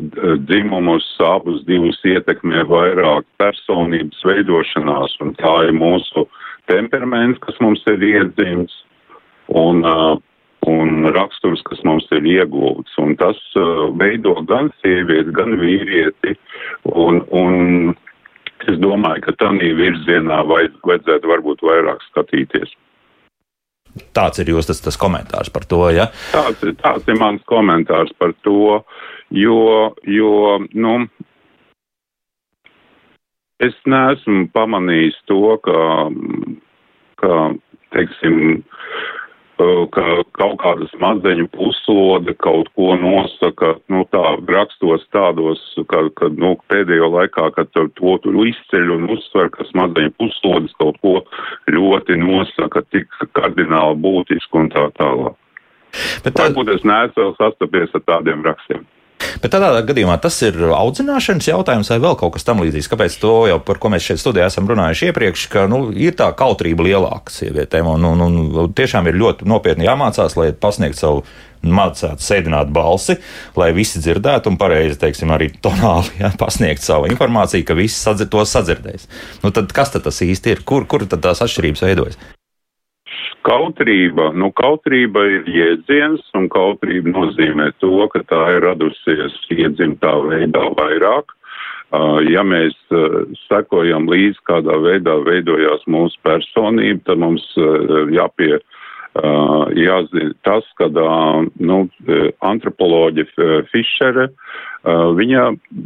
dzimumus 0.48 1.12
abus 1.28 1.68
divus 1.68 2.00
ietekmē 2.08 2.64
vairāk 2.72 3.28
personības 3.44 4.24
veidošanās, 4.24 5.20
un 5.20 5.36
tā 5.36 5.58
ir 5.68 5.76
mūsu 5.76 6.30
temperaments, 6.72 7.44
kas 7.44 7.60
mums 7.60 7.84
ir 7.92 8.08
iedzimts. 8.14 8.86
Un 9.52 9.84
uh, 9.84 10.16
un 10.70 11.10
raksturs, 11.16 11.64
kas 11.66 11.82
mums 11.88 12.06
ir 12.14 12.28
iegūts. 12.28 12.94
Un 13.02 13.16
tas 13.20 13.40
uh, 13.58 13.88
veido 13.98 14.36
gan 14.50 14.70
sievieti, 14.82 15.34
gan 15.36 15.58
vīrieti. 15.62 16.36
Un, 16.92 17.24
un 17.34 17.94
es 18.70 18.78
domāju, 18.82 19.26
ka 19.26 19.36
tādā 19.42 19.74
virzienā 19.78 20.44
vajad, 20.50 20.78
vajadzētu 20.86 21.34
varbūt 21.34 21.66
vairāk 21.66 22.04
skatīties. 22.12 22.76
Tāds 24.16 24.40
ir 24.40 24.52
jūsu 24.54 24.72
tas, 24.72 24.80
tas 24.86 25.00
komentārs 25.00 25.52
par 25.52 25.66
to. 25.68 25.82
Ja? 25.92 26.08
Tāds, 26.32 26.62
tāds 26.80 27.10
ir 27.12 27.18
mans 27.20 27.44
komentārs 27.50 28.14
par 28.20 28.32
to, 28.46 28.80
jo, 29.36 29.58
jo 30.08 30.32
nu, 30.72 30.94
es 33.62 33.76
neesmu 33.86 34.48
pamanījis 34.56 35.18
to, 35.30 35.42
ka, 35.66 35.82
ka 37.22 37.42
teiksim, 37.96 38.62
ka 39.96 40.04
kaut 40.38 40.58
kādas 40.62 40.94
mazeņu 41.02 41.48
puslode 41.56 42.34
kaut 42.44 42.70
ko 42.78 42.96
nosaka, 43.00 43.74
nu 43.92 44.04
tā 44.14 44.24
rakstos 44.50 45.04
tādos, 45.16 45.62
ka, 45.92 46.04
ka 46.18 46.30
nu, 46.36 46.54
pēdējo 46.72 47.12
laikā, 47.16 47.50
kad 47.58 47.72
to, 47.74 47.88
tur 48.24 48.40
izceļ 48.48 48.96
un 48.98 49.10
uzsver, 49.16 49.52
kas 49.56 49.74
mazeņu 49.78 50.14
puslodes 50.22 50.74
kaut 50.82 51.00
ko 51.04 51.18
ļoti 51.72 52.18
nosaka, 52.22 52.86
tik 52.94 53.12
kardināli 53.38 54.02
būtisku 54.06 54.64
un 54.64 54.72
tā 54.74 54.88
tālāk. 55.00 55.38
Bet 56.24 56.34
tā... 56.36 56.48
Varbūt 56.48 56.76
es 56.78 56.88
neesmu 56.88 57.32
sastapies 57.40 57.96
ar 57.98 58.06
tādiem 58.08 58.44
rakstiem. 58.48 58.86
Bet 59.44 59.54
tādā 59.56 59.72
gadījumā 59.88 60.18
tas 60.22 60.38
ir 60.46 60.58
audzināšanas 60.76 61.52
jautājums 61.52 61.92
vai 61.94 62.00
vēl 62.04 62.18
kaut 62.20 62.36
kas 62.36 62.48
tamlīdzīgs. 62.48 62.90
Kāpēc 62.92 63.20
to 63.22 63.36
jau 63.50 63.60
par 63.66 63.82
ko 63.82 63.92
mēs 63.94 64.08
šeit 64.08 64.22
studijā 64.22 64.50
esam 64.52 64.70
runājuši 64.70 65.12
iepriekš, 65.12 65.46
ka 65.54 65.68
nu, 65.72 65.84
ir 65.94 66.18
tā 66.20 66.32
kautrība 66.38 66.88
lielāka 66.88 67.34
sievietēm 67.34 67.90
un, 67.96 68.10
un, 68.12 68.26
un 68.26 68.76
tiešām 68.78 69.10
ir 69.10 69.20
ļoti 69.22 69.48
nopietni 69.50 69.88
jāmācās, 69.90 70.38
lai 70.40 70.52
pasniegtu 70.58 71.02
savu 71.02 71.24
mācīt 71.62 72.24
sēdināt 72.26 72.72
balsi, 72.74 73.18
lai 73.60 73.70
visi 73.78 74.02
dzirdētu 74.02 74.50
un 74.50 74.58
pareizi, 74.62 74.98
teiksim, 75.02 75.34
arī 75.34 75.52
tonāli 75.62 76.24
ja, 76.24 76.34
pasniegt 76.42 76.82
savu 76.86 77.10
informāciju, 77.12 77.68
ka 77.68 77.78
visi 77.78 78.00
sadzir, 78.00 78.32
to 78.34 78.42
sadzirdēs. 78.48 79.08
Nu, 79.46 79.54
tad 79.54 79.74
kas 79.76 79.94
tad 79.94 80.08
tas 80.08 80.22
īsti 80.26 80.56
ir? 80.56 80.66
Kur, 80.66 80.90
kur 80.90 81.06
tad 81.06 81.24
tās 81.26 81.44
atšķirības 81.46 81.86
veidojas? 81.86 82.22
Kautrība, 83.42 84.30
nu, 84.38 84.52
kautrība 84.54 85.24
ir 85.26 85.48
jēdziens, 85.50 86.22
un 86.38 86.46
kautrība 86.54 87.10
nozīmē 87.10 87.72
to, 87.82 88.06
ka 88.14 88.22
tā 88.30 88.42
ir 88.56 88.66
radusies 88.68 89.38
iedzimtā 89.50 90.14
veidā 90.28 90.68
vairāk. 90.78 91.34
Ja 92.30 92.44
mēs 92.48 92.78
sekojam 93.50 94.06
līdzi, 94.08 94.40
kādā 94.48 94.78
veidā 94.80 95.18
veidojās 95.26 95.82
mūsu 95.92 96.22
personība, 96.24 97.02
tad 97.10 97.20
mums 97.24 97.44
jāpie, 98.14 98.62
jāzina 99.76 100.32
tas, 100.48 100.68
ka 100.80 100.88
nu, 101.60 101.80
antropoloģi 102.48 103.26
Fišere 103.72 104.30
uh, 104.30 104.54
Uh, 104.82 105.12
viņa 105.14 105.44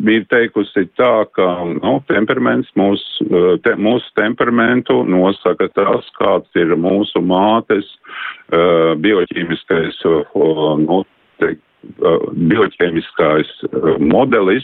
bija 0.07 0.23
teikusi 0.31 0.85
tā, 0.95 1.25
ka 1.35 1.45
nu, 1.67 1.97
temperaments 2.07 2.69
mūs, 2.79 3.01
uh, 3.27 3.57
te, 3.59 3.73
mūsu 3.75 4.07
temperamentu 4.15 5.01
nosaka 5.03 5.67
tas, 5.75 6.07
kāds 6.15 6.55
ir 6.55 6.71
mūsu 6.79 7.19
mātes 7.19 7.89
uh, 8.55 8.95
bioķīmiskais, 9.03 9.99
nu, 10.85 11.01
te, 11.43 11.57
bioķīmiskais 12.53 13.51
modelis, 13.99 14.63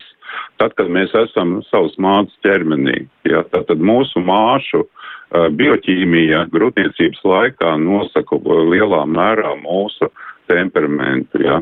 tad, 0.64 0.78
kad 0.80 0.88
mēs 0.88 1.12
esam 1.26 1.58
savas 1.68 2.00
mātes 2.00 2.40
ķermenī. 2.48 3.02
Ja, 3.28 3.44
tad, 3.52 3.68
tad 3.68 3.84
mūsu 3.84 4.24
māšu 4.24 4.86
bioķīmija 5.32 6.46
grūtniecības 6.52 7.22
laikā 7.24 7.76
nosaka 7.80 8.40
lielā 8.46 9.06
mērā 9.08 9.54
mūsu 9.62 10.10
temperamentu. 10.52 11.44
Ja. 11.46 11.62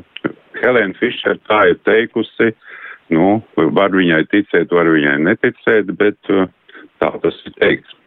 Helēna 0.60 0.98
Fišer 0.98 1.38
tā 1.48 1.62
ir 1.72 1.78
teikusi, 1.86 2.52
nu, 3.14 3.40
var 3.56 3.94
viņai 3.96 4.24
ticēt, 4.32 4.74
var 4.74 4.90
viņai 4.90 5.18
neticēt, 5.28 5.94
bet 6.00 6.34
uh, 6.34 6.50
tā 7.02 7.14
tas 7.24 7.38
ir 7.46 7.56
teikts. 7.62 7.99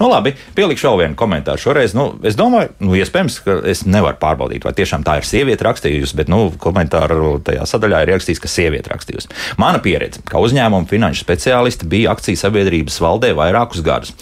Nu, 0.00 0.08
labi, 0.10 0.34
pielikšu 0.56 0.88
vēl 0.88 1.00
vienu 1.04 1.18
komentāru. 1.18 1.60
Šoreiz, 1.60 1.94
nu, 1.96 2.10
es 2.26 2.36
domāju, 2.38 2.72
nu, 2.84 2.94
iespējams, 2.98 3.38
ka 3.44 3.56
es 3.70 3.84
nevaru 3.88 4.18
pārbaudīt, 4.20 4.64
vai 4.66 4.74
tiešām 4.76 5.04
tā 5.06 5.18
ir 5.20 5.28
sieviete 5.28 5.66
rakstījusi, 5.66 6.16
bet, 6.18 6.30
nu, 6.32 6.50
komentāru 6.60 7.36
tajā 7.46 7.66
sadaļā 7.68 8.02
ir 8.04 8.14
rakstīts, 8.14 8.42
ka 8.42 8.50
sieviete 8.50 8.92
rakstījusi. 8.92 9.30
Mana 9.60 9.82
pieredze, 9.82 10.22
kā 10.28 10.42
uzņēmuma 10.42 10.88
finanšu 10.90 11.24
speciālisti, 11.24 11.88
bija 11.90 12.14
akciju 12.14 12.40
sabiedrības 12.40 13.00
valdē 13.02 13.32
vairākus 13.38 13.84
gadus. 13.86 14.14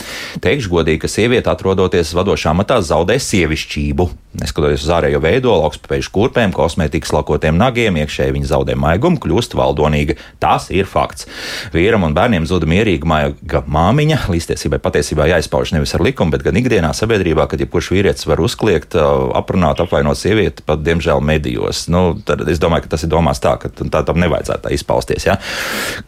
Teikšu 0.44 0.72
godīgi, 0.76 1.02
ka 1.04 1.12
sieviete, 1.12 1.50
atrodoties 1.52 2.14
vadošā 2.16 2.54
matā, 2.56 2.80
zaudē 2.84 3.18
sievišķību. 3.22 4.08
Neskatoties 4.38 4.84
uz 4.86 4.90
ārējo 4.94 5.18
veidolu, 5.22 5.66
augstspēju 5.66 6.10
kurpēm, 6.14 6.52
kosmētikas 6.54 7.10
lakotiem 7.16 7.56
nagiem, 7.58 7.96
iekšēji 8.02 8.34
viņa 8.36 8.50
zaudē 8.52 8.76
maigumu, 8.78 9.18
kļūst 9.22 9.56
valdonīga. 9.58 10.14
Tas 10.42 10.68
ir 10.74 10.86
fakts. 10.86 11.26
Vīram 11.74 12.06
un 12.06 12.14
bērniem 12.14 12.46
zuda 12.46 12.68
mierīga 12.70 13.08
maiga 13.08 13.62
māmiņa, 13.66 14.20
līdztiesībai 14.30 14.78
patiesībā 14.84 15.26
jāizpauž 15.32 15.74
nevis 15.74 15.96
ar 15.98 16.04
likumu, 16.06 16.34
bet 16.36 16.46
gan 16.46 16.58
ikdienā 16.60 16.92
sabiedrībā, 16.94 17.48
kad 17.50 17.64
jebkurš 17.64 17.90
vīrietis 17.96 18.28
var 18.30 18.42
uzkliegt, 18.44 18.94
aprunāt, 19.38 19.82
apvainot 19.82 20.20
sievieti, 20.20 20.66
pat 20.66 20.84
diemžēl 20.86 21.24
medijos. 21.24 21.86
Nu, 21.90 22.12
tad 22.22 22.46
es 22.46 22.62
domāju, 22.62 22.86
ka 22.86 22.94
tas 22.94 23.06
ir 23.06 23.12
domāts 23.14 23.42
tā, 23.42 23.56
ka 23.58 23.72
tā 23.74 24.04
tam 24.06 24.22
nevajadzētu 24.22 24.68
tā 24.68 24.76
izpausties. 24.76 25.26
Ja? 25.26 25.40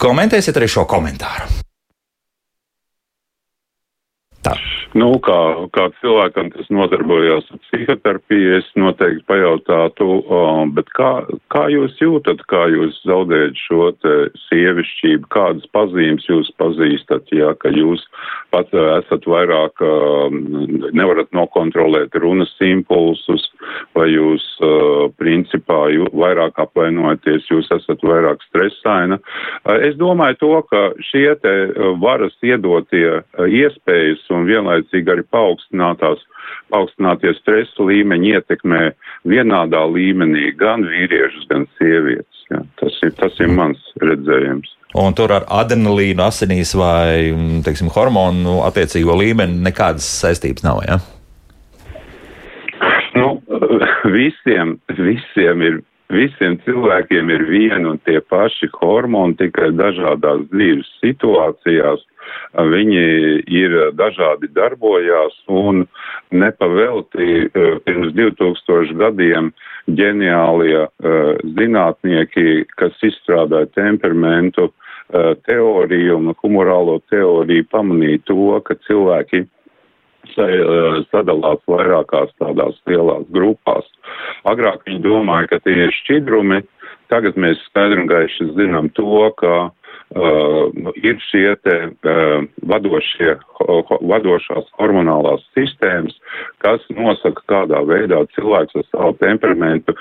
Komentēsiet 0.00 0.60
arī 0.60 0.70
šo 0.70 0.86
komentāru. 0.90 1.69
Tā. 4.40 4.54
Nu, 4.96 5.10
kā, 5.22 5.36
kā 5.76 5.84
cilvēkam, 6.00 6.48
kas 6.54 6.70
nodarbojās 6.72 7.44
ar 7.52 7.58
psihoterapiju, 7.66 8.54
es 8.56 8.68
noteikti 8.80 9.22
pajautātu, 9.28 10.06
um, 10.24 10.72
bet 10.74 10.88
kā, 10.96 11.10
kā 11.52 11.66
jūs 11.70 11.98
jūtat, 12.00 12.40
kā 12.50 12.64
jūs 12.72 12.96
zaudējat 13.06 13.60
šo 13.60 13.90
sievišķību, 14.48 15.28
kādas 15.30 15.68
pazīmes 15.76 16.24
jūs 16.26 16.48
pazīstat, 16.58 17.28
ja, 17.36 17.52
ka 17.60 17.70
jūs 17.74 18.02
pat 18.50 18.72
esat 18.72 19.28
vairāk, 19.28 19.84
um, 19.84 20.40
nevarat 20.96 21.30
nokontrolēt 21.36 22.16
runas 22.24 22.56
impulsus, 22.64 23.44
vai 23.94 24.08
jūs, 24.14 24.42
uh, 24.64 25.04
principā, 25.20 25.84
jū, 25.92 26.08
vairāk 26.16 26.58
apvainojaties, 26.64 27.46
jūs 27.52 27.68
esat 27.76 28.02
vairāk 28.08 28.42
stresaina. 28.48 29.20
Uh, 29.20 29.76
es 29.86 30.00
domāju 30.00 30.40
to, 30.40 30.52
ka 30.72 30.82
šie 31.12 31.28
te 31.44 31.54
varas 32.00 32.34
iedotie 32.42 33.20
iespējas 33.60 34.29
un 34.34 34.48
vienlaicīgi 34.48 35.12
arī 35.12 35.24
paaugstinātās, 35.34 36.22
paaugstinātie 36.72 37.32
stresa 37.38 37.86
līmeņi 37.86 38.34
ietekmē 38.36 38.82
vienādā 39.28 39.84
līmenī 39.90 40.50
gan 40.58 40.86
vīriešus, 40.88 41.46
gan 41.50 41.66
sievietes. 41.78 42.44
Ja. 42.50 42.64
Tas, 42.80 42.96
ir, 43.06 43.14
tas 43.18 43.36
ir 43.38 43.52
mans 43.54 43.82
redzējums. 44.02 44.72
Un 44.98 45.14
tur 45.14 45.30
ar 45.30 45.44
adrenalīnu 45.60 46.24
asinīs 46.24 46.72
vai 46.74 47.30
teiksim, 47.62 47.92
hormonu 47.94 48.58
attiecīgo 48.66 49.14
līmeni 49.20 49.60
nekādas 49.62 50.08
saistības 50.24 50.66
nav. 50.66 50.82
Ja? 50.88 50.98
Nu, 53.14 53.36
visiem, 54.18 54.78
visiem 54.98 55.62
ir 55.66 55.78
visiem 56.10 56.58
cilvēkiem 56.64 57.30
ir 57.30 57.44
vieni 57.48 57.86
un 57.88 57.98
tie 58.06 58.20
paši 58.20 58.70
hormoni, 58.76 59.38
tikai 59.38 59.70
dažādās 59.78 60.46
dzīves 60.52 60.88
situācijās. 61.00 62.06
Viņi 62.54 63.04
ir 63.50 63.76
dažādi 63.98 64.50
darbojās 64.54 65.34
un 65.48 65.84
nepavelti 66.30 67.28
eh, 67.46 67.78
pirms 67.86 68.12
2000 68.14 68.94
gadiem 69.00 69.50
ģeniālie 69.88 70.84
eh, 70.84 71.30
zinātnieki, 71.58 72.66
kas 72.76 72.98
izstrādāja 73.06 73.70
temperamentu 73.74 74.68
eh, 74.68 75.32
teoriju 75.48 76.20
un 76.20 76.34
humorālo 76.42 77.00
teoriju, 77.10 77.66
pamanīja 77.72 78.22
to, 78.30 78.60
ka 78.66 78.78
cilvēki 78.86 79.46
sadalās 80.34 81.62
vairākās 81.70 82.32
tādās 82.40 82.78
lielās 82.88 83.26
grupās. 83.34 83.88
Agrāk 84.48 84.86
viņi 84.86 85.02
domāja, 85.04 85.50
ka 85.50 85.60
tie 85.64 85.76
ir 85.86 85.94
šķidrumi, 86.02 86.62
tagad 87.12 87.38
mēs 87.40 87.60
skaidri 87.68 88.02
un 88.02 88.08
gaiši 88.10 88.48
zinām 88.56 88.90
to, 88.96 89.28
ka 89.40 89.54
uh, 89.68 90.90
ir 91.02 91.18
šie 91.26 91.54
te 91.64 91.76
uh, 91.90 92.46
vadošie, 92.70 93.36
ho, 93.58 93.78
vadošās 94.12 94.70
hormonālās 94.78 95.44
sistēmas, 95.58 96.16
kas 96.64 96.84
nosaka, 96.94 97.44
kādā 97.50 97.82
veidā 97.88 98.22
cilvēks 98.36 98.80
ar 98.80 98.88
savu 98.90 99.16
temperamentu 99.22 99.96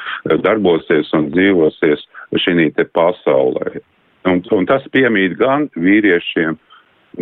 darbosies 0.45 1.13
un 1.17 1.31
dzīvosies 1.33 2.05
šī 2.45 2.69
te 2.77 2.85
pasaulē. 2.93 3.79
Un, 4.27 4.41
un 4.51 4.65
tas 4.67 4.83
piemīt 4.93 5.37
gan 5.39 5.69
vīriešiem, 5.79 6.57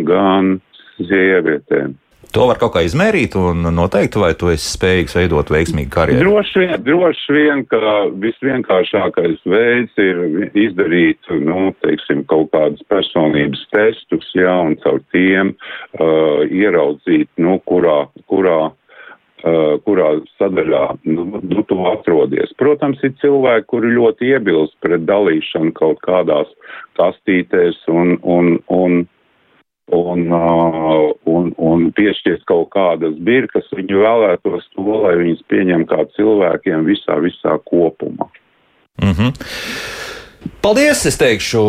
gan 0.08 0.58
sievietēm. 0.98 1.94
To 2.34 2.44
var 2.50 2.58
kaut 2.60 2.74
kā 2.74 2.82
izmērīt 2.84 3.36
un 3.40 3.62
noteikt, 3.72 4.18
vai 4.20 4.34
tu 4.36 4.50
esi 4.52 4.66
spējīgs 4.74 5.14
veidot 5.16 5.48
veiksmīgu 5.54 5.90
karjeru? 5.94 6.26
Droši 6.26 6.60
vien, 6.60 6.74
droši 6.84 7.36
vien 7.36 7.62
ka 7.70 7.92
visvienkāršākais 8.20 9.46
veids 9.48 10.02
ir 10.02 10.50
izdarīt, 10.52 11.30
nu, 11.46 11.70
teiksim, 11.86 12.26
kaut 12.28 12.50
kādus 12.52 12.84
personības 12.92 13.62
testus, 13.72 14.28
jā, 14.36 14.58
un 14.66 14.76
caur 14.82 15.00
tiem 15.14 15.54
uh, 15.54 16.44
ieraudzīt, 16.44 17.30
nu, 17.40 17.56
kurā, 17.70 18.02
kurā 18.28 18.58
uh, 18.68 19.78
kurā 19.86 20.08
sadaļā 20.36 20.84
nu, 21.08 21.26
nu, 21.40 21.62
tu 21.68 21.78
atrodies. 21.90 22.52
Protams, 22.60 23.00
ir 23.06 23.14
cilvēki, 23.22 23.68
kuri 23.72 23.94
ļoti 23.94 24.32
iebilst 24.34 24.76
pret 24.84 25.06
dalīšanu 25.08 25.72
kaut 25.78 26.02
kādās 26.04 26.50
kastītēs 26.98 27.78
un, 27.88 28.18
un, 28.22 28.58
un, 28.68 29.06
un, 29.94 30.26
un, 31.24 31.52
un 31.56 31.86
piešķirt 31.96 32.44
kaut 32.48 32.70
kādas 32.74 33.16
birkas. 33.24 33.68
Viņi 33.74 34.00
vēlētos 34.02 34.68
to, 34.74 34.88
lai 35.04 35.16
viņas 35.22 35.44
pieņem 35.52 35.86
kā 35.90 36.04
cilvēkiem 36.16 36.84
visā, 36.88 37.18
visā 37.24 37.58
kopumā. 37.70 38.28
Mm 39.02 39.14
-hmm. 39.14 39.32
Paldies! 40.68 41.00
Es 41.08 41.14
teikšu, 41.16 41.60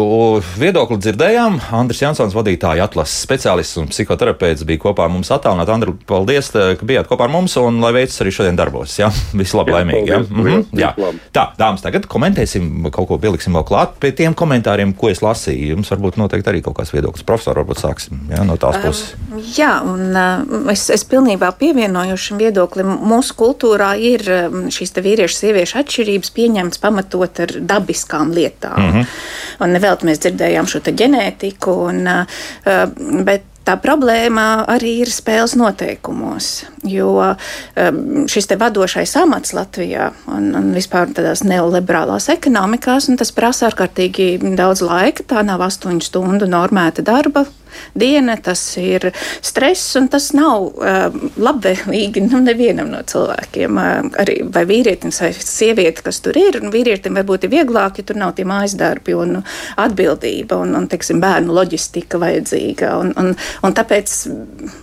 viedokli 0.59 0.97
dzirdējām. 0.99 1.53
Andris 1.71 2.01
Jansons, 2.01 2.33
vadītāja 2.35 2.83
atlases 2.83 3.21
speciālists 3.23 3.77
un 3.79 3.85
psihoterapeits, 3.87 4.65
bija 4.67 4.81
kopā 4.83 5.05
ar 5.05 5.13
mums 5.13 5.29
attālināti. 5.31 5.71
Andri, 5.71 5.93
paldies, 6.09 6.49
ka 6.51 6.83
bijāt 6.83 7.07
kopā 7.07 7.29
ar 7.29 7.31
mums 7.31 7.55
un 7.61 7.77
lai 7.79 7.93
veicas 7.95 8.19
arī 8.19 8.33
šodien 8.35 8.59
darbos. 8.59 8.97
Jā, 8.99 9.07
viss 9.39 9.55
labi, 9.55 9.71
laimīgi. 9.71 10.11
Jā. 10.11 10.17
Mm 10.25 10.49
-hmm. 10.49 10.65
jā. 10.81 10.89
Tā, 11.31 11.45
dāmas, 11.55 11.85
tagad 11.85 12.09
komentēsim, 12.11 12.89
kaut 12.91 13.07
ko 13.07 13.17
pieliksim 13.23 13.55
vēl 13.55 13.63
klāt 13.69 13.95
pie 14.03 14.11
tiem 14.11 14.35
komentāriem, 14.35 14.91
ko 14.91 15.13
es 15.13 15.23
lasīju. 15.23 15.69
Jums 15.77 15.93
varbūt 15.95 16.19
noteikti 16.19 16.51
arī 16.51 16.61
kaut 16.61 16.75
kāds 16.75 16.91
viedoklis. 16.91 17.23
Profesor, 17.23 17.55
varbūt 17.55 17.79
sāksim 17.79 18.19
jā, 18.35 18.43
no 18.43 18.59
tās 18.59 18.83
puses. 18.83 19.15
Um, 19.31 19.39
jā, 19.55 19.79
un 19.79 20.11
uh, 20.11 20.71
es, 20.75 20.89
es 20.89 21.05
pilnībā 21.05 21.53
pievienoju 21.55 22.17
šim 22.17 22.37
viedoklim. 22.37 22.91
Mūsu 22.99 23.31
kultūrā 23.39 23.95
ir 23.95 24.27
šīs 24.67 24.91
vīriešu 24.91 25.39
sieviešu 25.39 25.79
atšķirības 25.85 26.35
pieņemts 26.35 26.83
pamatot 26.83 27.39
ar 27.39 27.57
dabiskām 27.63 28.35
lietām 28.35 28.49
lietām. 28.49 28.88
Mm 28.89 28.99
-hmm. 28.99 29.05
Un 29.59 29.71
nevelti 29.71 30.05
mēs 30.05 30.19
dzirdējām 30.23 30.67
šo 30.67 30.79
ģenētiku, 30.79 31.71
un, 31.89 32.07
uh, 32.07 32.23
bet 33.23 33.41
tā 33.65 33.75
problēma 33.77 34.65
arī 34.67 34.99
ir 35.03 35.11
spēles 35.13 35.55
noteikumos. 35.55 36.65
Jo 36.87 37.35
šis 38.31 38.47
te 38.47 38.55
vadošais 38.59 39.15
amats 39.19 39.51
Latvijā 39.55 40.09
un, 40.31 40.51
un 40.55 40.69
vispār 40.75 41.11
tādās 41.15 41.43
neoliberālās 41.43 42.29
ekonomikās, 42.31 43.09
tas 43.19 43.33
prasa 43.35 43.67
ārkārtīgi 43.67 44.37
daudz 44.55 44.83
laika. 44.85 45.25
Tā 45.27 45.43
nav 45.43 45.65
astoņu 45.67 46.05
stundu 46.05 46.47
normēta 46.49 47.03
darba 47.05 47.45
diena, 47.93 48.37
tas 48.41 48.61
ir 48.77 49.09
stress, 49.41 49.95
un 49.99 50.07
tas 50.11 50.29
nav 50.37 50.65
uh, 50.69 51.17
labvēlīgi 51.39 52.23
nu, 52.27 52.41
nevienam 52.43 52.91
no 52.93 53.01
cilvēkiem. 53.05 53.79
Uh, 53.79 54.09
arī 54.21 54.39
vai 54.53 54.65
vīrietim 54.69 55.13
vai 55.13 55.31
sieviete, 55.35 56.03
kas 56.05 56.21
tur 56.25 56.37
ir, 56.39 56.59
un 56.61 56.73
vīrietim 56.73 57.17
varbūt 57.19 57.47
ir 57.47 57.53
vieglāk, 57.53 57.99
ja 57.99 58.07
tur 58.09 58.19
nav 58.19 58.35
tie 58.37 58.47
mājas 58.49 58.75
darbi 58.79 59.15
un 59.17 59.39
atbildība 59.79 60.59
un, 60.63 60.75
un 60.79 60.89
teiksim, 60.91 61.21
bērnu 61.23 61.55
loģistika 61.55 62.21
vajadzīga. 62.21 62.93
Un, 63.03 63.13
un, 63.19 63.33
un 63.35 63.77
tāpēc 63.77 64.15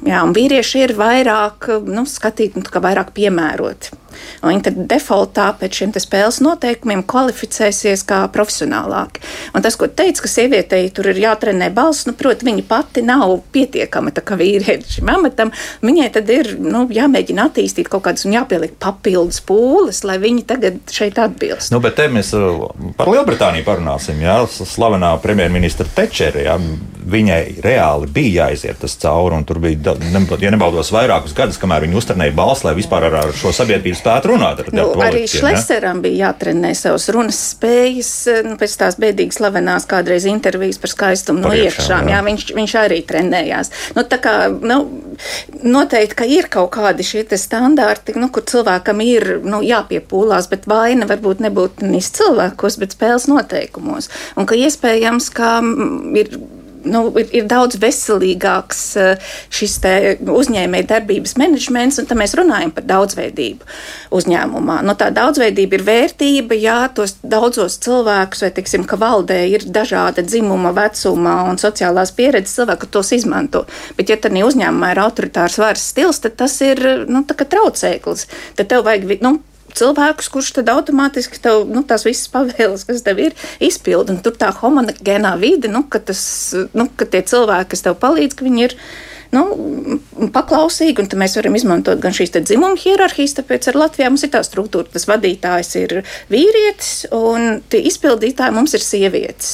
jā, 0.07 0.23
un 0.23 0.35
vīrieši 0.37 0.85
ir 0.87 0.97
vairāk 0.99 1.71
nu, 1.89 2.07
skatīti, 2.09 2.61
nu, 2.61 2.67
vairāk 2.85 3.13
piemēroti. 3.17 3.95
Viņi 4.45 4.65
tad 4.69 4.81
defaultā 4.91 5.49
pēc 5.61 5.81
šiem 5.81 5.95
spēles 5.97 6.41
noteikumiem 6.45 7.05
kvalificēsies 7.09 8.05
kā 8.09 8.23
profesionālāki. 8.33 9.23
Un 9.57 9.65
tas, 9.65 9.79
ko 9.79 9.89
teica, 9.89 10.25
ka 10.25 10.31
sievietei 10.31 10.91
tur 10.95 11.11
ir 11.13 11.21
jātrenē 11.23 11.71
balss, 11.75 12.07
nu, 12.09 12.15
proti, 12.19 12.47
viņa 12.49 12.67
pati 12.69 13.05
nav 13.07 13.39
pietiekama 13.55 14.13
tā 14.17 14.25
kā 14.27 14.39
vīrietim 14.39 14.89
šim 14.99 15.13
amatam. 15.13 15.53
Viņai 15.85 16.09
tad 16.15 16.31
ir 16.33 16.53
nu, 16.63 16.85
jāmēģina 16.93 17.49
attīstīt 17.51 17.91
kaut 17.93 18.07
kādas 18.07 18.27
un 18.29 18.37
jāpieliek 18.37 18.77
papildus 18.83 19.41
pūles, 19.47 20.03
lai 20.07 20.19
viņi 20.23 20.45
tagad 20.49 20.81
šeit 20.93 21.21
atbilst. 21.23 21.73
Nu, 21.75 21.81
bet 21.85 21.99
te 21.99 22.09
mēs 22.13 22.33
uh, 22.37 22.67
par 22.99 23.11
Lielbritāniju 23.13 23.67
parunāsim. 23.67 24.21
Jā, 24.25 24.43
slavenā 24.47 25.15
premjerministra 25.23 25.89
Tečera. 25.97 26.45
Jā, 26.47 26.59
viņai 27.07 27.41
reāli 27.63 28.09
bija 28.11 28.47
jāiziet 28.47 28.81
tas 28.83 28.97
cauri, 29.01 29.37
un 29.39 29.45
tur 29.47 29.61
bija, 29.63 29.95
ja 30.43 30.53
nebaldos, 30.53 30.91
vairākus 30.95 31.35
gadus, 31.37 31.59
kamēr 31.63 31.87
viņa 31.87 31.99
uztrenēja 32.01 32.35
balsi, 32.37 32.67
lai 32.67 32.75
vispār 32.79 33.09
ar 33.09 33.31
šo 33.37 33.53
sabiedrības 33.55 34.03
spētu 34.07 34.33
runāt 34.33 34.63
ar 34.63 34.71
nu, 34.77 34.87
arī 35.03 35.25
Šleseram 35.31 36.01
bija 36.05 36.29
jātrenē 36.31 36.73
savas 36.79 37.09
runas 37.15 37.39
spējas, 37.53 38.13
nu, 38.47 38.55
pēc 38.61 38.77
tās 38.81 38.99
bēdīgi 39.03 39.37
slavenās 39.37 39.89
kādreiz 39.91 40.27
intervijas 40.31 40.81
par 40.83 40.93
skaistumu 40.93 41.43
no 41.45 41.53
iekšām. 41.57 42.11
Jā. 42.11 42.17
Jā, 42.17 42.23
viņš, 42.27 42.47
viņš 42.57 42.77
arī 42.81 43.01
trenējās. 43.07 43.73
Nu, 43.97 44.07
tā 44.09 44.21
kā, 44.23 44.37
nu, 44.51 44.79
noteikti, 45.63 46.19
ka 46.19 46.29
ir 46.29 46.51
kaut 46.53 46.73
kādi 46.77 47.07
šie 47.07 47.25
standarti, 47.41 48.15
nu, 48.21 48.31
kur 48.33 48.47
cilvēkam 48.47 49.03
ir 49.05 49.29
nu, 49.45 49.61
jāpiepūlās, 49.67 50.49
bet 50.53 50.69
vaina 50.71 51.09
varbūt 51.09 51.43
nebūtu 51.45 51.89
nevis 51.89 52.13
cilvēkos, 52.17 52.79
bet 52.83 52.97
spēles 52.97 53.29
noteikumos. 53.31 54.11
Un 54.39 54.49
ka 54.49 54.59
iespējams, 54.59 55.31
ka 55.35 55.59
ir 56.17 56.33
nu, 56.87 57.03
ir, 57.21 57.29
ir 57.41 57.49
daudz 57.51 57.79
veselīgāks 57.83 58.83
eh, 59.01 59.33
šis 59.55 59.79
uzņēmēja 60.33 60.89
darbības 60.95 61.37
menedžments, 61.41 62.01
un 62.01 62.09
tad 62.09 62.21
mēs 62.21 62.37
runājam 62.39 62.73
par 62.75 62.87
daudzveidību 62.89 63.67
uzņēmumā. 64.17 64.79
Nu, 64.87 64.97
tā 64.99 65.11
daudzveidība 65.15 65.79
ir 65.79 65.87
vērtība, 65.87 66.59
ja 66.61 66.79
tos 66.95 67.17
daudzos 67.23 67.79
cilvēkus, 67.85 68.45
vai 68.47 68.53
teiksim, 68.57 68.87
ka 68.89 68.99
valdē 69.01 69.41
ir 69.53 69.67
dažāda 69.67 70.25
dzimuma, 70.27 70.75
vecuma 70.77 71.39
un 71.51 71.61
sociālās 71.61 72.15
pieredzes 72.17 72.57
cilvēki, 72.61 72.91
tos 72.93 73.13
izmanto. 73.17 73.67
Bet, 73.99 74.11
ja 74.13 74.21
tādā 74.21 74.45
uzņēmumā 74.47 74.95
ir 74.95 75.03
autoritārs 75.03 75.61
varas 75.61 75.91
stils, 75.93 76.23
tad 76.25 76.39
tas 76.41 76.57
ir 76.65 76.83
nu, 77.11 77.25
traucēklis. 77.27 78.27
Tad 78.57 78.71
tev 78.73 78.87
vajag. 78.87 79.19
Nu, 79.25 79.39
cilvēkus, 79.77 80.31
kurš 80.33 80.53
tad 80.59 80.71
automātiski 80.73 81.41
tev, 81.43 81.65
nu, 81.71 81.83
tās 81.87 82.07
visas 82.07 82.31
pavēles, 82.33 82.87
kas 82.89 83.05
tev 83.07 83.21
ir, 83.29 83.37
izpild. 83.63 84.13
Un 84.13 84.23
tur 84.25 84.37
tā 84.39 84.53
homonogēnā 84.57 85.35
vide, 85.43 85.71
nu, 85.73 85.85
ka, 85.91 86.01
tas, 86.03 86.23
nu, 86.77 86.89
ka 86.97 87.09
tie 87.11 87.23
cilvēki, 87.27 87.73
kas 87.75 87.87
tev 87.87 87.99
palīdz, 88.03 88.39
ka 88.39 88.47
viņi 88.47 88.67
ir 88.69 88.77
nu, 89.35 89.43
paklausīgi, 90.35 91.03
un 91.03 91.21
mēs 91.21 91.37
varam 91.39 91.57
izmantot 91.59 92.01
gan 92.03 92.15
šīs 92.17 92.35
dzimuma 92.37 92.79
hierarhijas, 92.81 93.37
tāpēc 93.41 93.71
ar 93.71 93.81
Latviju 93.83 94.13
mums 94.13 94.27
ir 94.27 94.33
tā 94.35 94.43
struktūra, 94.47 94.89
tas 94.93 95.09
vadītājs 95.11 95.75
ir 95.83 95.97
vīrietis, 96.33 97.09
un 97.17 97.61
tie 97.71 97.83
izpildītāji 97.91 98.57
mums 98.57 98.77
ir 98.77 98.85
sievietes. 98.85 99.53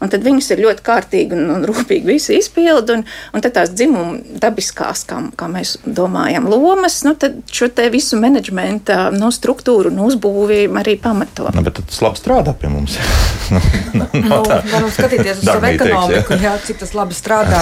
Un 0.00 0.12
tad 0.12 0.24
viņas 0.26 0.52
ir 0.54 0.62
ļoti 0.66 0.84
kārtīgi 0.86 1.36
un, 1.36 1.46
un 1.56 1.66
rūpīgi 1.68 2.06
visi 2.08 2.38
izpildi, 2.40 2.98
un, 2.98 3.04
un 3.34 3.44
tad 3.44 3.56
tās 3.56 3.72
dzimuma 3.74 4.38
dabiskās, 4.42 5.06
kā, 5.08 5.22
kā 5.38 5.48
mēs 5.50 5.76
domājam, 5.84 6.48
lomas, 6.50 7.00
nu, 7.06 7.14
tad 7.18 7.40
šo 7.50 7.70
te 7.72 7.88
visu 7.92 8.20
menedžmenta 8.20 9.08
nu, 9.16 9.32
struktūru 9.34 9.92
un 9.92 10.04
uzbūvi 10.06 10.62
arī 10.80 10.96
pamato. 11.00 11.48
Nu, 11.56 11.64
bet 11.66 11.80
tas 11.80 12.02
labi 12.04 12.20
strādā 12.20 12.54
pie 12.56 12.70
mums. 12.72 12.98
nu, 13.54 13.60
nu, 13.96 14.06
nu, 14.20 14.40
varam 14.44 14.90
skatīties 14.92 15.40
uz 15.40 15.48
savu 15.48 15.70
ekonomiku, 15.72 16.36
jā. 16.36 16.50
Jā, 16.50 16.56
cik 16.66 16.80
tas 16.82 16.92
labi 16.96 17.14
strādā. 17.14 17.60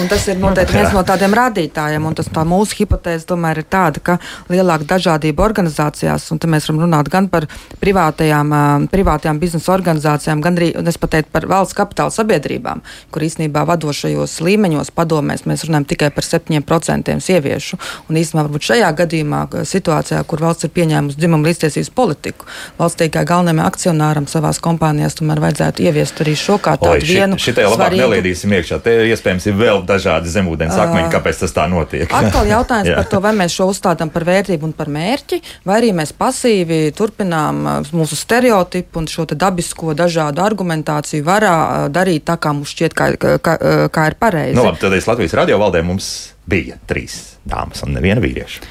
Un 0.00 0.08
tas 0.10 0.24
ir 0.30 0.38
noteikti 0.40 0.74
viens 0.74 0.94
no 0.94 1.02
tādiem 1.06 1.34
rādītājiem. 1.36 2.06
Un 2.08 2.16
tas 2.18 2.28
tā 2.32 2.42
mūsu 2.48 2.80
hipotēze 2.80 3.28
tomēr 3.28 3.60
ir 3.62 3.68
tāda, 3.70 4.02
ka 4.02 4.16
lielāka 4.50 4.88
dažādība 4.94 5.44
organizācijās, 5.46 6.26
un 6.34 6.40
te 6.42 6.50
mēs 6.50 6.68
varam 6.68 6.84
runāt 6.84 7.10
gan 7.12 7.28
par 7.32 7.46
privātajām, 7.82 8.54
privātajām 8.92 9.40
biznesa 9.42 9.74
organizācijām, 9.76 10.42
gan 10.44 10.58
arī, 10.58 10.72
un 10.80 10.90
es 10.90 10.98
pateiktu 11.00 11.30
par 11.34 11.46
valsts 11.54 11.76
kapitāla 11.78 12.12
sabiedrībām, 12.14 12.82
kur 13.14 13.24
īstenībā 13.24 13.64
vadošajos 13.70 14.36
līmeņos 14.44 14.92
padomēs 14.94 15.46
mēs 15.48 15.64
runājam 15.68 15.88
tikai 15.94 16.10
par 16.14 16.26
7% 16.26 17.18
sieviešu. 17.24 17.78
Un 18.08 18.20
īstenībā 18.20 18.46
varbūt 18.46 18.68
šajā 18.70 18.90
gadījumā, 19.00 19.42
situācijā, 19.68 20.20
kur 20.28 20.44
valsts 20.44 20.68
ir 20.68 20.74
pieņēmusi 20.74 21.20
dzimumu 21.20 21.48
līdztiesības 21.48 21.90
politiku, 21.94 22.48
valsts 22.78 23.00
tikai 23.02 23.24
galvenajam 23.28 23.64
akcionāram 23.64 24.28
savās 24.30 24.60
kompānijās 24.64 25.18
tomēr 25.18 25.40
vajadzētu 25.44 25.84
ieviest 25.86 26.22
arī 26.24 26.34
šo 26.38 26.58
kā 26.62 26.76
tādu 26.80 26.98
Oi, 26.98 27.08
vienu. 27.08 27.38
Šitai 27.40 27.66
labāk 27.66 27.94
svarīgu... 27.94 28.02
neliedīsim 28.04 28.54
iekšā. 28.58 28.80
Te 28.84 28.96
iespējams 29.10 29.48
ir 29.50 29.58
vēl 29.58 29.82
dažādi 29.88 30.32
zemūdens 30.32 30.76
akmeņi, 30.84 31.10
kāpēc 31.12 31.42
tas 31.44 31.54
tā 31.56 31.66
notiek. 31.70 32.10
Atkal 32.10 32.48
jautājums 32.50 32.92
par 32.98 33.08
to, 33.10 33.20
vai 33.24 33.34
mēs 33.38 33.56
šo 33.56 33.68
uzstādām 33.72 34.12
par 34.14 34.26
vērtību 34.28 34.68
un 34.68 34.74
par 34.76 34.90
mērķi, 34.92 35.40
vai 35.68 35.78
arī 35.80 35.92
mēs 35.96 36.14
pasīvi 36.16 36.80
turpinām 36.96 37.62
mūsu 37.94 38.18
stereotipu 38.18 39.02
un 39.02 39.08
šo 39.10 39.26
dabisko 39.34 39.94
dažādu 39.98 40.42
argumentāciju 40.44 41.24
varā 41.44 41.88
darīt 41.92 42.26
tā, 42.28 42.38
kā 42.40 42.52
mums 42.56 42.72
šķiet, 42.74 42.96
kā, 42.96 43.10
kā, 43.20 43.56
kā 43.92 44.06
ir 44.10 44.16
pareizi. 44.20 44.56
Nu, 44.56 44.66
labi, 44.66 44.80
tad 44.82 44.96
es 44.96 45.08
Latvijas 45.08 45.36
radio 45.36 45.60
valdē 45.62 45.84
mums 45.86 46.10
bija 46.48 46.78
trīs 46.88 47.36
dāmas 47.48 47.84
un 47.84 47.94
neviena 47.96 48.22
vīrieša. 48.24 48.64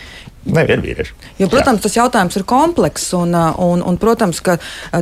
Nevienu 0.44 0.84
vīriešu. 0.84 1.14
Jo, 1.40 1.48
protams, 1.48 1.80
Jā. 1.80 1.84
tas 1.86 1.94
jautājums 1.96 2.36
ir 2.36 2.44
komplekss, 2.48 3.14
un, 3.16 3.32
un, 3.32 3.84
un, 3.88 3.98
protams, 4.00 4.42
ka 4.44 4.58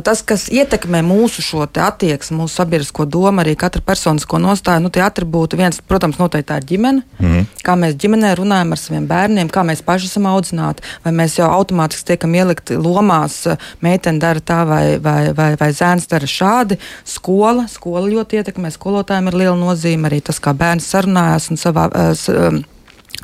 tas, 0.06 0.22
kas 0.22 0.44
ietekmē 0.54 1.00
mūsu 1.02 1.42
šo 1.42 1.64
attieksmi, 1.66 2.36
mūsu 2.38 2.60
sabiedrisko 2.60 3.08
domu, 3.10 3.42
arī 3.42 3.56
katra 3.58 3.82
personisko 3.82 4.38
nostāju, 4.42 4.84
nu, 4.84 4.92
tie 4.94 5.02
atribūti, 5.02 5.58
viens, 5.58 5.80
protams, 5.82 6.20
noteikti 6.22 6.48
tā 6.52 6.60
ir 6.60 6.68
ģimene. 6.70 7.02
Mm. 7.18 7.50
Kā 7.66 7.74
mēs 7.78 7.98
ģimenē 7.98 8.32
runājam 8.38 8.74
ar 8.76 8.82
saviem 8.84 9.08
bērniem, 9.10 9.50
kā 9.50 9.66
mēs 9.66 9.82
paši 9.86 10.12
esam 10.12 10.30
audzināti, 10.30 10.86
vai 11.02 11.14
mēs 11.18 11.38
jau 11.40 11.50
automātiski 11.50 12.12
tiekam 12.12 12.38
ielikti 12.38 12.78
lomās, 12.78 13.42
meitene 13.82 14.22
dara 14.22 14.42
tā, 14.42 14.62
vai, 14.68 14.84
vai, 15.02 15.32
vai, 15.34 15.52
vai 15.58 15.72
zēns 15.74 16.06
dara 16.12 16.28
šādi. 16.30 16.78
Skola, 17.08 17.66
skola 17.72 18.06
ļoti 18.06 18.38
ietekmē, 18.38 18.70
skolotājiem 18.70 19.32
ir 19.32 19.40
liela 19.42 19.58
nozīme 19.58 20.06
arī 20.06 20.22
tas, 20.22 20.38
kā 20.42 20.54
bērns 20.54 20.86
sarunājās 20.94 21.50
un 21.50 21.58
savā. 21.66 21.90
Uh, 21.90 22.62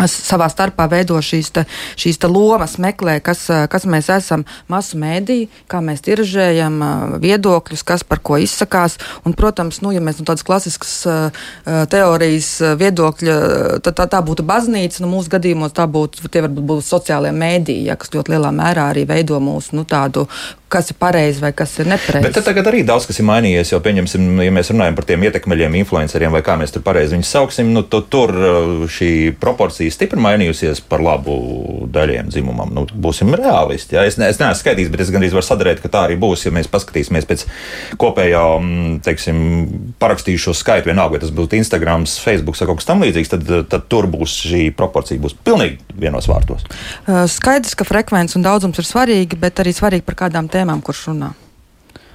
savā 0.06 0.46
starpā 0.52 0.86
veido 0.90 1.18
šīs, 1.18 1.50
te, 1.54 1.64
šīs 1.98 2.20
te 2.22 2.30
lomas, 2.30 2.76
meklē, 2.78 3.18
kas, 3.24 3.46
kas 3.70 3.86
mēs 3.90 4.10
esam, 4.14 4.44
masu 4.70 4.98
mēdī, 5.00 5.48
kā 5.70 5.80
mēs 5.84 6.04
tiražējam 6.06 6.78
viedokļus, 7.22 7.82
kas 7.86 8.04
par 8.06 8.22
ko 8.22 8.38
izsakās. 8.38 8.98
Un, 9.26 9.34
protams, 9.38 9.80
nu, 9.82 9.92
ja 9.94 10.02
mēs 10.04 10.20
no 10.20 10.28
tādas 10.28 10.46
klasiskas 10.46 10.94
uh, 11.08 11.42
teorijas 11.90 12.50
viedokļa, 12.78 13.38
tad 13.84 13.98
tā, 13.98 14.08
tā 14.10 14.22
būtu 14.24 14.46
baznīca. 14.46 15.02
Nu, 15.02 15.10
mūsu 15.16 15.32
gadījumos 15.34 15.74
tā 15.76 15.88
būtu, 15.90 16.28
tie 16.28 16.44
varbūt 16.46 16.70
būtu 16.72 16.86
sociālie 16.86 17.34
mēdīji, 17.34 17.88
ja, 17.90 17.98
kas 17.98 18.12
ļoti 18.14 18.36
lielā 18.36 18.52
mērā 18.54 18.90
arī 18.92 19.06
veido 19.08 19.40
mūsu 19.42 19.78
nu, 19.78 19.86
tādu 19.88 20.28
kas 20.68 20.90
ir 20.92 20.98
pareizi 21.00 21.40
vai 21.42 21.50
kas 21.56 21.72
ir 21.80 21.88
nepareizi. 21.88 22.26
Bet 22.28 22.44
tagad 22.44 22.68
arī 22.68 22.82
daudz 22.86 23.08
kas 23.08 23.18
ir 23.20 23.26
mainījies. 23.28 23.72
Jo, 23.72 23.80
pieņemsim, 23.84 24.26
ja 24.44 24.52
mēs 24.54 24.70
runājam 24.72 24.96
par 24.98 25.06
tiem 25.08 25.24
ietekmeļiem, 25.24 25.78
influenceriem 25.80 26.34
vai 26.34 26.42
kā 26.44 26.58
mēs 26.60 26.74
tur 26.74 26.84
pareizi 26.84 27.16
viņus 27.16 27.32
sauksim, 27.32 27.72
nu, 27.74 27.82
to, 27.88 28.02
tur 28.12 28.32
uh, 28.36 28.84
šī 28.92 29.10
proporcija 29.40 29.92
stipri 29.92 30.20
mainījusies 30.22 30.82
par 30.88 31.02
labu 31.04 31.38
daļiem 31.92 32.28
dzimumam. 32.32 32.72
Nu, 32.76 32.84
būsim 32.92 33.32
realisti. 33.38 33.96
Ja? 33.96 34.04
Es, 34.08 34.18
ne, 34.20 34.28
es 34.28 34.40
neesmu 34.40 34.60
skaidrs, 34.60 34.92
bet 34.92 35.04
es 35.04 35.12
gandrīz 35.14 35.36
varu 35.36 35.48
sadarīt, 35.48 35.82
ka 35.84 35.92
tā 35.92 36.04
arī 36.08 36.18
būs. 36.20 36.44
Ja 36.46 36.52
mēs 36.54 36.70
paskatīsimies 36.72 37.28
pēc 37.28 37.46
kopējā 38.00 38.44
mm, 38.58 39.00
teiksim, 39.08 39.40
parakstījušo 40.02 40.56
skaitu, 40.58 40.90
vienalga, 40.92 41.16
vai 41.16 41.22
tas 41.24 41.34
būtu 41.34 41.58
Instagram, 41.58 42.04
Facebook 42.08 42.60
vai 42.60 42.68
kaut 42.68 42.82
kas 42.82 42.90
tamlīdzīgs, 42.92 43.32
tad, 43.32 43.48
tad 43.72 43.88
tur 43.88 44.08
būs 44.10 44.36
šī 44.44 44.62
proporcija 44.76 45.20
būs 45.22 45.36
pilnīgi 45.46 45.80
vienos 45.98 46.28
vārtos. 46.30 46.64
Uh, 47.08 47.24
skaidrs, 47.30 47.76
ka 47.78 47.88
frekvence 47.88 48.36
un 48.38 48.44
daudzums 48.44 48.78
ir 48.80 48.88
svarīgi, 48.88 49.38
bet 49.40 49.62
arī 49.62 49.72
svarīgi 49.76 50.06
par 50.06 50.18
kādām 50.26 50.50
tēmām 50.50 50.57
tēmām, 50.58 50.82
kurš 50.84 51.12
runā. 51.12 51.34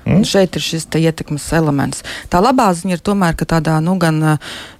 Mm. 0.03 0.17
Un 0.19 0.25
šeit 0.27 0.57
ir 0.59 0.63
šis 0.63 0.87
ietekmes 0.99 1.45
elements. 1.55 2.03
Tā 2.27 2.41
labā 2.43 2.67
ziņa 2.75 2.97
ir 2.97 3.03
tomēr, 3.03 3.37
ka 3.39 3.47
tādā, 3.55 3.77
nu, 3.83 3.95
gan, 4.01 4.19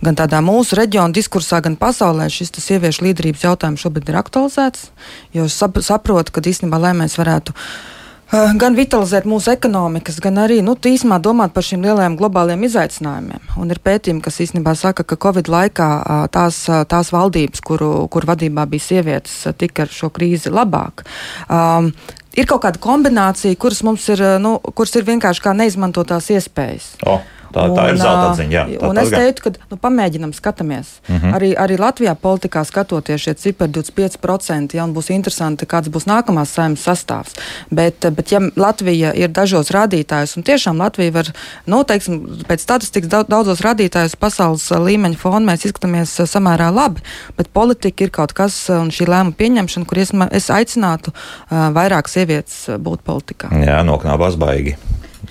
gan 0.04 0.20
tādā 0.20 0.44
mūsu 0.44 0.76
reģiona 0.80 1.16
diskursā, 1.16 1.62
gan 1.64 1.80
pasaulē 1.80 2.28
šis 2.28 2.52
sieviešu 2.60 3.08
līderības 3.08 3.48
jautājums 3.48 3.86
šobrīd 3.86 4.12
ir 4.12 4.20
aktualizēts. 4.20 4.90
Jo 5.36 5.48
sap, 5.48 5.80
saprotu, 5.80 6.36
ka 6.36 6.44
īstenībā, 6.44 6.82
lai 6.82 6.92
mēs 7.00 7.16
varētu 7.22 7.56
uh, 7.56 8.52
gan 8.60 8.76
vitalizēt 8.76 9.28
mūsu 9.30 9.54
ekonomikas, 9.54 10.18
gan 10.24 10.42
arī 10.44 10.60
nu, 10.66 10.74
īsumā 10.76 11.20
domāt 11.24 11.54
par 11.54 11.64
šiem 11.64 11.86
lielajiem 11.86 12.18
globāliem 12.20 12.66
izaicinājumiem. 12.68 13.54
Un 13.62 13.72
ir 13.72 13.80
pētījumi, 13.84 14.24
kas 14.26 14.42
īstenībā 14.44 14.74
saka, 14.80 15.06
ka 15.08 15.20
Covid 15.28 15.52
laikā 15.54 15.88
uh, 16.02 16.26
tās, 16.34 16.64
uh, 16.68 16.82
tās 16.90 17.14
valdības, 17.14 17.64
kuru, 17.64 17.94
kuru 18.12 18.32
vadībā 18.34 18.66
bija 18.68 18.88
sievietes, 18.90 19.38
tika 19.56 19.86
ar 19.86 19.94
šo 19.94 20.12
krīzi 20.12 20.52
labāk. 20.52 21.06
Um, 21.48 21.94
ir 22.38 22.50
kaut 22.50 22.64
kāda 22.66 22.82
kombinācija, 22.84 23.58
kuras 23.60 23.84
mums 23.86 24.08
ir, 24.14 24.24
nu, 24.44 24.56
kuras 24.76 24.96
ir 24.98 25.08
vienkārši 25.08 25.44
kā 25.44 25.56
neizmantotās 25.58 26.32
iespējas. 26.34 26.94
Oh. 27.08 27.22
Tā, 27.54 27.68
tā 27.70 27.84
un, 27.86 27.92
ir 27.92 28.00
zelta 28.02 28.30
atziņa. 28.32 28.54
Jā, 28.74 28.80
tā, 28.82 29.04
es 29.04 29.12
teiktu, 29.14 29.44
ka 29.46 29.70
nu, 29.74 29.78
pamēģinam, 29.82 30.34
skatāmies. 30.34 30.88
Uh 31.04 31.16
mhm. 31.16 31.26
-huh. 31.26 31.36
arī, 31.38 31.50
arī 31.66 31.78
Latvijā 31.80 32.16
politikā 32.16 32.64
skatoties 32.66 33.22
šie 33.22 33.34
cipari 33.34 33.72
25%, 33.72 34.76
ja 34.76 34.88
būs 34.88 35.12
interesanti, 35.14 35.66
kāds 35.66 35.92
būs 35.94 36.08
nākamās 36.10 36.54
saimnes 36.56 36.86
sastāvs. 36.88 37.38
Bet, 37.70 38.06
bet 38.16 38.32
ja 38.32 38.40
Latvija 38.56 39.14
ir 39.14 39.30
dažos 39.30 39.72
rādītājos, 39.72 40.38
un 40.38 40.44
tiešām 40.44 40.78
Latvija 40.78 41.12
var, 41.12 41.32
nu, 41.66 41.84
teiksim, 41.84 42.22
pēc 42.48 42.66
statistikas 42.66 43.26
daudzos 43.28 43.62
rādītājos 43.62 44.16
pasaules 44.16 44.70
līmeņa 44.72 45.18
fona 45.18 45.46
mēs 45.52 45.66
izskatāmies 45.66 46.16
samērā 46.26 46.72
labi, 46.74 47.02
bet 47.38 47.54
politika 47.54 48.04
ir 48.04 48.10
kaut 48.10 48.34
kas, 48.34 48.70
un 48.70 48.90
šī 48.90 49.08
lēmuma 49.08 49.38
pieņemšana, 49.38 49.86
kur 49.86 49.98
es, 49.98 50.14
es 50.32 50.50
aicinātu 50.50 51.14
uh, 51.14 51.70
vairāk 51.76 52.10
sievietes 52.10 52.66
būt 52.80 53.06
politikā. 53.06 53.54
Jā, 53.64 53.84
noknābās 53.88 54.40
baigi. 54.40 54.78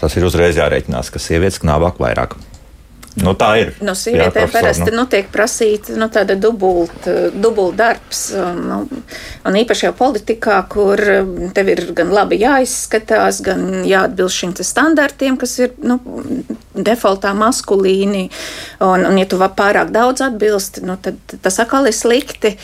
Tas 0.02 0.16
ir 0.18 0.26
uzreiz 0.26 0.58
jārēķinās, 0.58 1.12
ka 1.14 1.22
sievietes 1.22 1.62
knābāk 1.62 2.02
vairāk. 2.02 2.34
Nu, 3.20 3.34
tā 3.36 3.50
ir. 3.60 3.72
No 3.84 3.92
sievietēm 3.98 4.48
parasti 4.48 4.88
nu. 4.88 5.02
Nu, 5.02 5.04
tiek 5.10 5.26
prasīta 5.32 5.98
nu, 6.00 6.08
tāda 6.12 6.32
dubulta 6.40 7.28
dubult 7.34 7.76
darbs. 7.76 8.22
Nu, 8.56 8.78
un 9.44 9.58
īpaši 9.60 9.86
jau 9.90 9.92
politikā, 9.98 10.56
kur 10.72 11.02
tev 11.52 11.72
ir 11.74 11.84
gan 11.96 12.12
labi 12.14 12.40
jāizskatās, 12.40 13.42
gan 13.44 13.82
jāatbilst 13.88 14.42
šim 14.42 14.54
standartiem, 14.56 15.36
kas 15.40 15.58
ir 15.60 15.76
nu, 15.84 15.98
defaultā 16.74 17.32
maskulīni. 17.36 18.28
Un, 18.82 19.04
un 19.06 19.18
ja 19.20 19.26
tu 19.28 19.38
pārāk 19.42 19.92
daudz 19.94 20.24
atbilst, 20.24 20.80
nu, 20.86 20.96
tad 21.02 21.18
tas 21.42 21.58
atkal 21.62 21.88
ir 21.88 21.96
slikti. 21.96 22.54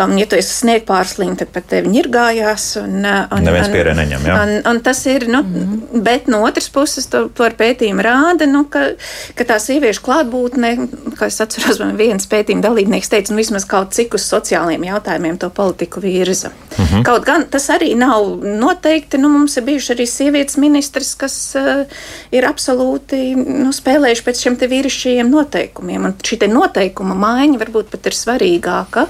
Un, 0.00 0.16
ja 0.20 0.26
tu 0.28 0.38
esi 0.38 0.54
sniegpārslīm, 0.62 1.36
tad 1.38 1.52
pat 1.54 1.68
tevi 1.72 1.92
ņirgājās. 1.92 2.68
Un, 2.82 2.96
un, 3.04 3.44
Neviens 3.44 3.70
pierē 3.72 3.94
neņem, 3.98 4.26
jā. 4.28 4.38
Un, 4.42 4.54
un 4.72 4.80
tas 4.84 5.04
ir, 5.10 5.28
nu, 5.28 5.42
mm 5.42 5.54
-hmm. 5.54 6.02
bet 6.06 6.28
no 6.28 6.42
otras 6.46 6.68
puses, 6.72 7.06
to, 7.06 7.28
to 7.28 7.44
ar 7.44 7.56
pētījumu 7.58 8.04
rāda, 8.04 8.46
nu, 8.46 8.64
ka, 8.64 8.86
ka 9.34 9.44
tā 9.44 9.58
sieviešu 9.60 10.04
klātbūtne, 10.06 10.72
kā 11.18 11.26
es 11.26 11.40
atceros, 11.40 11.78
man 11.78 11.96
viens 11.96 12.26
pētījuma 12.26 12.62
dalībnieks 12.62 13.08
teica, 13.08 13.32
nu 13.32 13.42
vismaz 13.42 13.64
kaut 13.64 13.92
cik 13.92 14.14
uz 14.14 14.24
sociālajiem 14.32 14.84
jautājumiem 14.84 15.38
to 15.38 15.50
politiku 15.50 16.00
virza. 16.00 16.48
Uh 16.48 16.78
mhm. 16.78 16.94
-huh. 16.94 17.04
Kaut 17.04 17.24
gan 17.24 17.44
tas 17.50 17.68
arī 17.70 17.94
nav 17.96 18.40
noteikti, 18.42 19.18
nu 19.18 19.28
mums 19.28 19.56
ir 19.56 19.62
bijuši 19.62 19.94
arī 19.94 20.06
sievietes 20.06 20.56
ministrs, 20.56 21.14
kas 21.14 21.54
uh, 21.56 21.86
ir 22.32 22.44
absolūti 22.44 23.34
nu, 23.58 23.72
spēlējuši 23.74 24.24
pēc 24.26 24.42
šiem 24.44 24.56
te 24.58 24.68
vīrišķajiem 24.70 25.30
noteikumiem. 25.32 26.08
Un 26.08 26.16
šī 26.24 26.40
te 26.42 26.48
noteikuma 26.50 27.16
maiņa 27.18 27.60
varbūt 27.60 27.90
pat 27.92 28.08
ir 28.10 28.16
svarīgāka 28.16 29.06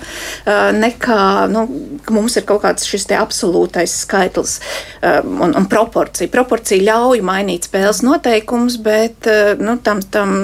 nekā, 0.79 1.21
nu, 1.53 1.65
mums 2.15 2.39
ir 2.39 2.47
kaut 2.49 2.65
kāds 2.65 2.89
šis 2.89 3.09
absolūtais 3.19 3.95
skaitlis 4.05 4.59
un, 5.03 5.53
un 5.53 5.69
proporcija. 5.71 6.31
Proporcija 6.33 6.85
ļauj 6.85 7.23
mainīt 7.27 7.69
spēles 7.69 8.03
noteikumus, 8.07 8.79
bet 8.83 9.29
nu, 9.61 9.79
tam, 9.85 10.03
tam 10.03 10.35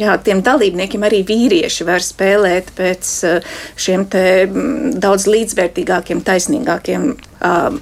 jā, 0.00 0.18
tiem 0.26 0.42
dalībniekiem 0.46 1.06
arī 1.06 1.22
vīrieši 1.26 1.86
var 1.88 2.04
spēlēt 2.04 2.72
pēc 2.76 3.14
šiem 3.86 4.06
daudz 5.02 5.26
līdzvērtīgākiem, 5.30 6.22
taisnīgākiem 6.26 7.14
um, 7.46 7.78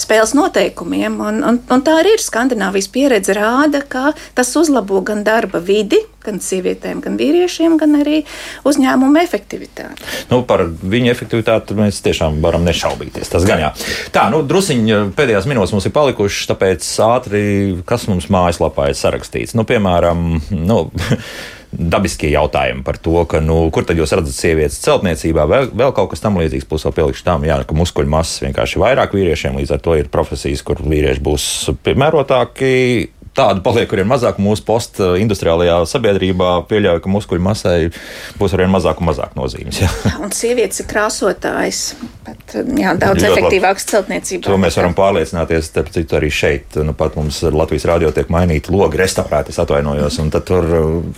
spēles 0.00 0.34
noteikumiem. 0.36 1.18
Un, 1.20 1.40
un, 1.46 1.60
un 1.60 1.84
tā 1.84 1.98
arī 2.00 2.16
ir 2.16 2.24
Skandināvijas 2.24 2.90
pieredze 2.92 3.36
rāda, 3.36 3.82
ka 3.86 4.12
tas 4.36 4.52
uzlabo 4.58 5.00
gan 5.06 5.24
darba 5.26 5.60
vidi, 5.64 6.00
gan 6.24 6.40
sievietēm, 6.40 7.02
gan 7.04 7.18
vīriešiem, 7.20 7.76
gan 7.80 7.98
arī 8.00 8.22
uzņēmumu 8.68 9.20
efektivitāti. 9.22 10.06
Nu, 10.30 10.40
par 10.48 10.64
viņu 10.64 11.12
efektivitāti 11.12 11.76
mēs 11.78 12.00
tiešām 12.04 12.40
varam 12.44 12.64
nešaubīties. 12.66 13.32
Tas 13.32 13.44
gan 13.48 13.60
jā. 13.66 13.72
Tā, 14.14 14.28
nu, 14.32 14.40
drusiņi 14.46 15.02
pēdējās 15.18 15.48
minūtes 15.50 15.74
mums 15.76 15.88
ir 15.88 15.94
palikušas, 15.96 16.48
tāpēc 16.52 16.88
ātri, 17.04 17.42
kas 17.88 18.08
mums 18.10 18.30
mājaslapā 18.32 18.88
ir 18.90 18.98
sarakstīts. 18.98 19.56
Nu, 19.58 19.66
piemēram, 19.68 20.24
nu, 20.64 20.80
dabiskie 21.78 22.30
jautājumi 22.32 22.84
par 22.86 22.98
to, 23.02 23.16
ka, 23.30 23.40
nu, 23.44 23.58
kur 23.74 23.86
tad 23.86 23.98
jūs 23.98 24.14
redzat 24.16 24.36
sievietes 24.36 24.80
celtniecībā, 24.84 25.46
vēl, 25.50 25.70
vēl 25.76 25.94
kaut 25.96 26.12
kas 26.12 26.22
tam 26.24 26.38
līdzīgs. 26.40 26.68
Plus 26.70 26.86
vēl 26.86 26.96
pielikšu 26.98 27.26
tam, 27.26 27.46
jā, 27.46 27.58
ka 27.66 27.76
muskuļu 27.76 28.12
masas 28.12 28.42
vienkārši 28.46 28.82
vairāk 28.82 29.16
vīriešiem, 29.16 29.58
līdz 29.60 29.76
ar 29.76 29.82
to 29.84 29.96
ir 29.98 30.10
profesijas, 30.12 30.64
kur 30.66 30.82
vīrieši 30.84 31.24
būs 31.24 31.46
piemērotāki 31.86 32.74
tādu 33.34 33.62
paliek, 33.64 33.88
kuriem 33.90 34.08
mazāk 34.10 34.38
mūsu 34.42 34.64
postindustriālajā 34.68 35.80
sabiedrībā 35.90 36.50
pieļauj, 36.70 37.00
ka 37.02 37.10
muskuļu 37.10 37.42
masai 37.42 37.78
būs 38.38 38.54
arvien 38.56 38.72
mazāk 38.72 39.02
un 39.02 39.08
mazāk 39.10 39.34
nozīmes. 39.38 39.80
Jā. 39.82 39.90
Un 40.24 40.32
sievietes 40.34 40.80
ir 40.80 40.88
krāsotājs, 40.88 41.80
bet 42.26 42.54
jā, 42.78 42.94
daudz 43.00 43.26
efektīvāks 43.26 43.88
celtniecībā. 43.90 44.46
To 44.46 44.58
mēs 44.60 44.78
varam 44.78 44.94
pārliecināties, 44.96 45.72
citu, 45.74 46.18
arī 46.18 46.30
šeit. 46.32 46.78
Nu, 46.84 46.94
pat 46.96 47.18
mums 47.18 47.42
Latvijas 47.44 47.86
rādio 47.90 48.12
tiek 48.14 48.30
mainīta 48.32 48.72
logi, 48.74 49.00
restaurēti, 49.00 49.52
es 49.52 49.60
atvainojos, 49.62 50.20
un 50.22 50.30
tad 50.34 50.46
tur 50.48 50.68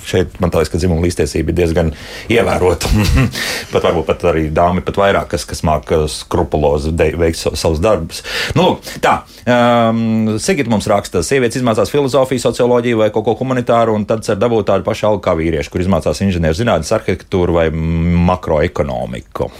šeit 0.09 0.41
man 0.43 0.55
liekas, 0.55 0.73
ka 0.73 0.81
dzimuma 0.81 1.05
līdztiesība 1.05 1.53
ir 1.53 1.59
diezgan 1.61 1.93
ievērota. 2.33 2.91
pat 3.75 3.87
varbūt 3.91 4.09
pat 4.09 4.27
arī 4.33 4.49
dāmi 4.55 4.85
pat 4.87 5.01
vairāk, 5.03 5.31
kas, 5.35 5.47
kas 5.49 5.62
māk 5.67 5.93
skrupulozi 6.11 6.95
veikt 6.97 7.41
savus 7.45 7.83
darbus. 7.85 8.23
Nu, 8.59 8.79
tā, 9.05 9.19
um, 9.45 10.37
Sigita 10.43 10.73
mums 10.73 10.89
raksta, 10.91 11.23
sievietes 11.27 11.61
izmācās 11.61 11.93
filmu 11.93 12.06
filozofiju, 12.07 12.41
socioloģiju 12.41 12.99
vai 13.01 13.11
kaut 13.11 13.25
ko 13.27 13.35
humanitāru, 13.41 13.95
un 13.97 14.07
tad 14.07 14.23
cer 14.25 14.39
dabūt 14.39 14.69
tādu 14.71 14.85
pašu 14.87 15.09
algu 15.11 15.23
kā 15.25 15.35
vīrieši, 15.35 15.71
kur 15.71 15.83
izmācās 15.83 16.23
inženierzinātnes, 16.23 16.93
arhitektūru 16.95 17.57
vai 17.57 17.71
makroekonomiku. 17.71 19.51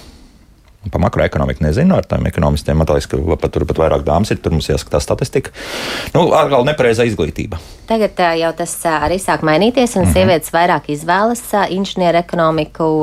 Par 0.86 1.03
makroekonomiku 1.03 1.64
nezinu, 1.64 1.97
ar 1.97 2.07
tādiem 2.07 2.28
ekonomistiem. 2.30 2.78
Man 2.78 2.86
liekas, 2.86 3.09
ka 3.11 3.18
pat 3.42 3.51
tur 3.51 3.64
pat 3.66 3.80
vairāk 3.80 4.05
dāmas 4.07 4.30
ir. 4.30 4.38
Tur 4.38 4.55
mums 4.55 4.68
jāskatās 4.70 5.03
statistika. 5.03 5.51
Nu, 6.14 6.28
atkal 6.30 6.62
nepareizā 6.68 7.03
izglītība. 7.09 7.59
Tagad 7.88 8.22
jau 8.38 8.53
tas 8.55 8.76
arī 8.92 9.18
sāk 9.18 9.42
mainīties, 9.42 9.97
un 9.97 10.05
mm 10.05 10.07
-hmm. 10.07 10.12
sievietes 10.12 10.55
vairāk 10.55 10.86
izvēlas 10.94 11.42
inženieru 11.68 12.18
ekonomiku. 12.22 13.03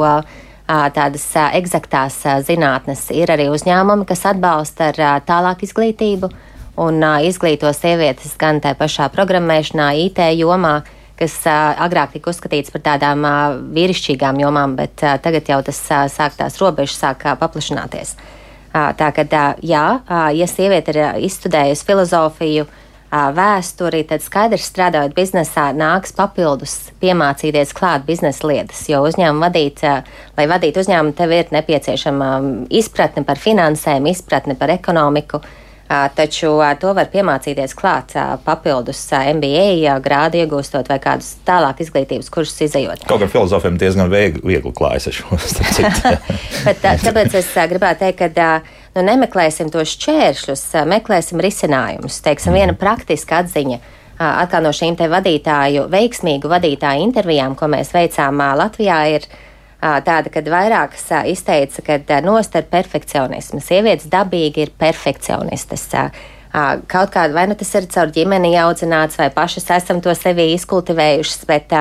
Tādas 0.95 1.27
eksaktās 1.59 2.23
zinātnes 2.47 3.11
ir 3.11 3.27
arī 3.27 3.49
uzņēmumi, 3.51 4.05
kas 4.05 4.25
atbalsta 4.25 4.93
ar 4.93 5.21
tālāku 5.27 5.67
izglītību 5.67 6.29
un 6.81 6.99
uh, 7.03 7.21
izglīto 7.25 7.69
sievietes 7.75 8.35
gan 8.39 8.61
tajā 8.63 8.77
pašā 8.79 9.09
programmēšanā, 9.13 9.91
IT 10.07 10.21
jomā, 10.39 10.81
kas 11.19 11.35
uh, 11.45 11.73
agrāk 11.85 12.15
tika 12.15 12.31
uzskatīts 12.33 12.73
par 12.73 12.85
tādām 12.87 13.25
uh, 13.27 13.57
vīrišķīgām 13.75 14.41
jomām, 14.41 14.77
bet 14.79 15.03
uh, 15.05 15.17
tagad 15.21 15.49
jau 15.49 15.61
tas 15.65 15.81
uh, 15.91 16.05
sāk 16.11 16.39
tās 16.39 16.57
robežas 16.61 16.97
sāk 17.03 17.27
uh, 17.27 17.37
paplašināties. 17.39 18.15
Uh, 18.73 18.89
tā 18.97 19.11
kā, 19.13 19.27
uh, 19.27 19.59
jā, 19.61 19.85
uh, 20.01 20.29
ja 20.33 20.49
sieviete 20.49 20.95
ir 20.95 21.03
izstudējusi 21.29 21.85
filozofiju, 21.89 22.69
vēsturi, 23.13 24.01
tad 24.09 24.23
skaidrs 24.25 24.65
strādājot 24.71 25.13
biznesā, 25.13 25.67
nāks 25.77 26.15
papildus 26.17 26.89
piemācīties 27.01 27.73
klāt 27.77 28.07
biznesa 28.07 28.47
lietas. 28.49 28.79
Jo 28.89 29.03
uzņēmumu 29.05 29.43
vadīt, 29.43 29.83
lai 30.37 30.47
vadītu 30.49 30.81
uzņēmumu, 30.81 31.13
tev 31.17 31.35
ir 31.35 31.51
nepieciešama 31.53 32.29
izpratne 32.73 33.21
par 33.27 33.37
finansēm, 33.37 34.07
izpratne 34.09 34.57
par 34.57 34.73
ekonomiku. 34.73 35.43
Taču 35.87 36.55
to 36.79 36.93
var 36.95 37.09
piemācīties 37.11 37.75
klāt 37.77 38.15
papildus 38.45 39.01
MBA 39.11 39.97
grādu 40.01 40.39
iegūstot 40.39 40.87
vai 40.89 40.97
kādus 41.03 41.33
tālāk 41.45 41.83
izglītības 41.83 42.31
kursus 42.33 42.63
izējot. 42.65 43.03
Kaut 43.09 43.21
kā 43.21 43.27
filozofiem 43.29 43.77
diezgan 43.77 44.09
viegli, 44.09 44.41
viegli 44.47 44.71
klājas 44.73 45.11
ar 45.11 45.17
šo 45.19 45.37
Bet, 46.65 46.79
tāpēc 46.81 47.35
es 47.37 47.51
gribētu 47.69 48.07
teikt, 48.07 48.23
ka 48.39 48.47
nu, 48.95 49.03
nemeklēsim 49.05 49.69
tos 49.73 49.93
šķēršļus, 49.97 50.65
meklēsim 50.89 51.43
risinājumus. 51.43 52.21
Teiksim, 52.25 52.55
viena 52.57 52.77
praktiska 52.79 53.43
atziņa. 53.43 53.81
Atkal 54.23 54.63
no 54.63 54.71
šīm 54.73 54.95
te 54.97 55.09
vadītāju, 55.11 55.87
veiksmīgu 55.91 56.49
vadītāju 56.49 57.09
intervijām, 57.09 57.57
ko 57.59 57.67
mēs 57.73 57.91
veicām 57.93 58.39
Latvijā, 58.57 58.99
ir 59.17 59.27
tāda, 59.83 60.31
kad 60.31 60.47
vairākas 60.47 61.09
izteica, 61.27 61.83
ka 62.07 62.21
nost 62.23 62.55
ar 62.55 62.67
perfekcionismu. 62.71 63.59
Sievietes 63.63 64.07
dabīgi 64.11 64.67
ir 64.67 64.71
perfekcionistas. 64.79 65.89
Kaut 66.53 67.11
kāda, 67.13 67.33
vai 67.33 67.47
nu 67.49 67.57
tas 67.57 67.71
ir 67.75 67.89
caur 67.91 68.11
ģimeni 68.13 68.53
audzināts, 68.61 69.17
vai 69.19 69.29
pašas 69.33 69.71
esam 69.79 70.01
to 70.01 70.13
sevī 70.15 70.51
izkultivējušas, 70.53 71.47
bet 71.49 71.73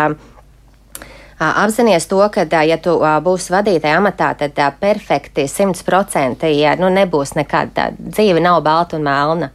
apzināties 1.42 2.08
to, 2.08 2.22
ka, 2.32 2.46
ja 2.66 2.78
tu 2.80 2.96
būsi 3.26 3.52
vadītāja 3.52 4.00
amatā, 4.00 4.32
tad 4.40 4.58
perfekti 4.80 5.44
100% 5.50 6.48
ja, 6.56 6.74
nu, 6.80 6.88
nebūs 6.90 7.36
nekad. 7.38 7.76
Dzīve 7.98 8.42
nav 8.42 8.62
balta 8.64 8.96
un 8.98 9.06
melna. 9.06 9.52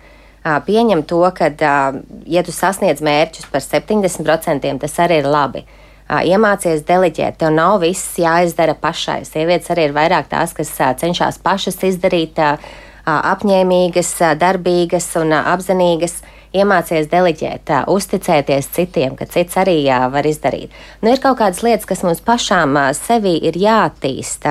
Pieņem 0.48 1.02
to, 1.04 1.26
ka, 1.36 1.50
ja 2.30 2.46
tu 2.46 2.56
sasniedz 2.56 3.02
mērķus 3.04 3.50
par 3.52 3.66
70%, 3.66 4.78
tas 4.80 5.00
arī 5.04 5.20
ir 5.20 5.28
labi 5.28 5.66
iemācies 6.08 6.86
deleģēt. 6.88 7.38
Tev 7.42 7.52
nav 7.56 7.82
viss 7.84 8.16
jāizdara 8.20 8.78
pašai. 8.80 9.24
Sievietes 9.28 9.72
arī 9.74 9.90
ir 9.90 9.96
vairāk 9.98 10.30
tās, 10.32 10.54
kas 10.56 10.72
cenšas 11.02 11.42
pašas 11.44 11.82
izdarīt 11.84 12.40
apņēmīgas, 13.08 14.16
darbīgas 14.40 15.14
un 15.22 15.36
apzinīgas. 15.42 16.22
Iemācies 16.58 17.10
deleģēt, 17.12 17.70
uzticēties 17.92 18.70
citiem, 18.72 19.18
ka 19.20 19.28
cits 19.28 19.58
arī 19.60 19.82
jā, 19.84 19.98
var 20.10 20.26
izdarīt. 20.26 20.72
Nu, 21.04 21.12
ir 21.12 21.20
kaut 21.22 21.36
kādas 21.42 21.60
lietas, 21.62 21.86
kas 21.86 22.06
mums 22.08 22.24
pašām 22.24 22.80
sevi 22.96 23.36
ir 23.50 23.60
jāattīst. 23.60 24.48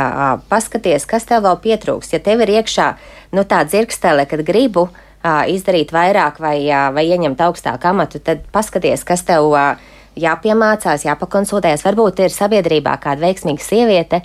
Paskaties, 0.52 1.08
kas 1.08 1.24
tev 1.26 1.46
vēl 1.48 1.56
pietrūks. 1.64 2.12
Ja 2.12 2.20
tev 2.22 2.44
ir 2.44 2.52
iekšā 2.60 2.90
nu, 3.32 3.46
tā 3.48 3.64
dzirkstele, 3.64 4.28
kad 4.28 4.44
gribu 4.46 4.90
izdarīt 5.24 5.90
vairāk 5.96 6.36
vai, 6.38 6.68
vai 6.94 7.08
ieņemt 7.08 7.40
augstāku 7.48 7.88
amatu, 7.88 8.20
tad 8.20 8.44
paskaties, 8.54 9.02
kas 9.08 9.24
tev 9.26 9.56
ir 9.56 9.95
jāpiemācās, 10.16 11.04
jāpakonsultējas. 11.06 11.84
Varbūt 11.86 12.24
ir 12.24 12.32
sabiedrībā 12.34 12.96
kāda 13.02 13.26
veiksmīga 13.26 13.62
sieviete, 13.64 14.22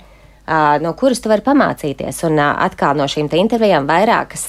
no 0.82 0.94
kuras 0.98 1.20
tu 1.22 1.30
vari 1.32 1.44
pamācīties. 1.44 2.22
Un 2.28 2.40
atkal 2.42 2.96
no 2.98 3.06
šīm 3.10 3.28
intervijām 3.40 3.86
vairākas 3.90 4.48